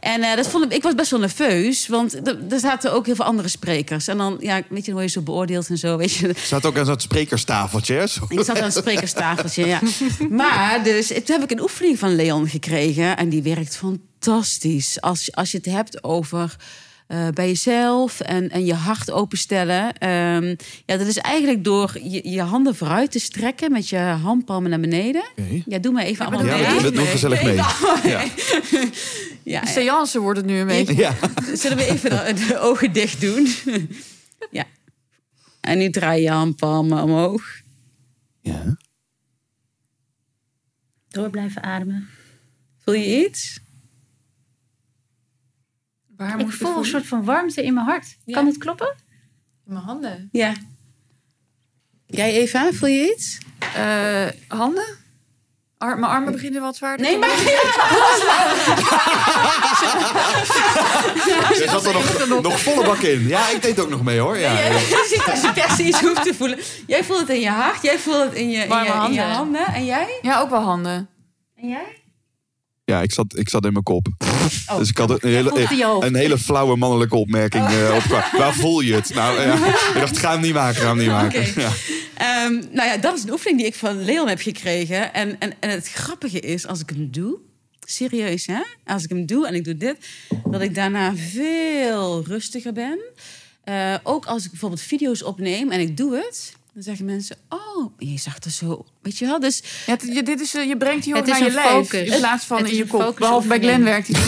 [0.00, 3.14] En eh, dat vond ik, ik was best wel nerveus, want er- zaten ook heel
[3.14, 4.08] veel andere sprekers.
[4.08, 6.32] En dan, ja, weet je, dan word je zo beoordeeld en zo, weet je.
[6.36, 7.94] Staat ook aan zo'n sprekerstafeltje.
[7.94, 8.06] Hè?
[8.06, 8.24] Zo.
[8.28, 9.80] Ik zat aan het sprekerstafeltje, ja.
[10.30, 13.16] Maar dus, toen heb ik een oefening van Leon gekregen.
[13.16, 15.00] En die werkt fantastisch.
[15.00, 16.56] Als, als je het hebt over
[17.10, 19.98] eh, bij jezelf en, en je hart openstellen.
[19.98, 20.54] Ehm,
[20.86, 24.80] ja, dat is eigenlijk door je, je handen vooruit te strekken met je handpalmen naar
[24.80, 25.22] beneden.
[25.66, 27.06] Ja, doe maar even allemaal Ja, mee.
[27.06, 27.54] gezellig mee.
[27.54, 27.70] Ja.
[29.42, 30.96] Ja, De seance wordt het nu een beetje.
[30.96, 31.14] Ja.
[31.54, 33.48] Zullen we even de, de ogen dicht doen?
[34.50, 34.64] ja.
[35.60, 37.42] En nu draai je handpalmen omhoog.
[38.40, 38.76] Ja.
[41.08, 42.08] Door blijven ademen.
[42.84, 43.60] Voel je iets?
[46.20, 48.16] Waar Ik moet voel een soort van warmte in mijn hart.
[48.26, 48.94] Kan het kloppen?
[49.66, 50.28] In mijn handen.
[50.32, 50.52] Ja.
[52.06, 53.38] Jij Eva, voel je iets?
[53.74, 54.84] Eh, handen?
[55.78, 57.06] Ar- mijn armen beginnen wat zwaarder.
[57.06, 57.28] Nee, maar
[61.48, 61.92] Je zat er
[62.28, 63.26] nog, nog volle bak in.
[63.28, 64.38] Ja, ik deed ook nog mee hoor.
[64.38, 64.52] Ja.
[64.52, 64.70] je
[65.30, 66.58] als je se iets hoeft te voelen.
[66.86, 68.90] Jij voelt het in je hart, jij voelt het in je, in je, in je
[68.90, 69.24] handen.
[69.24, 69.66] handen.
[69.66, 70.18] En jij?
[70.22, 71.08] Ja, ook wel handen.
[71.56, 71.99] En jij?
[72.90, 74.08] Ja, ik zat, ik zat in mijn kop.
[74.68, 75.68] Oh, dus ik had een hele,
[76.00, 77.66] een hele flauwe mannelijke opmerking.
[77.66, 78.02] eh, op,
[78.40, 79.14] waar voel je het?
[79.14, 79.54] Nou, ja.
[79.66, 81.46] ik dacht, ga hem niet maken, ga hem niet maken.
[81.56, 81.70] Ja.
[82.14, 85.14] Ehm, nou ja, dat is een oefening die ik van Leon heb gekregen.
[85.14, 87.38] En, en, en het grappige is, als ik hem doe,
[87.86, 89.96] serieus hè, als ik hem doe en ik doe dit,
[90.50, 92.98] dat ik daarna veel rustiger ben.
[93.64, 96.52] Eh, ook als ik bijvoorbeeld video's opneem en ik doe het.
[96.74, 99.40] Dan zeggen mensen, oh, je zag er zo, weet je wel.
[99.40, 101.92] Dus Ja, het- je, dit is, eh, je brengt die is naar je lijf.
[101.92, 103.16] In plaats van Het in is je kop.
[103.18, 104.20] Behalve bij Glenn werkt hij.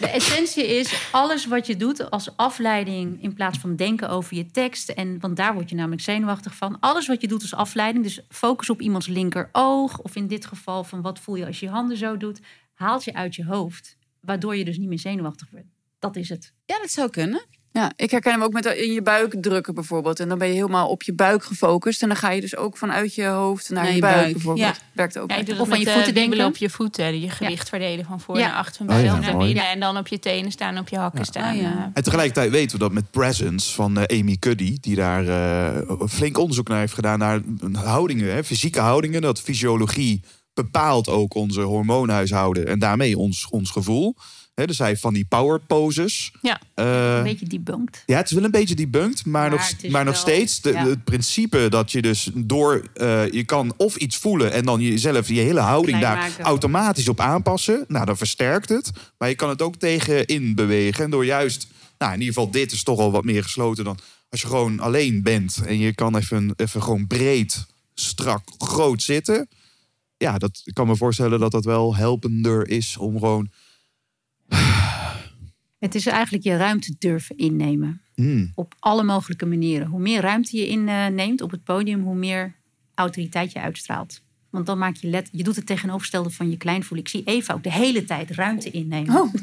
[0.00, 4.50] De essentie is alles wat je doet als afleiding in plaats van denken over je
[4.50, 4.88] tekst.
[4.88, 6.80] En, want daar word je namelijk zenuwachtig van.
[6.80, 9.98] Alles wat je doet als afleiding, dus focus op iemands linkeroog.
[9.98, 12.40] Of in dit geval van wat voel je als je je handen zo doet.
[12.74, 13.96] Haalt je uit je hoofd.
[14.20, 15.66] Waardoor je dus niet meer zenuwachtig wordt.
[15.98, 16.52] Dat is het.
[16.66, 17.44] ja, dat zou kunnen.
[17.72, 20.20] Ja, ik herken hem ook met in je buik drukken bijvoorbeeld.
[20.20, 22.02] En dan ben je helemaal op je buik gefocust.
[22.02, 24.32] En dan ga je dus ook vanuit je hoofd naar, Naar je je buik, buik,
[24.32, 24.66] bijvoorbeeld.
[24.66, 24.74] ja.
[24.92, 25.30] Werkt ook.
[25.30, 26.44] Ja, Of met je voeten eh, denken.
[26.46, 27.20] op je voeten.
[27.20, 28.46] Je gewicht verdelen van voor Ja.
[28.46, 29.46] naar achter, van Oh naar mooi.
[29.46, 29.70] binnen.
[29.70, 31.56] En dan op je tenen staan, op je hakken staan.
[31.56, 31.62] Ja.
[31.62, 31.84] eh.
[31.94, 36.38] En tegelijkertijd weten we dat met Presence van eh, Amy Cuddy, die daar eh, flink
[36.38, 37.40] onderzoek naar heeft gedaan naar
[37.72, 40.20] houdingen, hè, fysieke houdingen, dat fysiologie
[40.54, 44.16] bepaalt ook onze hormoonhuishouden en daarmee ons, ons gevoel.
[44.54, 46.32] Hè, dus hij van die power poses.
[46.42, 46.60] Ja.
[46.74, 48.02] Eh, Een beetje debunked.
[48.06, 50.72] ja, het is wel een beetje debunked, maar, Maar nog, maar nog wel- steeds de,
[50.72, 50.86] ja.
[50.86, 55.28] het principe dat je dus door eh, je kan of iets voelen en dan jezelf
[55.28, 56.44] je hele houding Klein daar maken.
[56.44, 57.84] automatisch op aanpassen.
[57.88, 58.90] Nou, dan versterkt het.
[59.18, 61.66] Maar je kan het ook tegenin bewegen en door juist,
[61.98, 63.98] nou in ieder geval dit is toch al wat meer gesloten dan
[64.28, 69.48] als je gewoon alleen bent en je kan even, even gewoon breed, strak, groot zitten.
[70.16, 73.50] Ja, dat ik kan me voorstellen dat dat wel helpender is om gewoon.
[75.78, 78.02] Het is eigenlijk je ruimte durven innemen.
[78.14, 79.86] hmm, Op alle mogelijke manieren.
[79.86, 82.54] Hoe meer ruimte je inneemt op het podium, hoe meer
[82.94, 84.20] autoriteit je uitstraalt.
[84.50, 86.98] Want dan maak je let, je doet het tegenovergestelde van je kleinvoel.
[86.98, 89.20] Ik zie Eva ook de hele tijd ruimte innemen.
[89.20, 89.34] Oh,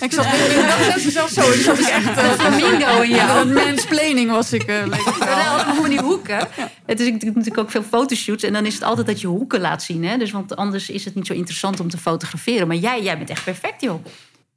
[0.00, 1.50] ik zat dacht zelfs zo.
[1.52, 3.46] Ik zat echt eh, flamingo in jou.
[3.48, 4.62] Een mansplaining was ik.
[4.62, 4.86] eh.
[5.20, 6.48] Ja, allemaal van die hoeken.
[6.86, 8.42] Het is ik doe natuurlijk ook veel fotoshoots.
[8.44, 10.04] En dan is het altijd dat je hoeken laat zien.
[10.04, 10.16] Hè?
[10.18, 12.66] Dus, want anders is het niet zo interessant om te fotograferen.
[12.66, 14.04] Maar jij, jij bent echt perfect, joh.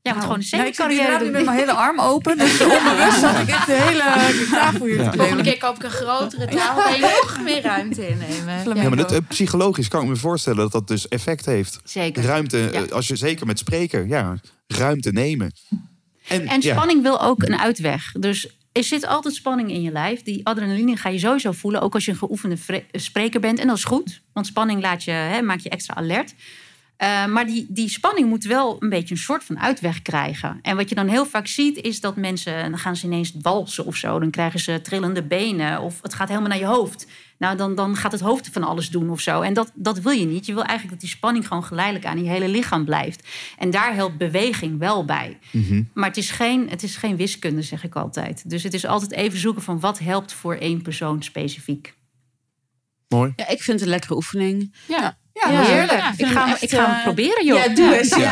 [0.02, 2.38] Jij moet gewoon een Ja, ik semi-carrière inderdaad nu met mijn hele arm open.
[2.38, 5.89] Dus onbewust zat ik echt de hele tafel hier te Volgende keer koop ik een
[5.89, 8.76] grotere tafel en nog meer ruimte innemen.
[8.76, 11.80] Ja, maar dat, eh, psychologisch kan ik me voorstellen dat dat dus effect heeft.
[11.84, 12.24] Zeker.
[12.24, 12.72] Ruimte, Ja.
[12.72, 14.36] eh, als je zeker met spreken, ja,
[14.68, 15.52] ruimte nemen.
[16.28, 18.12] En, En ja, spanning wil ook een uitweg.
[18.12, 20.24] Dus er zit altijd spanning in je lijf.
[20.24, 21.82] Die adrenaline ga je sowieso voelen.
[21.82, 23.60] Ook als je een geoefende vre- spreker bent.
[23.60, 24.22] En dat is goed.
[24.34, 26.34] Want spanning laat je, hè, maakt je extra alert.
[26.98, 30.60] Eh, maar die, die spanning moet wel een beetje een soort van uitweg krijgen.
[30.62, 32.70] En wat je dan heel vaak ziet, is dat mensen...
[32.70, 34.20] dan gaan ze ineens walsen of zo.
[34.20, 35.82] Dan krijgen ze trillende benen.
[35.82, 37.08] Of het gaat helemaal naar je hoofd.
[37.38, 39.41] Nou, dan, dan gaat het hoofd van alles doen of zo.
[39.41, 40.45] En dat, dat wil je niet.
[40.45, 43.28] Je wil eigenlijk dat die spanning gewoon geleidelijk aan je hele lichaam blijft.
[43.58, 45.38] En daar helpt beweging wel bij.
[45.52, 45.84] Mhm.
[45.93, 48.50] Maar het is, geen, het is geen wiskunde, zeg ik altijd.
[48.50, 51.95] Dus het is altijd even zoeken van wat helpt voor één persoon specifiek.
[53.08, 53.34] mooi.
[53.36, 54.76] Ja, ik vind het een lekkere oefening.
[54.88, 55.00] Ja.
[55.00, 55.62] Ja, Ja.
[55.62, 55.92] heerlijk.
[56.00, 56.14] Ja.
[56.18, 57.58] Ik ga, echt, ik ga hem eh, proberen, joh.
[57.66, 58.16] Ja, doe eens.
[58.16, 58.32] Ja.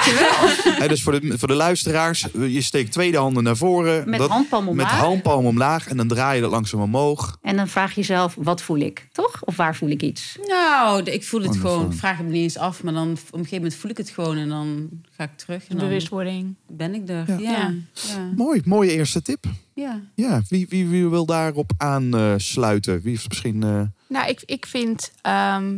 [0.82, 4.10] Hè, dus voor de, voor de luisteraars, eh, je steekt tweede handen naar voren.
[4.10, 4.92] Met dat- handpalm Met omlaag.
[5.00, 7.38] handpalm omlaag en dan draai je dat langzaam omhoog.
[7.42, 9.08] En dan vraag je jezelf, wat voel ik?
[9.12, 9.42] Toch?
[9.44, 10.38] Of waar voel ik iets?
[10.48, 11.76] Nou, ik voel het Wonderful.
[11.78, 11.92] gewoon.
[11.92, 13.98] Ik vraag het me niet eens af, maar dan op een gegeven moment voel ik
[13.98, 15.68] het gewoon en dan ga ik terug.
[15.68, 16.56] En dan Bewustwording.
[16.68, 17.24] ben ik er.
[17.28, 17.38] Ja.
[17.40, 17.52] Ja.
[17.52, 17.74] Ja.
[17.94, 18.30] Ja.
[18.36, 19.46] Mooi, mooie eerste tip.
[19.74, 20.00] ja.
[20.16, 23.02] Ja, wie, wie, wie wil daarop aansluiten?
[23.02, 23.64] Wie heeft misschien...
[23.64, 25.74] eh, Nou, ik, ik vind ehm,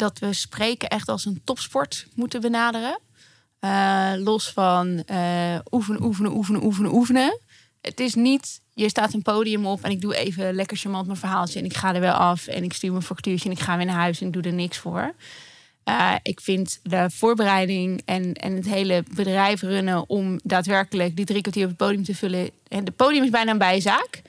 [0.00, 2.98] dat we spreken echt als een topsport moeten benaderen.
[3.58, 7.40] Eh, los van eh, oefenen, oefenen, oefenen, oefenen, oefenen.
[7.80, 11.18] Het is niet, je staat een podium op en ik doe even lekker charmant mijn
[11.18, 13.76] verhaaltje en ik ga er wel af en ik stuur mijn factuurtje en ik ga
[13.76, 15.14] weer naar huis en ik doe er niks voor.
[15.84, 21.40] Eh, ik vind de voorbereiding en, en het hele bedrijf runnen om daadwerkelijk die drie
[21.40, 22.50] kwartier op het podium te vullen.
[22.68, 24.22] En het podium is bijna een bijzaak.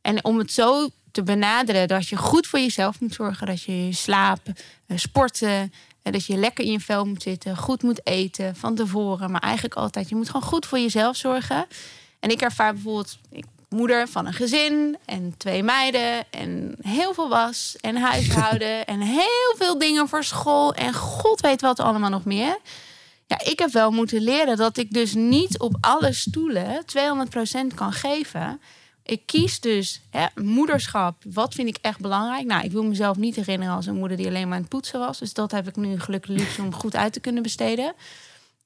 [0.00, 3.46] En om het zo te benaderen dat je goed voor jezelf moet zorgen.
[3.46, 4.48] Dat je slaapt,
[4.86, 7.56] eh, sporten, eh, dat je lekker in je vel moet zitten.
[7.56, 9.30] Goed moet eten van tevoren.
[9.30, 11.66] Maar eigenlijk altijd, je moet gewoon goed voor jezelf zorgen.
[12.20, 17.28] En ik ervaar bijvoorbeeld, ik moeder van een gezin en twee meiden en heel veel
[17.28, 22.24] was en huishouden en heel veel dingen voor school en god weet wat allemaal nog
[22.24, 22.58] meer.
[23.26, 27.92] Ja, ik heb wel moeten leren dat ik dus niet op alle stoelen 200% kan
[27.92, 28.60] geven.
[29.08, 31.22] Ik kies dus hè, moederschap.
[31.32, 32.46] Wat vind ik echt belangrijk?
[32.46, 34.98] Nou, ik wil mezelf niet herinneren als een moeder die alleen maar aan het poetsen
[34.98, 35.18] was.
[35.18, 37.92] Dus dat heb ik nu gelukkig luxe om goed uit te kunnen besteden.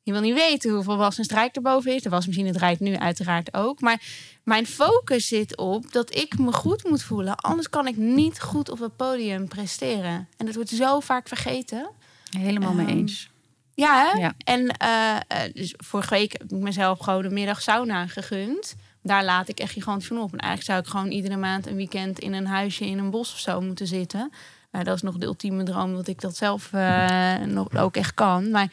[0.03, 2.03] Je wil niet weten hoeveel was en strijk erboven is.
[2.03, 3.81] De wasmachine draait nu uiteraard ook.
[3.81, 4.03] Maar
[4.45, 7.37] mijn focus zit op dat ik me goed moet voelen.
[7.37, 10.29] Anders kan ik niet goed op het podium presteren.
[10.37, 11.91] En dat wordt zo vaak vergeten.
[12.39, 13.31] Helemaal mee Ehm, eens.
[13.75, 14.21] Ja, hè?
[14.21, 14.35] Ja.
[14.45, 18.75] En eh, eh, dus vorige week heb ik mezelf gewoon de middag sauna gegund.
[19.03, 20.33] Daar laat ik echt gigantisch van op.
[20.33, 23.33] En eigenlijk zou ik gewoon iedere maand een weekend in een huisje in een bos
[23.33, 24.33] of zo moeten zitten.
[24.71, 28.15] Nou, dat is nog de ultieme droom dat ik dat zelf eh, nog ook echt
[28.15, 28.51] kan.
[28.51, 28.73] Maar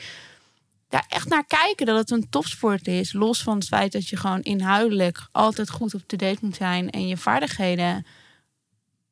[0.89, 3.13] daar echt naar kijken dat het een topsport is.
[3.13, 6.89] Los van het feit dat je gewoon inhoudelijk altijd goed op to date moet zijn.
[6.89, 8.05] En je vaardigheden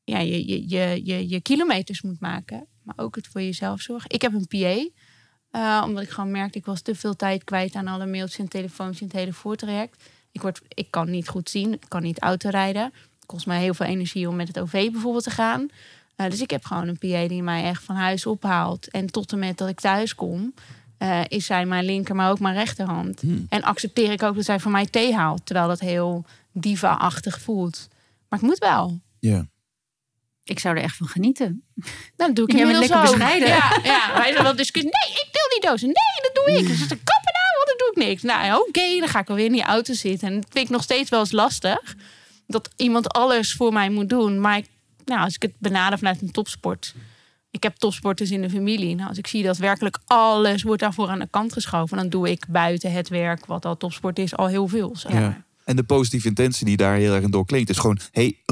[0.03, 2.67] ja, je, je, je, je, je kilometers moet maken.
[2.83, 4.09] Maar ook het voor jezelf zorgen.
[4.09, 4.89] Ik heb een PA.
[5.51, 8.47] eh, omdat ik gewoon merkte, ik was te veel tijd kwijt aan alle mailtjes en
[8.47, 10.03] telefoons in het hele voortraject.
[10.37, 12.83] Ik, word, ik kan niet goed zien, ik kan niet autorijden.
[12.83, 15.67] Het kost mij heel veel energie om met het OV bijvoorbeeld te gaan.
[16.15, 18.87] Eh, dus ik heb gewoon een PA die mij echt van huis ophaalt.
[18.87, 20.53] En tot en met dat ik thuis kom,
[20.97, 23.21] eh, is zij mijn linker, maar ook mijn rechterhand.
[23.49, 25.45] En accepteer ik ook dat zij voor mij thee haalt.
[25.45, 27.87] Terwijl dat heel diva-achtig voelt.
[28.29, 28.99] Maar ik moet wel.
[29.19, 29.45] Ja.
[30.43, 31.63] Ik zou er echt van genieten.
[31.75, 33.17] Nou, dat doe ik Jij bent inmiddels lekker ook.
[33.17, 33.47] bescheiden.
[33.47, 34.91] Ja, ja, wij zijn wel discussie.
[34.91, 35.87] Nee, ik deel die dozen.
[35.87, 36.67] Nee, dat doe ik.
[36.67, 37.46] Dus ze kappen nou, want dat
[37.77, 38.21] doe ik niks.
[38.21, 40.27] Nou, oké, dan ga ik alweer in die auto zitten.
[40.27, 41.95] En dat vind ik nog steeds wel eens lastig.
[42.47, 44.39] Dat iemand alles voor mij moet doen.
[44.39, 44.65] Maar ik,
[45.05, 46.95] nou, als ik het benader vanuit een topsport.
[47.51, 48.95] Ik heb topsporters in de familie.
[48.95, 51.97] Nou, als ik zie dat werkelijk alles wordt daarvoor aan de kant geschoven.
[51.97, 54.95] Dan doe ik buiten het werk, wat al topsport is, al heel veel.
[54.95, 55.45] zeg Ja.
[55.63, 58.43] En de positieve intentie die daar heel erg in doorklinkt, is gewoon: hey,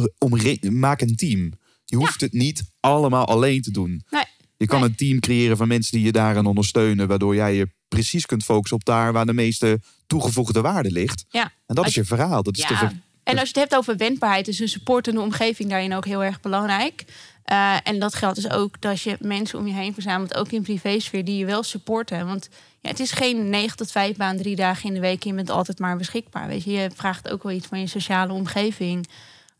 [0.70, 1.52] maak een team.
[1.86, 4.04] Je hoeft het niet allemaal alleen te doen.
[4.10, 4.24] Nee.
[4.58, 8.26] Je kan een team creëren van mensen die je daarin ondersteunen, waardoor jij je precies
[8.26, 11.26] kunt focussen op daar waar de meeste toegevoegde waarde ligt.
[11.30, 11.52] Ja.
[11.66, 12.44] En dat is je verhaal.
[12.44, 12.92] Dat is Ja,
[13.24, 16.40] en als je het hebt over wendbaarheid, is een supportende omgeving daarin ook heel erg
[16.40, 17.06] belangrijk.
[17.44, 20.62] Eh, en dat geldt dus ook dat je mensen om je heen verzamelt, ook in
[20.62, 22.26] privésfeer, die je wel supporten.
[22.26, 22.50] Want
[22.80, 25.24] ja, het is geen 9 tot 5 baan, drie dagen in de week.
[25.24, 26.48] en Je bent altijd maar beschikbaar.
[26.48, 29.08] Weet je, je vraagt ook wel iets van je sociale omgeving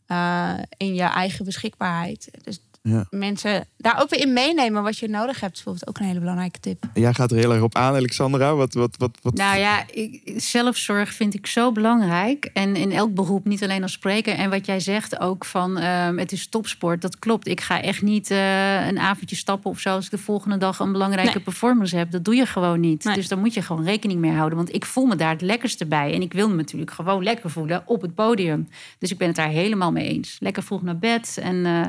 [0.06, 2.30] eh in je eigen beschikbaarheid.
[2.42, 3.06] Dus Ja.
[3.10, 6.18] mensen daar ook weer in meenemen wat je nodig hebt, is bijvoorbeeld ook een hele
[6.20, 6.84] belangrijke tip.
[6.94, 8.54] Jij gaat er heel erg op aan, Alexandra.
[8.54, 9.34] Wat, wat, wat, wat...
[9.34, 12.50] Nou ja, ik, zelfzorg vind ik zo belangrijk.
[12.52, 14.34] En in elk beroep, niet alleen als spreker.
[14.34, 17.02] En wat jij zegt ook van ehm, het is topsport.
[17.02, 17.46] Dat klopt.
[17.48, 20.78] Ik ga echt niet eh, een avondje stappen of zo als ik de volgende dag
[20.78, 21.42] een belangrijke Nee.
[21.42, 22.10] performance heb.
[22.10, 23.04] Dat doe je gewoon niet.
[23.04, 23.14] Nee.
[23.14, 24.56] Dus daar moet je gewoon rekening mee houden.
[24.58, 26.14] Want ik voel me daar het lekkerste bij.
[26.14, 28.68] En ik wil me natuurlijk gewoon lekker voelen op het podium.
[28.98, 30.36] Dus ik ben het daar helemaal mee eens.
[30.40, 31.38] Lekker vroeg naar bed.
[31.42, 31.86] En eh,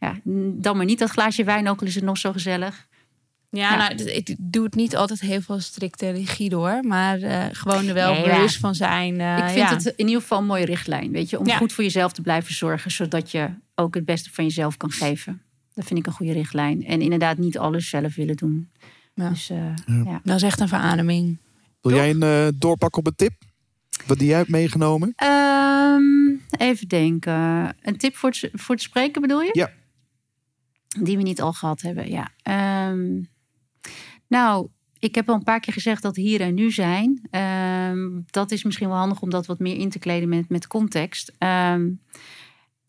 [0.00, 0.20] ja,
[0.54, 2.86] dan maar niet dat glaasje wijn, ook al is het nog zo gezellig.
[3.50, 3.76] Ja, Ja.
[3.94, 6.84] nou, ik doe het niet altijd heel veel strikt en rigide hoor.
[6.84, 8.34] Maar eh, gewoon er wel Nee, ja.
[8.36, 9.20] bewust van zijn.
[9.20, 9.74] eh, Ik vind ja.
[9.74, 11.56] het in ieder geval een mooie richtlijn, weet je, om Ja.
[11.56, 15.42] goed voor jezelf te blijven zorgen, zodat je ook het beste van jezelf kan geven.
[15.74, 16.84] Dat vind ik een goede richtlijn.
[16.84, 18.70] En inderdaad niet alles zelf willen doen.
[19.14, 19.28] Ja.
[19.28, 19.74] Dus, eh,
[20.04, 20.20] ja.
[20.24, 21.38] Dat is echt een verademing.
[21.80, 23.32] Wil jij een doorpak op een tip?
[24.06, 25.12] Wat die jij hebt meegenomen?
[25.16, 26.02] Ehm,
[26.58, 27.32] even denken.
[27.82, 29.50] Een tip voor het, voor het spreken bedoel je?
[29.52, 29.70] Ja.
[31.00, 32.30] Die we niet al gehad hebben, ja.
[32.42, 33.22] Ehm,
[34.26, 34.68] nou,
[34.98, 37.26] ik heb al een paar keer gezegd dat hier en nu zijn.
[37.30, 40.66] Ehm, dat is misschien wel handig om dat wat meer in te kleden met, met
[40.66, 41.32] context.
[41.38, 41.90] Ehm,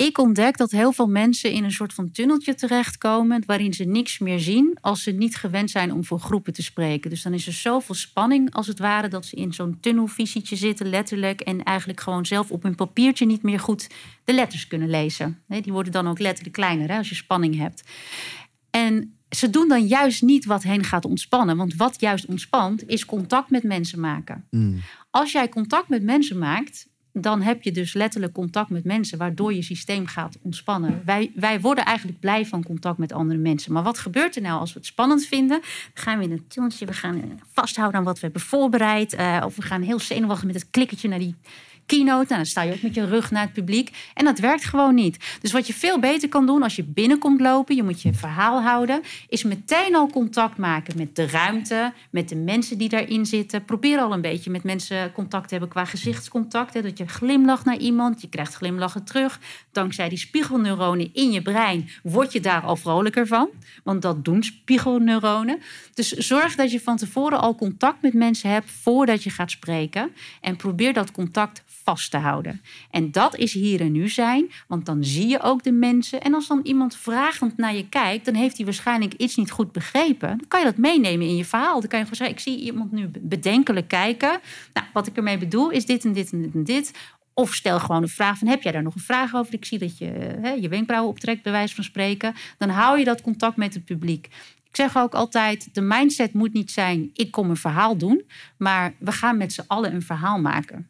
[0.06, 3.43] ik ontdek dat heel veel mensen in een soort van tunneltje terechtkomen...
[3.45, 7.10] waarin ze niks meer zien als ze niet gewend zijn om voor groepen te spreken.
[7.10, 9.08] Dus dan is er zoveel spanning als het ware...
[9.08, 11.41] dat ze in zo'n tunnelvisietje zitten, letterlijk...
[11.41, 13.88] en eigenlijk gewoon zelf op hun papiertje niet meer goed
[14.24, 15.41] de letters kunnen lezen.
[15.47, 17.84] Die worden dan ook letterlijk kleiner hè, als je spanning hebt.
[18.70, 21.58] En ze doen dan juist niet wat hen gaat ontspannen.
[21.58, 24.47] Want wat juist ontspant, is contact met mensen maken.
[25.10, 26.88] Als jij contact met mensen maakt,
[27.22, 31.01] dan heb je dus letterlijk contact met mensen, waardoor je systeem gaat ontspannen.
[31.05, 33.74] Wij, wij worden eigenlijk blij van contact met andere mensen.
[33.74, 35.59] Maar wat gebeurt er nou als we het spannend vinden?
[35.93, 39.13] Dan gaan we in een tunneltje, we gaan vasthouden aan wat we hebben voorbereid.
[39.13, 41.36] eh, of we gaan heel zenuwachtig met het klikkertje naar die
[41.89, 42.25] keynote.
[42.27, 43.89] Nou, dan sta je ook met je rug naar het publiek.
[44.13, 45.17] En dat werkt gewoon niet.
[45.41, 48.61] Dus wat je veel beter kan doen als je binnenkomt lopen, je moet je verhaal
[48.61, 53.65] houden, is meteen al contact maken met de ruimte, met de mensen die daarin zitten.
[53.65, 56.73] Probeer al een beetje met mensen contact te hebben qua gezichtscontact.
[56.73, 59.39] Hè, dat je glimlacht naar iemand, je krijgt glimlachen terug.
[59.71, 63.49] Dankzij die spiegelneuronen in je brein word je daar al vrolijker van.
[63.83, 65.59] Want dat doen spiegelneuronen.
[65.93, 70.11] Dus zorg dat je van tevoren al contact met mensen hebt voordat je gaat spreken.
[70.41, 71.63] En probeer dat contact
[71.97, 72.61] houden.
[72.91, 76.21] En dat is hier en nu zijn, want dan zie je ook de mensen.
[76.21, 79.71] En als dan iemand vragend naar je kijkt, dan heeft hij waarschijnlijk iets niet goed
[79.71, 80.27] begrepen.
[80.27, 81.79] Dan kan je dat meenemen in je verhaal.
[81.79, 84.39] Dan kan je gewoon zeggen: Ik zie iemand nu bedenkelijk kijken.
[84.73, 86.91] Nou, wat ik ermee bedoel is dit en dit en dit en dit.
[87.33, 89.53] Of stel gewoon een vraag van, heb jij daar nog een vraag over?
[89.53, 90.05] Ik zie dat je
[90.41, 92.33] hè, je wenkbrauwen optrekt, bij wijze van spreken.
[92.57, 94.25] Dan hou je dat contact met het publiek.
[94.70, 97.09] Ik zeg ook altijd, de mindset moet niet zijn...
[97.13, 98.24] ik kom een verhaal doen,
[98.57, 100.89] maar we gaan met z'n allen een verhaal maken.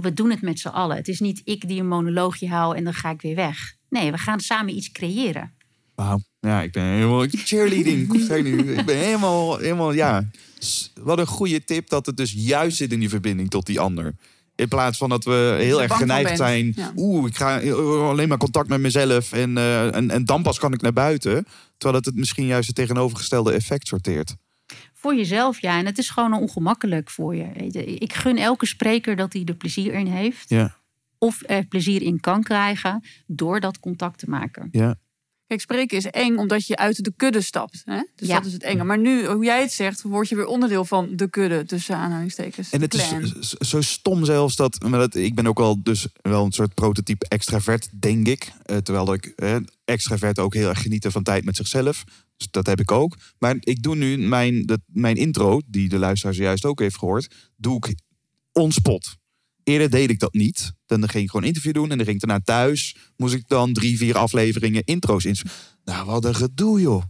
[0.00, 0.96] We doen het met z'n allen.
[0.96, 3.76] Het is niet ik die een monoloogje hou en dan ga ik weer weg.
[3.88, 5.52] Nee, we gaan samen iets creëren.
[5.94, 6.20] Wauw.
[6.40, 8.28] Ja, ik ben helemaal cheerleading.
[8.28, 8.72] Nu.
[8.78, 10.24] Ik ben helemaal, helemaal, ja.
[11.00, 14.14] Wat een goede tip dat het dus juist zit in die verbinding tot die ander.
[14.54, 16.72] In plaats van dat we heel er erg geneigd zijn.
[16.76, 16.92] Ja.
[16.96, 17.60] Oeh, ik ga
[18.08, 19.32] alleen maar contact met mezelf.
[19.32, 21.46] En, eh, en, en dan pas kan ik naar buiten.
[21.76, 24.36] Terwijl het het misschien juist het tegenovergestelde effect sorteert.
[25.04, 25.78] Voor jezelf, ja.
[25.78, 27.44] En het is gewoon ongemakkelijk voor je.
[27.98, 30.48] Ik gun elke spreker dat hij er plezier in heeft.
[30.48, 30.76] Ja.
[31.18, 34.68] of er plezier in kan krijgen door dat contact te maken.
[34.70, 34.94] Ja.
[35.46, 37.82] Kijk, spreken is eng omdat je uit de kudde stapt.
[37.84, 38.02] Hè?
[38.14, 38.34] Dus Ja.
[38.34, 38.84] dat is het enge.
[38.84, 42.70] Maar nu, hoe jij het zegt, word je weer onderdeel van de kudde, tussen aanhalingstekens.
[42.70, 45.14] En het is zo stom zelfs dat, maar dat.
[45.14, 48.52] Ik ben ook wel dus wel een soort prototype extravert, denk ik.
[48.62, 52.04] Eh, terwijl ik eh, extravert ook heel erg genieten van tijd met zichzelf.
[52.36, 53.16] Dus dat heb ik ook.
[53.38, 57.50] Maar ik doe nu mijn, dat, mijn intro, die de luisteraar zojuist ook heeft gehoord,
[57.56, 57.94] doe ik
[58.52, 59.16] onspot.
[59.62, 60.72] Eerder deed ik dat niet.
[60.86, 62.96] Dan ging ik gewoon interview doen en dan ging ik daarna thuis.
[63.16, 65.36] Moest ik dan drie, vier afleveringen intro's in.
[65.84, 67.02] Nou, wat een gedoe, joh.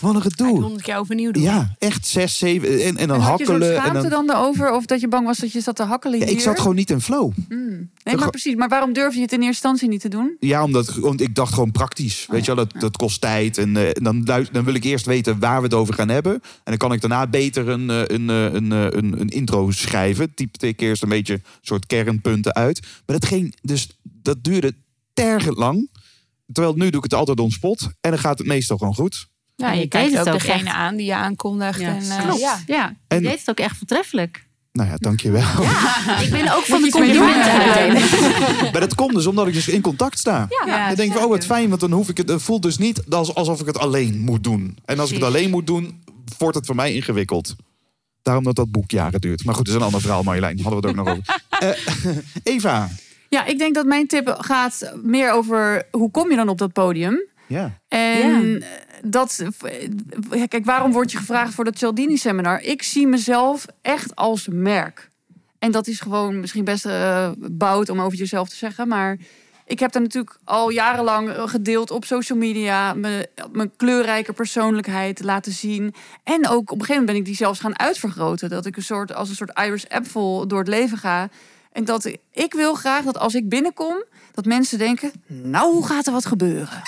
[0.00, 0.60] Wat een ik gedoe.
[0.60, 1.42] honderd keer overnieuw doen.
[1.42, 2.84] Ja, echt zes, zeven.
[2.84, 3.74] En, en dan En had je hakkelen.
[3.76, 4.72] En schaamte dan, dan erover?
[4.72, 6.34] Of dat je bang was dat je zat te hakkelen Ja, hier?
[6.34, 7.32] ik zat gewoon niet in flow.
[7.48, 7.90] Hmm.
[8.04, 8.54] Nee, maar precies.
[8.54, 10.36] Maar waarom durf je het in eerste instantie niet te doen?
[10.40, 12.26] Ja, omdat want ik dacht gewoon praktisch.
[12.30, 13.58] Weet je wel, dat, dat kost tijd.
[13.58, 16.32] En eh, dan, dan wil ik eerst weten waar we het over gaan hebben.
[16.32, 20.34] En dan kan ik daarna beter een, eh, een, eh, een, een, een intro schrijven.
[20.34, 22.80] Typ ik eerst een beetje soort kernpunten uit.
[22.80, 24.74] Maar dat ging, dus dat duurde
[25.14, 25.90] tergend lang.
[26.52, 27.88] Terwijl nu doe ik het altijd on spot.
[28.00, 29.28] En dan gaat het meestal gewoon goed.
[29.56, 30.76] Ja, Ja, je je kijkt ook ook degene echt.
[30.76, 31.80] aan die je aankondigt.
[31.80, 31.96] Ja, en,
[32.28, 32.58] eh, ja.
[32.66, 34.44] Ja, En- je deed het ook echt voortreffelijk.
[34.72, 35.42] Nou ja, dankjewel.
[36.24, 37.92] Ik ben ook van de complimenten.
[38.72, 40.46] Maar dat komt dus omdat ik dus in contact sta.
[40.66, 42.28] Ja, dan denk ik, oh wat fijn, want dan hoef ik het.
[42.28, 44.76] Het voelt dus niet als, alsof ik het alleen moet doen.
[44.84, 46.02] En als ik het alleen moet doen,
[46.38, 47.54] wordt het voor mij ingewikkeld.
[48.22, 49.44] Daarom dat dat boek jaren duurt.
[49.44, 50.60] Maar goed, dat is een ander verhaal, Marjolein.
[50.60, 51.34] Hadden we het ook nog over.
[51.58, 52.88] Eh, Eva.
[53.28, 56.72] Ja, ik denk dat mijn tip gaat meer over hoe kom je dan op dat
[56.72, 57.22] podium?
[57.46, 57.78] Ja.
[57.88, 58.62] En
[59.04, 59.44] dat,
[60.48, 62.60] kijk, waarom word je gevraagd voor dat Cialdini-seminar?
[62.60, 65.10] Ik zie mezelf echt als merk.
[65.58, 69.18] En dat is gewoon misschien best eh bout om over jezelf te zeggen, maar
[69.66, 75.94] ik heb daar natuurlijk al jarenlang gedeeld op social media, mijn, kleurrijke persoonlijkheid laten zien.
[76.24, 78.82] En ook op een gegeven moment ben ik die zelfs gaan uitvergroten, dat ik een
[78.82, 81.28] soort als een soort Irish apfel door het leven ga.
[81.72, 84.04] En dat ik wil graag dat als ik binnenkom,
[84.36, 86.82] dat mensen denken, nou hoe gaat er wat gebeuren?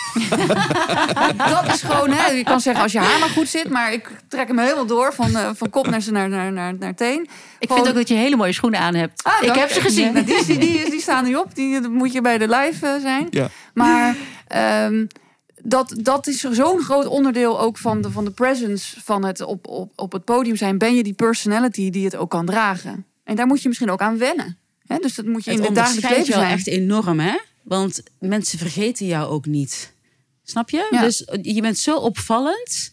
[1.54, 4.10] dat is gewoon, hè, je kan zeggen als je haar maar goed zit, maar ik
[4.28, 7.28] trek hem helemaal door van, eh, van kop naar, naar, naar, naar, naar teen.
[7.58, 9.24] Ik vind ook dat je hele mooie schoenen aan hebt.
[9.24, 9.58] Ah, ik dank.
[9.58, 10.14] heb ze gezien.
[10.14, 13.00] Die, die, die, die staan nu op, die die moet je bij de live eh,
[13.00, 13.26] zijn.
[13.30, 13.48] Ja.
[13.74, 14.16] Maar
[14.46, 15.06] ehm,
[15.62, 19.66] dat, dat is zo'n groot onderdeel ook van de, van de presence van het op,
[19.66, 20.78] op, op het podium zijn.
[20.78, 23.06] Ben je die personality die het ook kan dragen?
[23.24, 24.58] En daar moet je misschien ook aan wennen.
[24.88, 24.98] Hè?
[24.98, 26.52] Dus dat moet je Het in het dagelijks leven zijn.
[26.52, 27.36] echt enorm, hè?
[27.62, 29.92] Want mensen vergeten jou ook niet.
[30.44, 30.88] Snap je?
[30.90, 31.00] Ja.
[31.02, 32.90] Dus je bent zo opvallend.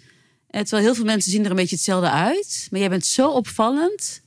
[0.50, 2.68] eh, Terwijl heel veel mensen zien er een beetje hetzelfde uit.
[2.72, 4.22] Maar jij bent zo opvallend.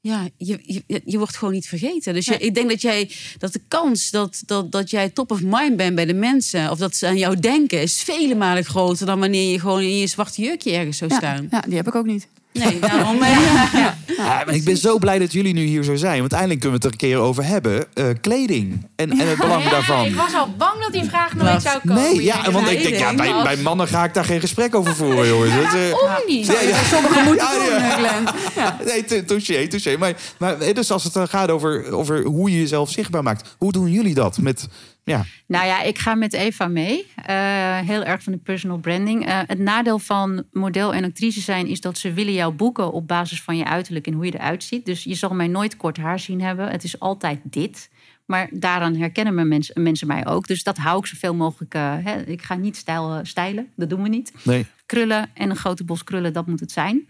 [0.00, 2.14] Ja, je, je, je wordt gewoon niet vergeten.
[2.14, 5.40] Dus je, ik denk dat jij dat de kans dat, dat, dat jij top of
[5.42, 9.06] mind bent bij de mensen, of dat ze aan jou denken, is vele malen groter
[9.06, 11.46] dan wanneer je gewoon in je zwarte jurkje ergens zou Ja, staan.
[11.50, 12.26] ja, die heb ik ook niet.
[12.58, 13.22] Nee, daarom.
[13.22, 13.28] eh,
[13.72, 13.96] ja.
[14.16, 16.20] Ja, maar ik ben zo blij dat jullie nu hier zo zijn.
[16.20, 17.84] Want eindelijk kunnen we het er een keer over hebben.
[17.94, 20.04] Eh, kleding en, en het belang Ja, daarvan.
[20.04, 22.02] ik was al bang dat die vraag nooit zou komen.
[22.02, 24.94] Nee, ja, want ik denk, ja, bij, bij mannen ga ik daar geen gesprek over
[24.94, 25.54] voeren, jongens.
[25.54, 26.46] Dat, eh, Waarom niet?
[26.46, 26.82] ja, ja.
[26.84, 27.90] Sommigen moeten Ja, doen, ja.
[27.90, 28.24] Glenn.
[28.56, 28.76] Ja.
[28.86, 29.96] Nee, tou- touché, touché.
[29.96, 33.54] Maar, maar dus als het dan gaat over, over hoe je jezelf zichtbaar maakt.
[33.58, 34.38] Hoe doen jullie dat?
[34.38, 34.66] Met,
[35.04, 37.06] ja, Nou ja, ik ga met Eva mee.
[37.24, 39.26] Eh, heel erg van de personal branding.
[39.26, 43.08] Eh, het nadeel van model en actrice zijn is dat ze willen jou boeken op
[43.08, 44.86] basis van je uiterlijk en hoe je eruit ziet.
[44.86, 46.68] Dus je zal mij nooit kort haar zien hebben.
[46.68, 47.90] Het is altijd dit.
[48.26, 50.46] Maar daaraan herkennen mijn mensen, mensen mij ook.
[50.46, 51.74] Dus dat hou ik zoveel mogelijk.
[51.74, 52.22] eh, hè.
[52.22, 54.32] Ik ga niet stijl, stijlen, dat doen we niet.
[54.42, 54.66] nee.
[54.94, 57.06] Krullen en een grote bos krullen, dat moet het zijn.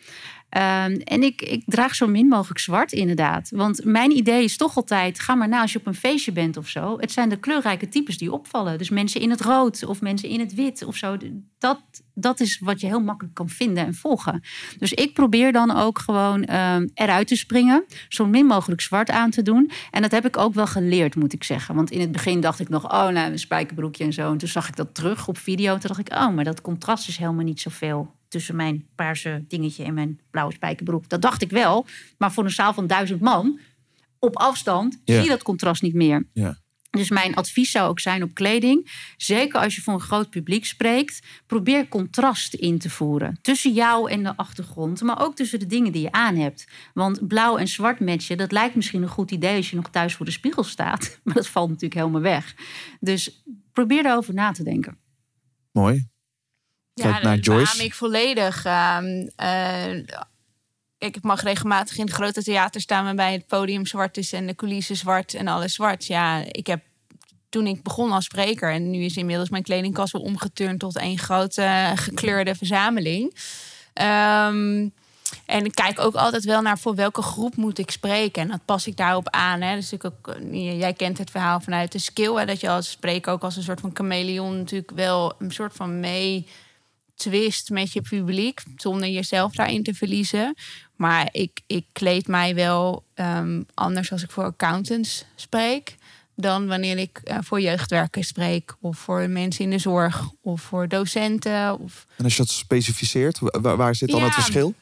[0.54, 3.50] Ehm, en ik, ik draag zo min mogelijk zwart, inderdaad.
[3.54, 6.56] Want mijn idee is toch altijd: ga maar na als je op een feestje bent
[6.56, 6.98] of zo.
[6.98, 8.78] Het zijn de kleurrijke types die opvallen.
[8.78, 11.16] Dus mensen in het rood of mensen in het wit of zo.
[11.58, 11.80] Dat,
[12.14, 14.42] dat is wat je heel makkelijk kan vinden en volgen.
[14.78, 17.84] Dus ik probeer dan ook gewoon ehm, eruit te springen.
[18.08, 19.70] Zo min mogelijk zwart aan te doen.
[19.90, 21.74] En dat heb ik ook wel geleerd, moet ik zeggen.
[21.74, 24.32] Want in het begin dacht ik nog: oh, nou, een spijkerbroekje en zo.
[24.32, 25.72] En toen zag ik dat terug op video.
[25.72, 29.84] Toen dacht ik: oh, maar dat contrast is helemaal niet zoveel tussen mijn paarse dingetje
[29.84, 31.08] en mijn blauwe spijkerbroek.
[31.08, 31.86] Dat dacht ik wel.
[32.18, 33.58] Maar voor een zaal van duizend man,
[34.18, 36.28] op afstand, zie je dat contrast niet meer.
[36.32, 36.62] Ja.
[36.90, 38.90] Dus mijn advies zou ook zijn op kleding.
[39.16, 41.26] Zeker als je voor een groot publiek spreekt.
[41.46, 43.38] Probeer contrast in te voeren.
[43.42, 45.02] Tussen jou en de achtergrond.
[45.02, 46.66] Maar ook tussen de dingen die je aan hebt.
[46.94, 48.36] Want blauw en zwart matchen.
[48.36, 51.02] Dat lijkt misschien een goed idee als je nog thuis voor de spiegel staat.
[51.24, 52.54] Maar dat valt natuurlijk helemaal weg.
[53.00, 54.98] Dus probeer daarover na te denken.
[55.72, 56.12] Mooi.
[56.94, 57.84] Kijk naar Joyce.
[57.84, 58.64] ik volledig.
[58.64, 59.96] Ehm, eh,
[60.98, 64.54] ik mag regelmatig in het grote theater staan waarbij het podium zwart is en de
[64.54, 66.06] coulissen zwart en alles zwart.
[66.06, 66.82] Ja, ik heb
[67.48, 71.18] toen ik begon als spreker en nu is inmiddels mijn kledingkast wel omgeturnd tot één
[71.18, 73.36] grote eh, gekleurde verzameling.
[73.92, 74.88] Ehm,
[75.46, 78.42] En ik kijk ook altijd wel naar voor welke groep moet ik spreken.
[78.42, 79.60] En dat pas ik daarop aan.
[79.60, 79.74] Hè.
[79.74, 82.34] Dus ik ook, eh, jij kent het verhaal vanuit de skill.
[82.34, 85.72] Hè, dat je als spreker ook als een soort van chameleon natuurlijk wel een soort
[85.74, 86.46] van mee
[87.14, 88.62] twist met je publiek.
[88.76, 90.54] Zonder jezelf daarin te verliezen.
[90.96, 95.96] Maar ik, ik kleed mij wel ehm, anders als ik voor accountants spreek.
[96.36, 98.74] Dan wanneer ik eh, voor jeugdwerkers spreek.
[98.80, 100.22] Of voor mensen in de zorg.
[100.42, 101.78] Of voor docenten.
[101.80, 104.24] Of En als je dat specificeert, wa- waar, waar zit dan Ja.
[104.24, 104.74] het verschil?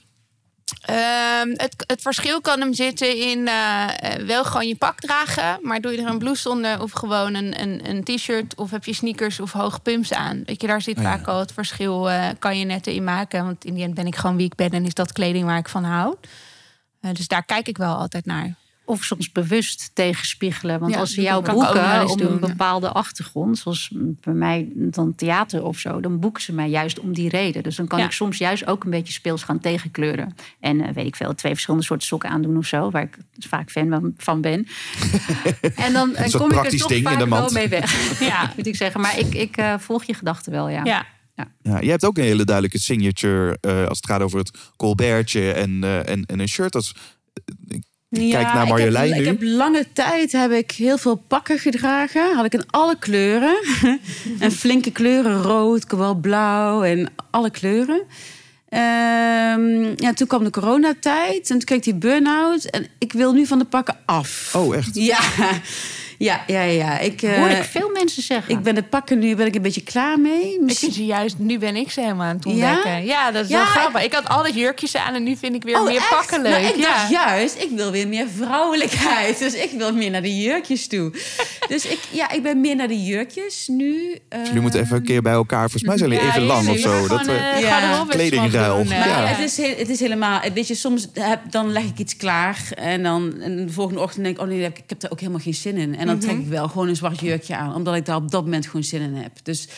[0.82, 5.58] Ehm, het, het verschil kan hem zitten in eh, eh, wel gewoon je pak dragen,
[5.60, 8.84] maar doe je er een blouse onder of gewoon een, een, een t-shirt of heb
[8.84, 10.42] je sneakers of hoge pumps aan.
[10.44, 11.16] Weet je, daar zit Oh ja.
[11.16, 13.44] vaak al het verschil, eh, kan je net in maken.
[13.44, 15.58] Want in die end ben ik gewoon wie ik ben en is dat kleding waar
[15.58, 16.16] ik van hou.
[17.00, 18.54] Dus daar kijk ik wel altijd naar.
[18.84, 20.80] Of soms bewust tegenspiegelen.
[20.80, 22.46] Want Ja, als ze jou boeken om doen, een ja.
[22.46, 27.12] bepaalde achtergrond, zoals bij mij dan theater of zo, dan boeken ze mij juist om
[27.14, 27.62] die reden.
[27.62, 28.04] Dus dan kan Ja.
[28.04, 30.34] ik soms juist ook een beetje speels gaan tegenkleuren.
[30.60, 33.16] En eh, weet ik veel, twee verschillende soorten sokken aandoen of zo, waar ik
[33.48, 34.66] vaak fan van- ben.
[35.76, 38.18] en dan eh, kom ik er toch ding in vaak de wel mee weg.
[38.30, 39.00] ja, moet ik zeggen.
[39.00, 40.84] Maar ik, ik eh, volg je gedachten wel, ja.
[40.84, 41.06] Ja.
[41.62, 45.52] Ja, je hebt ook een hele duidelijke signature eh, als het gaat over het colbertje
[45.52, 46.72] en, eh, en, en een shirt.
[46.72, 46.94] Dat is,
[48.12, 49.30] kijk naar Marjolein ik heb, nu.
[49.30, 52.34] Ik heb lange tijd heb ik heel veel pakken gedragen.
[52.34, 53.56] Had ik in alle kleuren.
[54.38, 55.42] en flinke kleuren.
[55.42, 58.02] Rood, blauw en alle kleuren.
[58.68, 61.50] Ehm, ja, toen kwam de coronatijd.
[61.50, 62.64] En toen kreeg ik die burn-out.
[62.64, 64.52] En ik wil nu van de pakken af.
[64.56, 64.94] oh, echt?
[64.94, 65.20] Ja,
[66.24, 66.98] ja, ja, ja.
[66.98, 68.54] Ik, eh, Hoor ik veel mensen zeggen.
[68.54, 70.58] ik ben de pakken nu ben ik een beetje klaar mee.
[70.66, 72.50] Ik vind ze juist, nu ben ik ze helemaal aan het Ja?
[72.50, 73.04] ontdekken.
[73.04, 74.02] Ja, dat is Ja, wel ik- grappig.
[74.04, 76.08] Ik had altijd jurkjes aan en nu vind ik weer Oh, meer echt?
[76.08, 76.52] pakken leuk.
[76.52, 76.82] Nou, ik ja.
[76.82, 79.38] dacht juist, ik wil weer meer vrouwelijkheid.
[79.38, 81.12] Dus ik wil meer naar de jurkjes toe.
[81.68, 84.18] Dus ik, ja, ik ben meer naar de jurkjes nu.
[84.28, 85.60] eh, Jullie moeten even een keer bij elkaar.
[85.70, 87.06] Volgens mij zijn jullie Ja, even lang of zo.
[87.08, 88.04] Dat, gewoon, eh, eh, Ja.
[88.08, 88.78] Kledingruil.
[88.80, 88.88] eh.
[88.88, 89.24] Maar Ja.
[89.26, 92.58] het, is heel, het is helemaal, weet je, soms heb, dan leg ik iets klaar
[92.74, 95.40] en dan en de volgende ochtend denk ik, oh nee, ik heb daar ook helemaal
[95.40, 95.96] geen zin in.
[95.96, 98.44] En dan trek ik wel gewoon een zwart jurkje aan, omdat ik daar op dat
[98.44, 99.32] moment gewoon zin in heb.
[99.42, 99.68] Dus,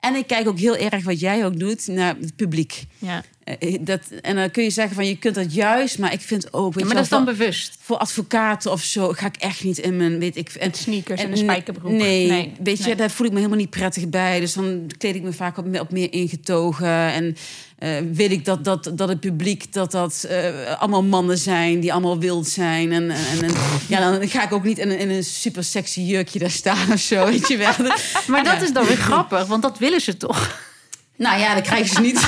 [0.00, 2.84] en ik kijk ook heel erg wat jij ook doet naar het publiek.
[2.98, 3.22] Ja.
[3.44, 6.52] Eh, Dat, en dan kun je zeggen van je kunt dat juist, maar ik vind
[6.52, 6.78] ook.
[6.78, 7.76] Ja, maar dat is dan bewust.
[7.80, 11.26] voor advocaten of zo ga ik echt niet in mijn weet ik en Sneakers en
[11.26, 11.92] en een spijkerbroek.
[11.92, 14.40] Nee, Nee, weet je, daar voel ik me helemaal niet prettig bij.
[14.40, 17.36] Dus dan kleed ik me vaak op, op meer ingetogen en
[17.82, 20.44] eh, weet ik dat, dat, dat het publiek dat dat eh,
[20.78, 23.52] allemaal mannen zijn die allemaal wild zijn en, en, en
[23.88, 26.92] ja, dan ga ik ook niet in, een- in een super sexy jurkje daar staan
[26.92, 27.72] of zo, weet je wel.
[28.26, 30.60] Maar dat is dan weer grappig, want dat willen ze toch.
[31.16, 32.20] Nou ja, dat krijgen ze niet.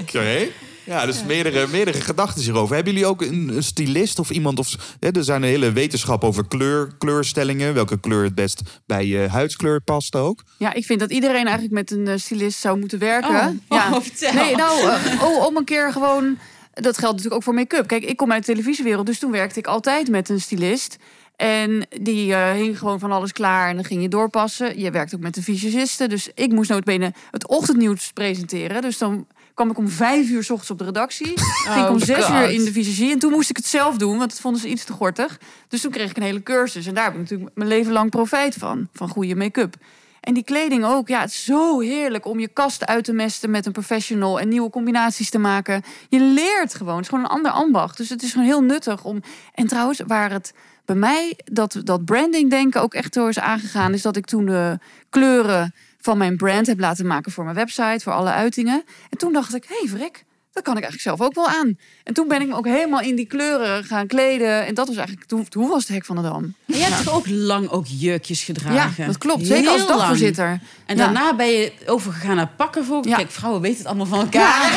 [0.00, 0.46] Oké.
[0.88, 2.74] Ja, dus meerdere, meerdere gedachten hierover.
[2.74, 4.58] Hebben jullie ook een, een stylist of iemand?
[4.58, 7.74] Of, hè, er zijn een hele wetenschap over kleur, kleurstellingen.
[7.74, 10.42] Welke kleur het best bij je huidskleur past ook.
[10.58, 13.28] Ja, ik vind dat iedereen eigenlijk met een eh, stylist zou moeten werken.
[13.28, 13.92] Oh, ja.
[13.92, 14.34] oh.
[14.34, 16.38] Nee, nou, eh, oh, om een keer gewoon...
[16.72, 17.86] Dat geldt natuurlijk ook voor make-up.
[17.86, 20.96] Kijk, ik kom uit de televisiewereld, dus toen werkte ik altijd met een stylist.
[21.36, 24.80] En die eh, hing gewoon van alles klaar en dan ging je doorpassen.
[24.80, 28.82] Je werkt ook met de visagisten, dus ik moest notabene het ochtendnieuws presenteren.
[28.82, 29.26] Dus dan
[29.58, 31.32] kwam ik om vijf uur s ochtends op de redactie.
[31.72, 32.34] ging ik om zes God.
[32.34, 33.12] uur in de visagie.
[33.12, 35.38] En toen moest ik het zelf doen, want dat vonden ze iets te gortig.
[35.68, 36.86] Dus toen kreeg ik een hele cursus.
[36.86, 38.88] En daar heb ik natuurlijk mijn leven lang profijt van.
[38.92, 39.74] Van goede make-up.
[40.20, 41.08] En die kleding ook.
[41.08, 44.40] Ja, het is zo heerlijk om je kast uit te mesten met een professional.
[44.40, 45.82] En nieuwe combinaties te maken.
[46.08, 46.94] Je leert gewoon.
[46.94, 47.96] Het is gewoon een ander ambacht.
[47.96, 49.22] Dus het is gewoon heel nuttig om...
[49.54, 50.54] En trouwens, waar het
[50.84, 53.92] bij mij dat, dat branding denken ook echt door is aangegaan...
[53.92, 54.78] is dat ik toen de
[55.10, 58.00] kleuren van mijn brand heb laten maken voor mijn website.
[58.02, 58.84] Voor alle uitingen.
[59.10, 61.78] En toen dacht ik, hé hey, vrek, dat kan ik eigenlijk zelf ook wel aan.
[62.04, 64.66] En toen ben ik me ook helemaal in die kleuren gaan kleden.
[64.66, 66.42] En dat was eigenlijk, toen, toen was het hek van de dam.
[66.42, 68.94] En jij hebt toch ook lang ook jurkjes gedragen?
[68.96, 69.46] Ja, dat klopt.
[69.46, 69.98] Zeker als lang.
[69.98, 70.60] dagvoorzitter.
[70.86, 71.04] En Ja.
[71.04, 73.06] daarna ben je overgegaan naar pakken voor.
[73.08, 73.16] Ja.
[73.16, 74.72] Kijk, vrouwen weten het allemaal van elkaar.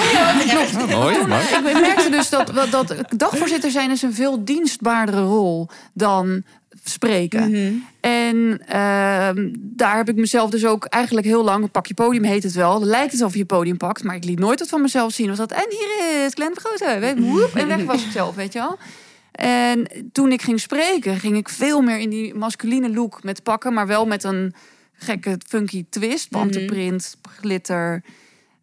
[0.48, 1.42] Ja, mooi, mooi.
[1.44, 6.44] Ik merkte dus dat, dat, dat dagvoorzitter zijn is een veel dienstbaardere rol dan
[6.84, 7.52] spreken.
[7.52, 7.74] Mhm.
[8.00, 11.72] En ehm, daar heb ik mezelf dus ook eigenlijk heel lang...
[11.72, 12.84] Pak je podium heet het wel.
[12.84, 14.04] Lijkt het alsof je podium pakt.
[14.04, 15.28] Maar ik liet nooit wat van mezelf zien.
[15.28, 16.54] Was dat, en hier is Glenn.
[17.00, 18.78] Weet je, woep, En weg was ik zelf, weet je wel.
[19.32, 23.74] En toen ik ging spreken, ging ik veel meer in die masculine look met pakken.
[23.74, 24.54] Maar wel met een
[24.94, 26.30] gekke funky twist.
[26.30, 28.04] Pantenprint, glitter...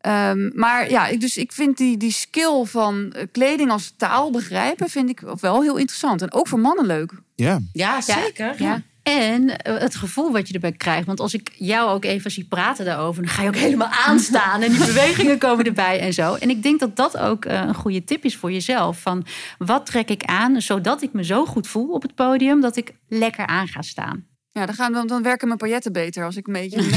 [0.01, 4.31] Ehm, maar ja, ik, dus ik vind die, die skill van eh, kleding als taal
[4.31, 6.23] begrijpen, vind ik wel heel interessant.
[6.23, 7.13] En ook voor mannen leuk.
[7.35, 8.63] Ja, Ja, zeker.
[8.63, 8.83] Ja.
[9.03, 11.07] En eh, het gevoel wat je erbij krijgt.
[11.07, 14.63] Want als ik jou ook even zie praten daarover, dan ga je ook helemaal aanstaan.
[14.63, 16.35] En die bewegingen komen erbij en zo.
[16.35, 19.01] En ik denk dat dat ook eh, een goede tip is voor jezelf.
[19.01, 19.27] Van
[19.59, 22.95] wat trek ik aan, zodat ik me zo goed voel op het podium dat ik
[23.09, 24.27] lekker aan ga staan.
[24.59, 26.91] Ja, dan, gaan, dan, dan werken mijn pailletten beter als ik een beetje mee.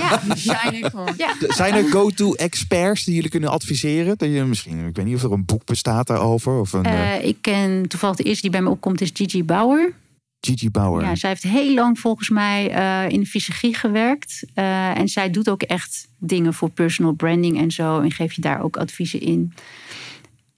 [0.00, 0.20] Ja.
[0.26, 1.14] Dan shine ik gewoon.
[1.16, 1.34] Ja.
[1.48, 4.18] Zijn er go-to experts die jullie kunnen adviseren?
[4.18, 6.60] Dat je misschien, ik weet niet of er een boek bestaat daarover.
[6.60, 9.44] Of een eh, Eh, ik ken toevallig de eerste die bij me opkomt, is Gigi
[9.44, 9.92] Bauer.
[10.40, 11.02] Gigi Bauer.
[11.02, 14.44] Ja, zij heeft heel lang volgens mij eh, in de fysiologie gewerkt.
[14.54, 18.00] Eh, en zij doet ook echt dingen voor personal branding en zo.
[18.00, 19.52] En geeft je daar ook adviezen in.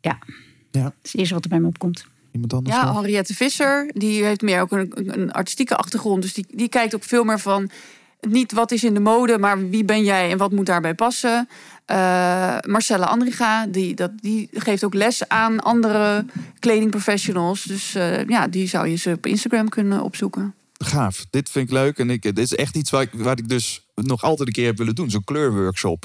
[0.00, 0.18] Ja,
[0.70, 0.82] Ja.
[0.82, 2.06] dat is het eerste wat er bij me opkomt.
[2.32, 2.76] Iemand anders?
[2.76, 2.94] Ja?
[2.94, 6.22] Henriette Visser, die heeft meer ook een, een- artistieke achtergrond.
[6.22, 7.70] Dus die, die kijkt ook veel meer van
[8.20, 11.48] niet wat is in de mode, maar wie ben jij en wat moet daarbij passen.
[11.84, 16.24] Eh Marcella Andriga, die, dat, die geeft ook les aan andere
[16.58, 17.62] kledingprofessionals.
[17.62, 20.54] Dus eh, ja, die zou je ze op Instagram kunnen opzoeken.
[20.78, 21.24] Gaaf.
[21.30, 21.98] Dit vind ik leuk.
[21.98, 24.66] En ik, dit is echt iets waar ik, waar ik dus nog altijd een keer
[24.66, 25.10] heb willen doen.
[25.10, 26.04] Zo'n kleurworkshop.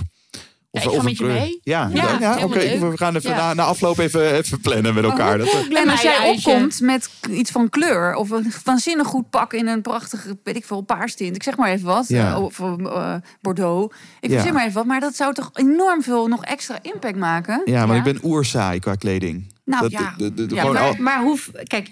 [0.72, 1.60] Ja, ik ga een met je mee.
[1.64, 2.90] Ja, Ja, ja, ja, helemaal oké.
[2.90, 3.36] We gaan even Ja.
[3.38, 5.38] na, na afloop even, even plannen met elkaar.
[5.38, 9.68] Dat, En als jij opkomt met iets van kleur of een waanzinnig goed pak in
[9.68, 11.36] een prachtige, weet ik veel, paarstint.
[11.36, 12.08] Ik zeg maar even wat.
[12.08, 12.34] Ja.
[12.34, 13.96] eh, Of eh, Bordeaux.
[14.20, 14.42] Ik Ja.
[14.42, 14.86] zeg maar even wat.
[14.86, 17.62] Maar dat zou toch enorm veel nog extra impact maken?
[17.66, 18.04] ja, maar Ja.
[18.06, 19.56] ik ben oerzaai qua kleding.
[19.68, 20.14] Nou Dat- ja.
[20.18, 21.90] de- de- de- Ja, gewoon maar- hoe, kijk,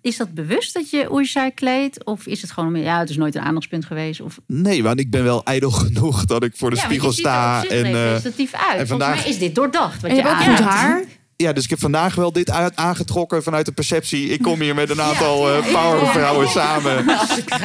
[0.00, 2.04] is dat bewust dat je oerzai kleedt?
[2.04, 4.20] Of is het gewoon, ja, het is nooit een aandachtspunt geweest?
[4.20, 7.08] Of, Nee, want ik ben wel ijdel genoeg dat ik voor de ja, want spiegel
[7.10, 7.64] je ziet er sta.
[7.64, 8.78] En, eh, representatief uit.
[8.80, 10.00] en vandaag- Volgens mij is dit doordacht.
[10.02, 11.04] Wat En je je hebt ook goed haar.
[11.42, 14.28] Ja, dus ik heb vandaag wel dit uit, aangetrokken vanuit de perceptie.
[14.28, 16.50] Ik kom hier met een aantal Ja, eh, ja, powervrouwen ja.
[16.52, 17.04] samen.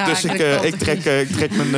[0.05, 1.75] Dus ik, eh, ik, trek, eh, ik trek mijn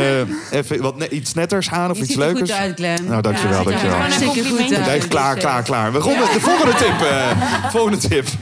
[0.51, 2.51] eh, even wat ne- iets netters aan of Je iets ziet er leukers.
[2.51, 3.05] goed uit, Glenn.
[3.05, 4.33] Nou, dankjewel, Ja, dankjewel.
[4.57, 5.07] goed uit.
[5.07, 5.91] Klaar, klaar, klaar.
[5.93, 7.01] We gaan de volgende tip.
[7.01, 8.27] eh, volgende tip.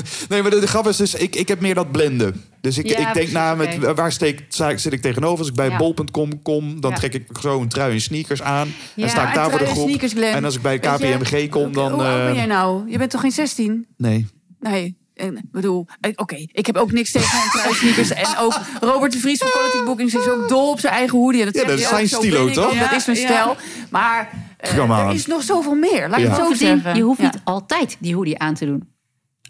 [0.28, 2.44] nee, maar de, de grap is dus, ik, ik heb meer dat blenden.
[2.60, 4.44] Dus ik, Ja, ik denk precies, na, met, waar steek,
[4.76, 5.38] zit ik tegenover?
[5.38, 5.76] Als ik bij Ja.
[5.76, 6.96] bol.com kom, dan Ja.
[6.96, 8.74] trek ik zo een trui en sneakers aan.
[8.94, 9.88] Ja, en sta ik daar voor de groep.
[9.88, 10.14] sneakers.
[10.14, 11.92] En als ik bij KPMG kom, dan...
[11.92, 12.90] Hoe oud ben eh, jij nou?
[12.90, 13.86] Je bent toch geen 16?
[13.96, 14.26] nee.
[14.60, 15.00] Nee.
[15.14, 18.10] En, ik bedoel, eh, oké, ik heb ook niks tegen mijn truisneakers.
[18.32, 21.40] En ook Robert de Vries van Quality Bookings is ook dol op zijn eigen hoodie.
[21.40, 22.78] En dat Ja, dat is zijn stilo, toch?
[22.78, 23.56] Dat is mijn Ja, stijl.
[23.90, 26.08] Maar eh, er is nog zoveel meer.
[26.08, 26.94] Laat ik het zo zeggen.
[26.96, 27.24] je hoeft Ja.
[27.24, 28.91] niet altijd die hoodie aan te doen.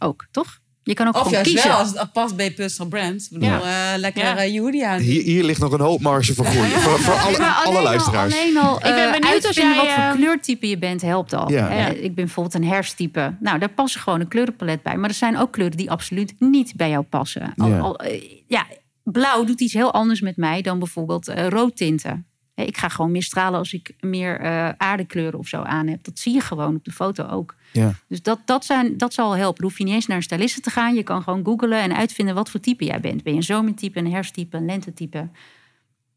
[0.03, 0.61] Ook, toch?
[0.85, 1.69] Je kan ook Of gewoon juist kiezen.
[1.69, 3.23] wel, als het past bij personal brand.
[3.23, 3.93] Ik bedoel, Ja.
[3.93, 4.37] eh, lekker Ja.
[4.37, 4.99] eh, je hoodie aan.
[5.01, 6.69] Hier, hier ligt nog een hoop marge voor groei.
[6.69, 8.35] Voor, voor alle, alleen alle al- luisteraars.
[8.35, 11.51] alleen al ben eh, benieuwd als jij, wat voor kleurtype je bent, helpt al.
[11.51, 11.73] Ja.
[11.73, 11.87] Ja.
[11.89, 13.37] Ik ben bijvoorbeeld een herfsttype.
[13.41, 14.97] Nou, daar passen gewoon een kleurenpalet bij.
[14.97, 17.53] Maar er zijn ook kleuren die absoluut niet bij jou passen.
[17.57, 17.79] Al, Ja.
[17.79, 18.01] al,
[18.47, 18.67] ja,
[19.03, 22.27] blauw doet iets heel anders met mij dan bijvoorbeeld eh, roodtinten.
[22.55, 26.05] Eh, Ik ga gewoon meer stralen als ik meer eh aardekleuren of zo aan heb.
[26.05, 27.55] Dat zie je gewoon op de foto ook.
[27.73, 27.95] Ja.
[28.09, 29.65] Dus dat, dat, zijn, dat zal helpen.
[29.65, 30.95] Hoef je niet eens naar een styliste te gaan.
[30.95, 33.23] Je kan gewoon googlen en uitvinden wat voor type jij bent.
[33.23, 35.29] Ben je een zomertype, een herfsttype, een lentetype?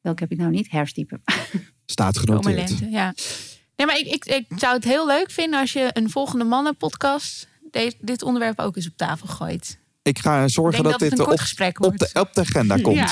[0.01, 0.71] Welke heb ik nou niet?
[0.71, 1.19] Herfsttype.
[1.85, 2.69] Staat genoteerd.
[2.69, 3.13] lente, ja.
[3.75, 7.47] Nee, maar ik, ik, ik zou het heel leuk vinden als je een volgende mannenpodcast
[7.99, 9.79] dit onderwerp ook eens op tafel gooit.
[10.01, 11.27] Ik ga zorgen Ik dat, dit een
[11.79, 12.95] op, de, op de agenda komt.
[12.95, 13.11] Ja.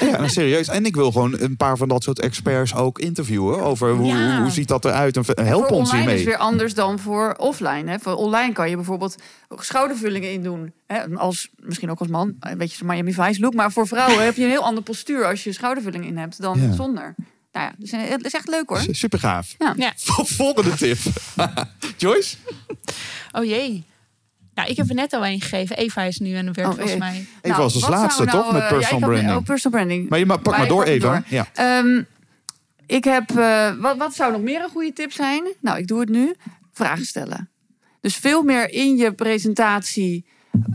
[0.00, 0.68] Ja, nou, serieus.
[0.68, 3.62] En ik wil gewoon een paar van dat soort experts ook interviewen.
[3.62, 4.40] Over hoe, Ja.
[4.40, 5.16] hoe ziet dat eruit.
[5.16, 6.18] En help voor ons online hiermee.
[6.18, 7.90] is weer anders dan voor offline.
[7.90, 7.98] Hè.
[7.98, 9.14] Voor online kan je bijvoorbeeld
[9.58, 10.72] schoudervullingen in doen.
[10.86, 11.14] Hè.
[11.16, 13.54] Als, misschien ook als man, een beetje zo'n Miami Vice look.
[13.54, 16.60] Maar voor vrouwen heb je een heel ander postuur als je schoudervulling in hebt dan
[16.60, 16.72] Ja.
[16.72, 17.14] zonder.
[17.52, 18.82] Nou ja, dus eh, het is echt leuk hoor.
[18.90, 19.54] Super gaaf.
[19.58, 19.74] Ja.
[19.76, 19.92] Ja.
[20.24, 20.98] Volgende tip.
[21.96, 22.36] Joyce?
[23.32, 23.84] Oh jee.
[24.54, 25.76] Nou, ik heb er net al een gegeven.
[25.76, 26.98] Eva is nu aan de beurt Oh, volgens eh.
[26.98, 27.10] mij.
[27.14, 28.32] Even Nou, als als laatste, toch?
[28.32, 29.36] nou, Met eh, ja, personal branding.
[29.36, 30.08] Oh, personal branding.
[30.08, 31.06] Maar je ma- pak maar door, Eva.
[31.08, 31.22] door.
[31.28, 31.46] Ja.
[31.54, 32.02] Ehm,
[32.86, 35.44] ik heb, eh, wat, wat zou nog meer een goede tip zijn?
[35.60, 36.34] Nou, ik doe het nu.
[36.72, 37.50] Vragen stellen.
[38.00, 40.26] Dus veel meer in je presentatie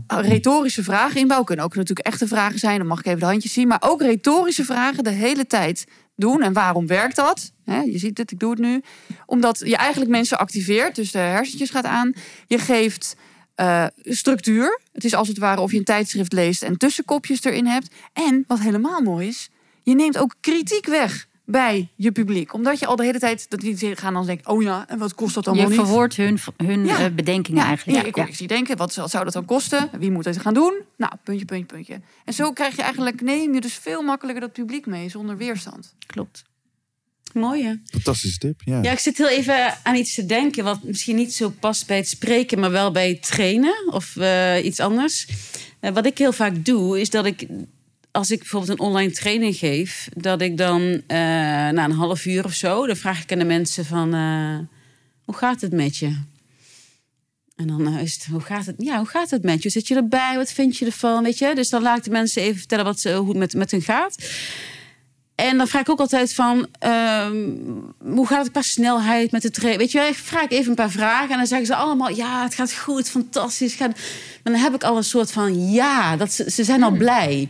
[0.07, 1.47] retorische vragen inbouwen.
[1.47, 2.77] Kunnen ook natuurlijk echte vragen zijn.
[2.77, 3.67] Dan mag ik even de handjes zien.
[3.67, 5.85] Maar ook retorische vragen de hele tijd
[6.15, 6.41] doen.
[6.41, 7.51] En waarom werkt dat?
[7.65, 8.81] Hè, je ziet het, ik doe het nu.
[9.25, 10.95] Omdat je eigenlijk mensen activeert.
[10.95, 12.13] Dus de hersentjes gaat aan.
[12.47, 13.15] Je geeft
[13.59, 14.81] eh, structuur.
[14.93, 17.95] Het is als het ware of je een tijdschrift leest en tussenkopjes erin hebt.
[18.13, 19.49] En wat helemaal mooi is,
[19.83, 22.53] je neemt ook kritiek weg bij je publiek.
[22.53, 25.15] Omdat je al de hele tijd dat die gaan dan denken, oh ja, en wat
[25.15, 25.79] kost dat allemaal Je niet?
[25.85, 26.99] verwoordt hun, hun Ja.
[26.99, 28.15] eh, bedenkingen Ja, eigenlijk.
[28.15, 29.89] ja, ik, ik zie denken, wat zou, zou dat dan kosten?
[29.99, 30.73] Wie moet het gaan doen?
[30.97, 32.01] Nou, puntje, puntje, puntje.
[32.25, 35.95] En zo krijg je eigenlijk, neem je dus veel makkelijker dat publiek mee zonder weerstand.
[36.05, 36.43] Klopt.
[37.33, 37.73] Mooi hè?
[37.85, 38.61] Fantastische tip.
[38.65, 38.81] Ja.
[38.81, 40.63] Ja, ik zit heel even aan iets te denken...
[40.63, 42.59] wat misschien niet zo past bij het spreken...
[42.59, 45.27] maar wel bij het trainen of eh, iets anders.
[45.79, 47.45] Eh, wat ik heel vaak doe, is dat ik...
[48.11, 50.09] als ik bijvoorbeeld een online training geef...
[50.13, 51.17] dat ik dan eh,
[51.69, 52.87] na een half uur of zo...
[52.87, 54.13] dan vraag ik aan de mensen van...
[55.25, 56.17] hoe gaat het met je?
[57.55, 58.75] En dan is het, hoe gaat het?
[58.77, 59.69] Ja, hoe gaat het met je?
[59.69, 60.35] Zit je erbij?
[60.35, 61.23] Wat vind je ervan?
[61.23, 61.55] Weet je?
[61.55, 63.81] Dus dan laat ik de mensen even vertellen wat ze, hoe het met, met hun
[63.81, 64.15] gaat.
[65.39, 67.53] En dan vraag ik ook altijd van, ehm,
[67.99, 69.79] hoe gaat het qua snelheid met de trainen?
[69.79, 72.43] Weet je, wel, ik vraag even een paar vragen en dan zeggen ze allemaal, ja,
[72.43, 73.73] het gaat goed, fantastisch.
[73.73, 73.99] Gaat...
[74.43, 77.49] Dan heb ik al een soort van, ja, dat ze, ze zijn al blij.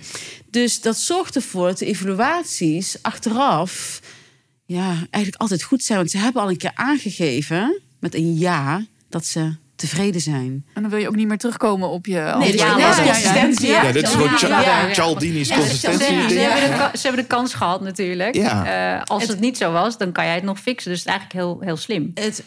[0.51, 4.01] Dus dat zorgt ervoor dat de evaluaties achteraf,
[4.65, 5.97] ja, eigenlijk altijd goed zijn.
[5.97, 10.65] Want ze hebben al een keer aangegeven, met een ja, dat ze tevreden zijn.
[10.73, 12.33] En dan wil je ook niet meer terugkomen op je...
[12.37, 13.67] Nee, dus ja, ja, dat consistentie.
[13.67, 14.37] Ja, Ja, dit is gewoon.
[14.93, 16.29] Cialdini's consistentie.
[16.29, 18.35] ze, hebben de, ka- ze hebben de kans gehad natuurlijk.
[18.35, 18.95] Ja.
[18.95, 20.91] Eh, als het, niet zo was, dan kan jij het nog fixen.
[20.91, 22.11] Dus het is eigenlijk heel, heel slim.
[22.13, 22.43] Het,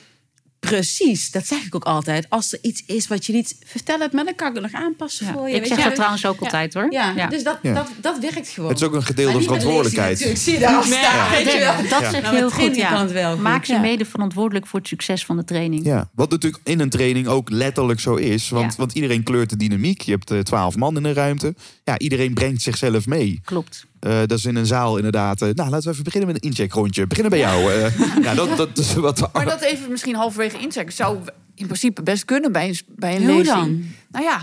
[0.69, 2.27] precies, dat zeg ik ook altijd.
[2.29, 3.57] Als er iets is wat je niet...
[3.65, 5.33] Vertel het me, dan kan ik het nog aanpassen Ja.
[5.33, 5.55] voor je.
[5.55, 5.85] Ik weet zeg je?
[5.85, 6.87] dat trouwens ook altijd hoor.
[6.93, 7.75] Ja, dus dat, Ja.
[7.75, 8.69] Dat, dat werkt gewoon.
[8.71, 10.11] Het is ook een gedeelde verantwoordelijkheid.
[10.13, 10.41] natuurlijk.
[10.41, 11.89] Zie je staan, je.
[11.89, 12.77] Dat zeg je Nou, heel met goed.
[12.77, 13.01] Ja.
[13.03, 13.43] het wel goed.
[13.43, 13.81] Maak ze Ja.
[13.81, 15.85] mede verantwoordelijk voor het succes van de training.
[15.85, 18.49] Ja, wat natuurlijk in een training ook letterlijk zo is.
[18.49, 18.77] Want, Ja.
[18.79, 20.01] want iedereen kleurt de dynamiek.
[20.01, 21.55] Je hebt eh, twaalf man in een ruimte.
[21.85, 23.41] Ja, iedereen brengt zichzelf mee.
[23.45, 23.87] Klopt.
[24.03, 25.43] Eh, dat is in een zaal inderdaad.
[25.43, 27.07] eh, nou, laten we even beginnen met een incheckrondje.
[27.07, 27.73] Beginnen bij jou.
[27.73, 27.99] eh.
[28.25, 29.33] ja, dat, dat is wat...
[29.33, 31.19] Maar dat even misschien halverwege inchecken zou
[31.55, 33.47] in principe best kunnen bij een, bij een Hoe lezing.
[33.47, 33.85] dan?
[34.11, 34.43] Nou ja,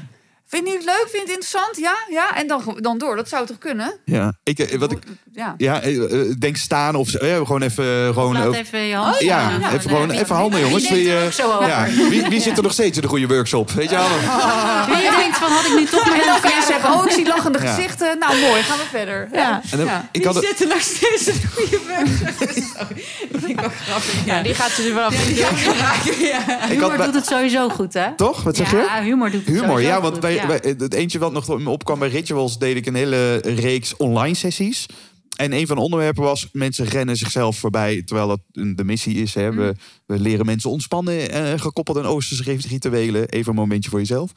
[0.50, 1.06] vind je het leuk?
[1.10, 1.78] Vind je het interessant?
[1.78, 2.36] Ja, ja.
[2.36, 3.16] En dan, dan door.
[3.16, 4.00] Dat zou toch kunnen?
[4.06, 4.98] Ja, ik, eh, wat ik,
[5.32, 5.54] Ja.
[5.58, 7.26] ja eh, eh, denk staan of zo.
[7.26, 8.14] Ja, gewoon even...
[8.14, 9.16] gewoon, Laat even je hand.
[9.16, 10.90] Oh, ja, even, gewoon, even handen jongens.
[10.90, 13.72] Wie er eh, ja, wie, wie zit er nog steeds in de goede workshop?
[13.72, 14.08] Weet je wel?
[14.98, 17.06] Wie denkt van, had ik nu toch En maar dan een kun je zeggen, oh,
[17.06, 17.74] ik zie lachende Ja.
[17.74, 18.20] gezichten.
[18.20, 18.62] Nou, mooi.
[18.64, 19.28] Gaan we verder.
[19.34, 19.62] Ja.
[19.72, 20.10] En dan- Ja.
[20.12, 22.50] ik had Die het- zitten nog steeds in de goede workshop.
[22.78, 24.26] Sorry, dat vind ik wel grappig.
[24.26, 25.30] Ja, die gaat ze er wel af.
[26.20, 28.16] Ja, Humor doet het sowieso goed, hè?
[28.16, 28.44] Toch?
[28.44, 28.78] Wat zeg je?
[28.78, 30.74] Ja, humor doet het Humor, ja, want ja.
[30.78, 34.86] het eentje wat nog opkwam bij Rituals deed ik een hele reeks online sessies.
[35.36, 39.34] En een van de onderwerpen was: mensen rennen zichzelf voorbij terwijl dat de missie is.
[39.34, 39.54] Hè.
[39.54, 39.76] We,
[40.06, 43.30] we leren mensen ontspannen, eh, gekoppeld aan Oosterse rituelen.
[43.30, 44.32] Even een momentje voor jezelf.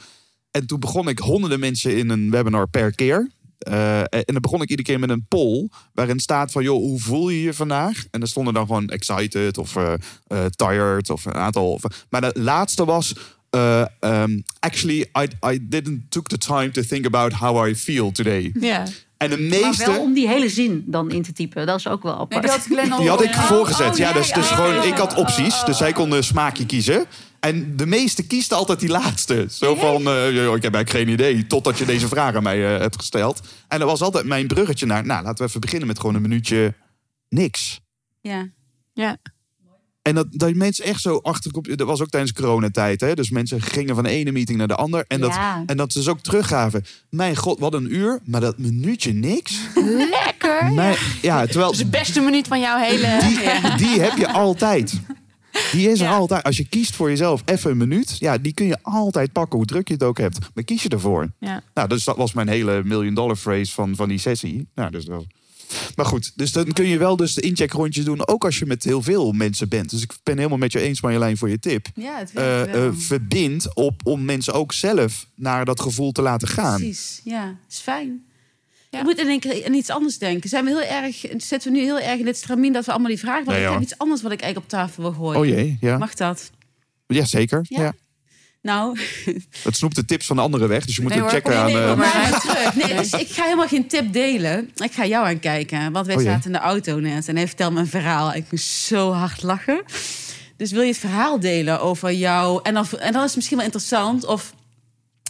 [0.50, 3.30] En toen begon ik honderden mensen in een webinar per keer.
[3.62, 7.00] Eh, en dan begon ik iedere keer met een poll waarin staat van, joh, hoe
[7.00, 8.04] voel je je vandaag?
[8.10, 9.92] En dan stonden dan gewoon excited of eh,
[10.26, 11.80] eh, tired of een aantal.
[12.10, 13.14] Maar de laatste was,
[13.52, 18.12] eh, um, actually, I, I didn't took the time to think about how I feel
[18.12, 18.50] today.
[18.60, 18.84] Ja.
[19.16, 21.66] En de Maar meeste, wel om die hele zin dan in te typen.
[21.66, 22.68] Dat is ook wel Nee, apart.
[22.98, 23.90] die had die ik Oh, voorgezet.
[23.90, 25.88] oh, ja, jij, dus, dus oh, gewoon, oh, ik had oh, opties, oh, dus zij
[25.88, 25.94] oh.
[25.94, 27.06] konden een smaakje kiezen.
[27.40, 29.46] En de meeste kiest altijd die laatste.
[29.50, 32.74] Zo van, eh, joh, ik heb eigenlijk geen idee, totdat je deze vraag aan mij
[32.74, 33.40] eh, hebt gesteld.
[33.68, 36.22] En dat was altijd mijn bruggetje naar, nou, laten we even beginnen met gewoon een
[36.22, 36.74] minuutje
[37.28, 37.80] niks.
[38.20, 38.48] Ja.
[38.92, 39.16] Ja.
[40.02, 41.76] En dat, dat mensen echt zo achterkop.
[41.76, 43.00] Dat was ook tijdens coronatijd.
[43.00, 43.14] Hè?
[43.14, 45.04] Dus mensen gingen van de ene meeting naar de ander.
[45.08, 45.62] En dat, Ja.
[45.66, 46.84] en dat ze dus ook teruggaven.
[47.10, 48.20] Mijn god, wat een uur.
[48.24, 49.58] Maar dat minuutje niks.
[50.10, 50.72] Lekker.
[50.72, 53.18] Mijn- ja, terwijl Dat is de beste minuut van jouw hele...
[53.20, 55.00] die, die heb je altijd.
[55.72, 56.12] Die is er Ja.
[56.14, 56.42] altijd.
[56.42, 58.16] Als je kiest voor jezelf even een minuut.
[58.18, 60.38] Ja, die kun je altijd pakken, hoe druk je het ook hebt.
[60.54, 61.30] Maar kies je ervoor.
[61.40, 61.62] Ja.
[61.74, 64.66] Nou, dus dat was mijn hele million dollar phrase van, van die sessie.
[64.74, 65.26] Nou, dus dat was-
[65.96, 68.28] Maar goed, dus dan kun je wel dus de incheckrondjes doen.
[68.28, 69.90] Ook als je met heel veel mensen bent.
[69.90, 71.86] Dus ik ben helemaal met je eens, Marjolein, voor je tip.
[71.94, 72.94] Ja, het werkt wel.
[72.94, 76.80] verbind op om mensen ook zelf naar dat gevoel te laten gaan.
[76.80, 78.24] Precies, ja, is fijn.
[78.90, 78.98] Ja.
[78.98, 80.48] Je moet in één keer aan iets anders denken.
[80.48, 83.10] Zijn we heel erg, zitten we nu heel erg in dit stramien dat we allemaal
[83.10, 83.46] die vragen...
[83.46, 85.40] Nee, ik heb iets anders wat ik eigenlijk op tafel wil gooien.
[85.40, 85.98] Oh jee, ja.
[85.98, 86.50] Mag dat?
[87.06, 87.60] Ja, zeker.
[87.68, 87.82] Ja.
[87.82, 87.92] Ja.
[88.62, 88.98] Nou,
[89.62, 90.84] Het snoept de tips van de anderen weg.
[90.84, 91.70] Dus je moet Nee het hoor, checken kom aan...
[91.70, 92.74] je niet eh, maar terug.
[92.74, 94.70] Nee, dus ik ga helemaal geen tip delen.
[94.76, 95.92] Ik ga jou aankijken.
[95.92, 98.34] Want wij Oh zaten in de auto net en hij vertelde me een verhaal.
[98.34, 99.82] Ik moest zo hard lachen.
[100.56, 102.60] Dus wil je het verhaal delen over jou?
[102.62, 104.54] En dan, en dan is het misschien wel interessant of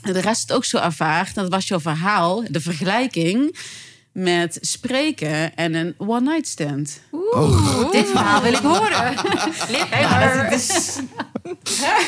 [0.03, 1.35] de rest het ook zo ervaart.
[1.35, 3.57] Dat was jouw verhaal, de vergelijking
[4.13, 7.01] met spreken en een one-night stand.
[7.93, 9.15] Dit verhaal wil ik horen.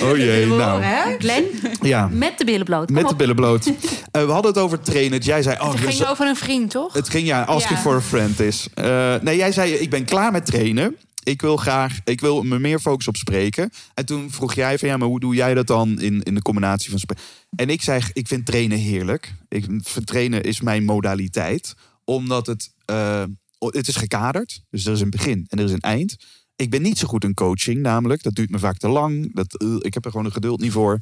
[0.03, 0.83] Oh jee, nou.
[0.83, 1.17] Hè?
[1.19, 1.45] Glenn,
[1.83, 2.87] Ja, met de billen bloot.
[2.87, 3.67] Kom met de billen bloot.
[3.67, 5.19] Eh, we hadden het over trainen.
[5.21, 5.57] Jij zei...
[5.61, 6.93] Oh, Het ik ging over een vriend, toch?
[6.93, 7.83] Het ging ja, asking Ja.
[7.83, 8.69] for a friend is.
[8.75, 10.97] Eh, nee, jij zei, ik ben klaar met trainen.
[11.23, 13.71] Ik wil graag, ik wil me meer focussen op spreken.
[13.95, 16.43] En toen vroeg jij van, ja, maar hoe doe jij dat dan in, in de
[16.43, 17.25] combinatie van spreken?
[17.57, 19.35] En ik zeg, ik vind trainen heerlijk.
[19.49, 19.67] Ik,
[20.05, 21.75] trainen is mijn modaliteit.
[22.05, 23.25] Omdat het, eh,
[23.59, 24.63] het is gekaderd.
[24.71, 26.17] Dus er is een begin en er is een eind.
[26.57, 28.23] Ik ben niet zo goed in coaching namelijk.
[28.23, 29.35] Dat duurt me vaak te lang.
[29.35, 31.01] Dat, eh, ik heb er gewoon een geduld niet voor.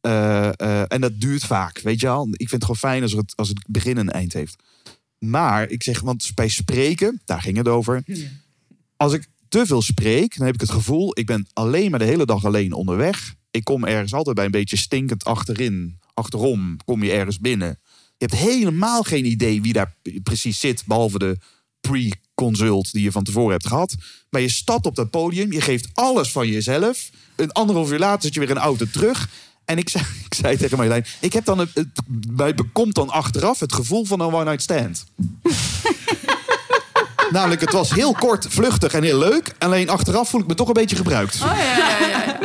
[0.00, 2.28] Eh, en dat duurt vaak, weet je wel.
[2.30, 4.62] Ik vind het gewoon fijn als het, als het begin en eind heeft.
[5.18, 8.04] Maar ik zeg, want bij spreken, daar ging het over.
[8.96, 12.04] Als ik te veel spreek, dan heb ik het gevoel, ik ben alleen maar de
[12.04, 13.34] hele dag alleen onderweg.
[13.50, 15.98] Ik kom ergens altijd bij een beetje stinkend achterin.
[16.14, 17.80] Achterom kom je ergens binnen.
[18.20, 21.38] Je hebt helemaal geen idee wie daar precies zit, behalve de
[21.80, 23.94] pre-consult die je van tevoren hebt gehad.
[24.30, 27.10] Maar je stapt op dat podium, je geeft alles van jezelf.
[27.36, 29.28] Een anderhalf uur later zit je weer in de auto terug.
[29.64, 31.86] En ik zei, ik zei tegen Marjolein, ik heb dan het,
[32.30, 35.04] mij bekomt dan achteraf het gevoel van een one-night stand.
[37.30, 39.54] Namelijk, het was heel kort, vluchtig en heel leuk.
[39.58, 41.34] Alleen achteraf voel ik me toch een beetje gebruikt.
[41.34, 42.38] Oh, ja, ja, ja,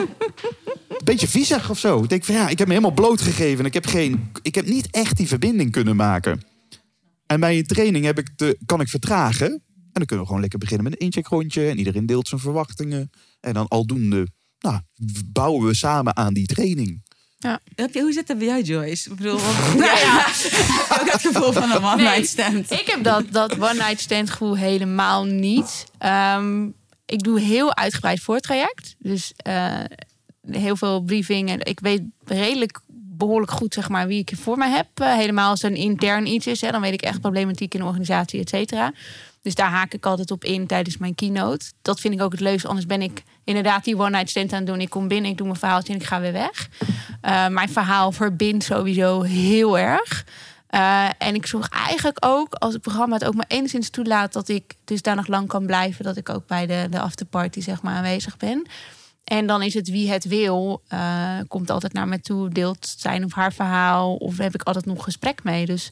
[1.04, 2.04] beetje viezig of zo.
[2.04, 3.60] Ik denk van ja, ik heb me helemaal blootgegeven.
[3.60, 6.42] en Ik heb, geen, ik heb niet echt die verbinding kunnen maken.
[7.26, 9.48] En bij een training heb ik de, kan ik vertragen.
[9.48, 11.70] En dan kunnen we gewoon lekker beginnen met een incheckrondje.
[11.70, 13.10] En iedereen deelt zijn verwachtingen.
[13.40, 14.28] En dan aldoende
[14.60, 14.80] nou,
[15.26, 17.04] bouwen we samen aan die training.
[17.76, 19.10] Je, hoe zit dat bij jou, Joyce?
[19.10, 20.28] Ik bedoel, want, ja, ja.
[20.28, 22.72] Ik heb ook het gevoel van een one night stand.
[22.72, 25.86] Ik heb dat, dat one-night stand gevoel helemaal niet.
[25.98, 26.66] Ehm,
[27.06, 28.96] ik doe heel uitgebreid voortraject.
[29.00, 29.84] Dus eh,
[30.52, 31.66] heel veel briefingen.
[31.66, 32.80] Ik weet redelijk
[33.18, 34.88] behoorlijk goed zeg maar, wie ik voor mij heb.
[34.94, 36.62] Eh, helemaal als een intern iets is.
[36.62, 38.94] Hè, dan weet ik echt problematiek in de organisatie, et cetera.
[39.42, 41.66] Dus daar haak ik altijd op in tijdens mijn keynote.
[41.82, 42.68] Dat vind ik ook het leukste.
[42.68, 44.82] Anders ben ik inderdaad die one-night stand aan het doen.
[44.82, 46.70] Ik kom binnen, ik doe mijn verhaaltje en ik ga weer weg.
[47.22, 50.26] Eh, mijn verhaal verbindt sowieso heel erg.
[50.68, 54.34] Eh, en ik zorg eigenlijk ook, als het programma het ook maar enigszins toelaat...
[54.34, 56.06] dat ik dus daar nog lang kan blijven.
[56.06, 58.68] Dat ik ook bij de, de afterparty zeg maar, aanwezig ben.
[59.26, 63.24] En dan is het wie het wil, eh, komt altijd naar me toe, deelt zijn
[63.24, 64.16] of haar verhaal.
[64.16, 65.66] Of heb ik altijd nog gesprek mee.
[65.66, 65.92] Dus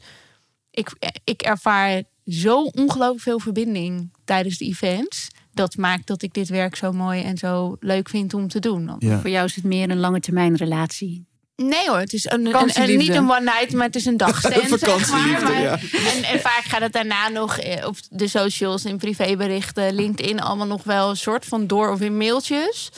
[0.70, 0.92] ik,
[1.24, 5.28] ik ervaar zo ongelooflijk veel verbinding tijdens de events.
[5.52, 8.90] Dat maakt dat ik dit werk zo mooi en zo leuk vind om te doen.
[8.98, 9.20] Ja.
[9.20, 11.26] Voor jou is het meer een lange termijn relatie.
[11.56, 14.54] Nee hoor, het is een, een, niet een one night, maar het is een dagstand.
[14.80, 15.78] zeg Maar- ja.
[15.92, 20.66] en, en vaak gaat het daarna nog eh, op de socials, in privéberichten, LinkedIn, allemaal
[20.66, 22.90] nog wel een soort van door of in mailtjes.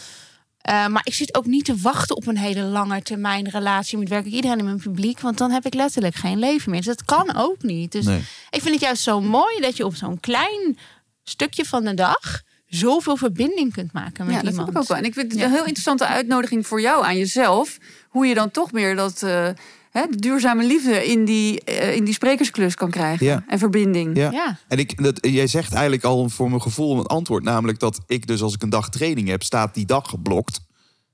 [0.67, 4.09] Eh, maar ik zit ook niet te wachten op een hele lange termijn relatie met
[4.09, 5.21] werkelijk iedereen in mijn publiek.
[5.21, 6.81] Want dan heb ik letterlijk geen leven meer.
[6.81, 7.93] Dus dat kan ook niet.
[7.93, 8.21] Dus Nee.
[8.51, 10.79] ik vind het juist zo mooi dat je op zo'n klein
[11.25, 14.67] stukje van de dag zoveel verbinding kunt maken met Ja, dat iemand.
[14.69, 14.97] vind ik ook wel.
[14.99, 17.79] En ik vind het een heel interessante uitnodiging voor jou aan jezelf.
[18.09, 19.49] Hoe je dan toch meer dat, eh,
[19.97, 23.27] hè, de duurzame liefde in die, eh, in die sprekersklus kan krijgen.
[23.27, 23.45] Ja.
[23.49, 24.17] En verbinding.
[24.17, 24.31] Ja.
[24.31, 24.59] Ja.
[24.69, 27.45] En ik, dat, jij zegt eigenlijk al voor mijn gevoel een antwoord.
[27.45, 30.61] Namelijk dat ik dus als ik een dag training heb, staat die dag geblokt.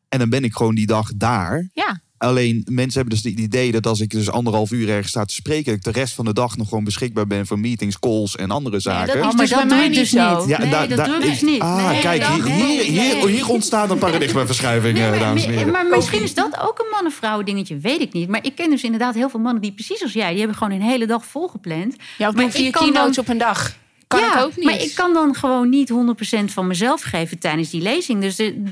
[0.08, 1.68] En dan ben ik gewoon die dag daar.
[1.72, 2.00] Ja.
[2.22, 5.34] Alleen mensen hebben dus het idee dat als ik dus anderhalf uur ergens sta te
[5.34, 8.36] spreken, dat ik de rest van de dag nog gewoon beschikbaar ben voor meetings, calls
[8.36, 9.06] en andere zaken.
[9.06, 10.20] dat is Oh, maar dus dat bij doe ik dus niet.
[10.46, 11.60] Ja, nee, dat doe ik dus niet.
[11.60, 15.44] Ah, Nee, kijk, dat- hier, hier, hier, hier ontstaat een paradigmaverschuiving, Nee, eh, maar, dames
[15.44, 15.72] en heren.
[15.72, 18.28] maar misschien is dat ook een man-vrouw dingetje, weet ik niet.
[18.28, 20.72] Maar ik ken dus inderdaad heel veel mannen die precies als jij, die hebben gewoon
[20.72, 21.96] een hele dag volgepland.
[22.18, 23.76] Ja, of Maar vier ik kan keynotes dan- op een dag.
[24.12, 24.64] Kan ja, ik ook niet.
[24.64, 28.20] Maar ik kan dan gewoon niet 100% van mezelf geven tijdens die lezing.
[28.20, 28.62] Dus de-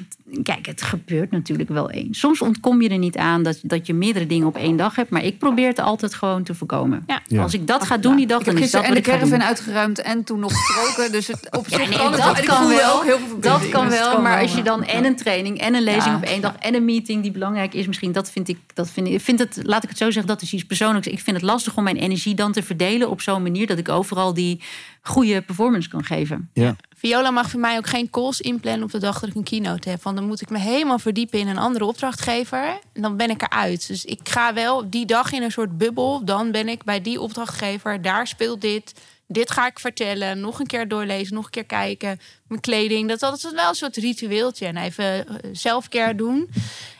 [0.42, 2.18] kijk, het gebeurt natuurlijk wel eens.
[2.18, 5.10] Soms ontkom je er niet aan dat, dat je meerdere dingen op één dag hebt.
[5.10, 7.04] Maar ik probeer het altijd gewoon te voorkomen.
[7.06, 7.20] Ja.
[7.26, 7.42] Ja.
[7.42, 9.10] Als ik dat ga doen die dag, Ik heb dan is dat en wat de
[9.10, 11.12] caravan uitgeruimd en toen nog gesproken.
[11.12, 12.94] Dus het, op zich Ja, nee, kan dat kan wel.
[12.96, 13.40] ook heel veel.
[13.40, 15.82] Dat kan Dus wel, kan maar wel, als je dan en een training en een
[15.82, 16.16] lezing Ja.
[16.16, 19.06] op één dag en een meeting die belangrijk is, misschien dat vind ik, dat vind
[19.06, 21.06] ik, ik vind het, laat ik het zo zeggen, dat is iets persoonlijks.
[21.06, 23.88] Ik vind het lastig om mijn energie dan te verdelen op zo'n manier dat ik
[23.88, 24.60] overal die
[25.02, 26.50] goede performance kan geven.
[26.96, 29.88] Viola mag voor mij ook geen calls inplannen op de dag dat ik een keynote
[29.88, 30.02] heb.
[30.02, 32.78] Want dan moet ik me helemaal verdiepen in een andere opdrachtgever.
[32.92, 33.86] En dan ben ik eruit.
[33.86, 36.24] Dus ik ga wel die dag in een soort bubbel.
[36.24, 38.02] Dan ben ik bij die opdrachtgever.
[38.02, 38.94] Daar speelt dit.
[39.32, 40.40] Dit ga ik vertellen.
[40.40, 41.34] Nog een keer doorlezen.
[41.34, 42.20] Nog een keer kijken.
[42.46, 43.08] Mijn kleding.
[43.08, 44.66] Dat, dat is wel een soort ritueeltje.
[44.66, 46.50] En even eh, selfcare doen.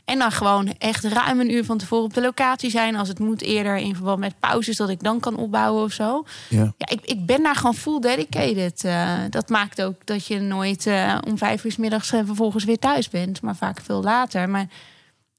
[0.05, 2.97] En dan gewoon echt ruim een uur van tevoren op de locatie zijn.
[2.97, 4.77] Als het moet eerder in verband met pauzes.
[4.77, 6.25] Dat ik dan kan opbouwen of zo.
[6.49, 6.75] Ja.
[6.77, 8.85] Ja, ik, ik ben daar gewoon full dedicated.
[8.85, 12.79] Eh, dat maakt ook dat je nooit eh, om vijf uur 's middags vervolgens weer
[12.79, 13.43] thuis bent.
[13.43, 14.49] Maar vaak veel later.
[14.49, 14.67] Maar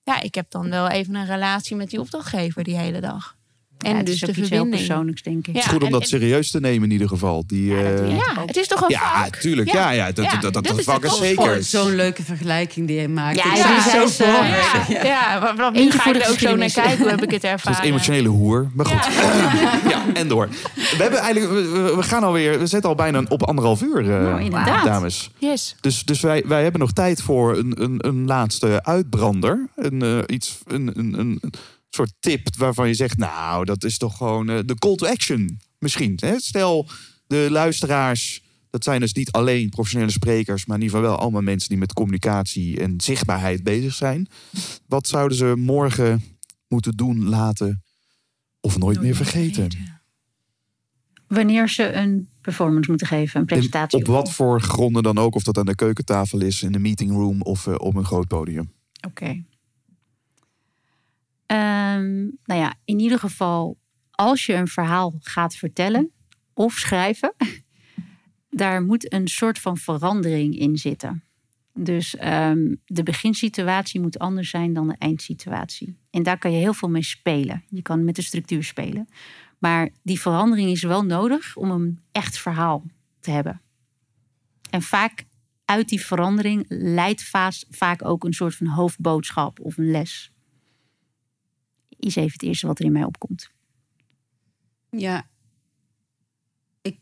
[0.03, 3.35] ja, ik heb dan wel even een relatie met die opdrachtgever die hele dag.
[3.81, 4.69] En Ja, het dus is de verbinding.
[4.69, 5.45] persoonlijks, denk ik.
[5.45, 5.51] Ja.
[5.53, 7.43] Het is goed om en- dat en- serieus te nemen in ieder geval.
[7.47, 8.09] Die, Ja, dat eh.
[8.15, 9.35] Ja, het is toch een ja, vak?
[9.35, 9.71] tuurlijk.
[9.71, 11.63] Ja, ja, dat, Ja, dat, dat, dat dat is vak de is zeker.
[11.63, 13.35] Zo'n leuke vergelijking die je maakt.
[13.37, 14.47] Ja, Ik ja, is, zo eh, mooi.
[14.89, 16.97] Ja, ja, maar vanaf nu Eentje ga ik er ook zo naar kijken.
[16.97, 17.81] Hoe heb ik het Zo'n ervaren?
[17.83, 18.69] emotionele hoer.
[18.73, 19.07] Maar goed.
[19.91, 20.49] Ja, en door.
[20.75, 24.41] We hebben eigenlijk, we- we, gaan alweer, we zitten al bijna op anderhalf uur, Nou,
[24.41, 24.85] inderdaad.
[24.85, 25.29] dames.
[25.37, 25.75] Yes.
[25.81, 29.67] Dus, dus wij, wij hebben nog tijd voor een, een, een laatste uitbrander.
[29.75, 31.41] Een, eh, iets, een, een, een
[31.95, 35.59] soort tip waarvan je zegt, nou, dat is toch gewoon eh, de call to action
[35.79, 36.17] misschien.
[36.21, 36.39] Hè?
[36.39, 36.89] Stel,
[37.27, 41.41] de luisteraars, dat zijn dus niet alleen professionele sprekers, maar in ieder geval wel allemaal
[41.41, 44.27] mensen die met communicatie en zichtbaarheid bezig zijn.
[44.87, 46.23] Wat zouden ze morgen
[46.67, 47.83] moeten doen, laten
[48.59, 49.69] of nooit meer vergeten?
[51.27, 53.99] Wanneer ze een performance moeten geven, een En presentatie.
[53.99, 57.41] op wat voor gronden dan ook, of dat aan de keukentafel is, in de meetingroom
[57.41, 58.71] of eh, op een groot podium.
[59.07, 59.43] Oké.
[61.51, 63.77] Ehm, nou ja, in ieder geval,
[64.11, 66.11] als je een verhaal gaat vertellen
[66.53, 67.33] of schrijven,
[68.49, 71.23] daar moet een soort van verandering in zitten.
[71.73, 75.97] Dus ehm, de beginsituatie moet anders zijn dan de eindsituatie.
[76.09, 77.63] En daar kan je heel veel mee spelen.
[77.69, 79.07] Je kan met de structuur spelen.
[79.59, 82.83] Maar die verandering is wel nodig om een echt verhaal
[83.19, 83.61] te hebben.
[84.69, 85.25] En vaak
[85.65, 87.31] uit die verandering leidt
[87.69, 90.30] vaak ook een soort van hoofdboodschap of een les.
[92.01, 93.49] Is even het eerste wat er in mij opkomt.
[94.89, 95.27] Ja,
[96.81, 96.99] ik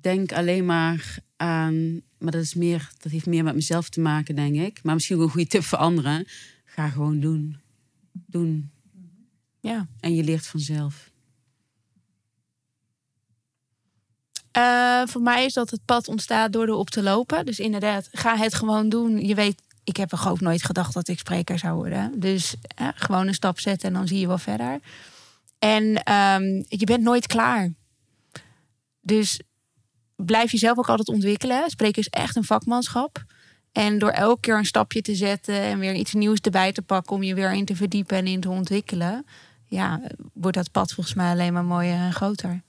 [0.00, 4.34] denk alleen maar aan, maar dat, is meer, dat heeft meer met mezelf te maken,
[4.36, 4.82] denk ik.
[4.82, 6.26] Maar misschien ook een goede tip voor anderen.
[6.64, 7.60] Ga gewoon doen.
[8.12, 8.70] Doen.
[9.60, 9.88] Ja.
[10.00, 11.10] En je leert vanzelf.
[14.50, 17.46] Eh, voor mij is dat het pad ontstaat door erop te lopen.
[17.46, 19.26] Dus inderdaad, ga het gewoon doen.
[19.26, 22.20] Je weet, ik heb ook nooit gedacht dat ik spreker zou worden.
[22.20, 22.54] Dus
[22.94, 24.80] gewoon een stap zetten en dan zie je wel verder.
[25.58, 27.72] En ehm, je bent nooit klaar.
[29.00, 29.40] Dus
[30.16, 31.70] blijf jezelf ook altijd ontwikkelen.
[31.70, 33.24] Spreken is echt een vakmanschap.
[33.72, 37.16] En door elke keer een stapje te zetten en weer iets nieuws erbij te pakken
[37.16, 39.26] om je weer in te verdiepen en in te ontwikkelen,
[39.64, 40.00] ja,
[40.32, 42.62] wordt dat pad volgens mij alleen maar mooier en groter.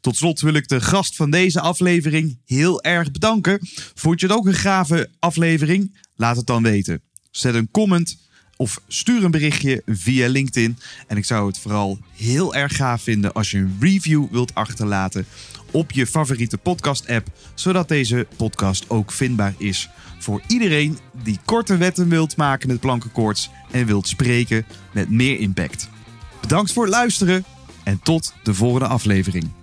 [0.00, 3.58] Tot slot wil ik de gast van deze aflevering heel erg bedanken.
[3.94, 5.98] Vond je het ook een gave aflevering?
[6.16, 7.00] Laat het dan weten.
[7.30, 8.16] Zet een comment
[8.56, 10.78] of stuur een berichtje via LinkedIn.
[11.06, 15.26] En ik zou het vooral heel erg gaaf vinden als je een review wilt achterlaten
[15.70, 19.88] op je favoriete podcast-app, zodat deze podcast ook vindbaar is
[20.18, 25.88] voor iedereen die korte wetten wilt maken met plankenkoorts en wilt spreken met meer impact.
[26.40, 27.44] Bedankt voor het luisteren
[27.84, 29.59] en tot de volgende aflevering.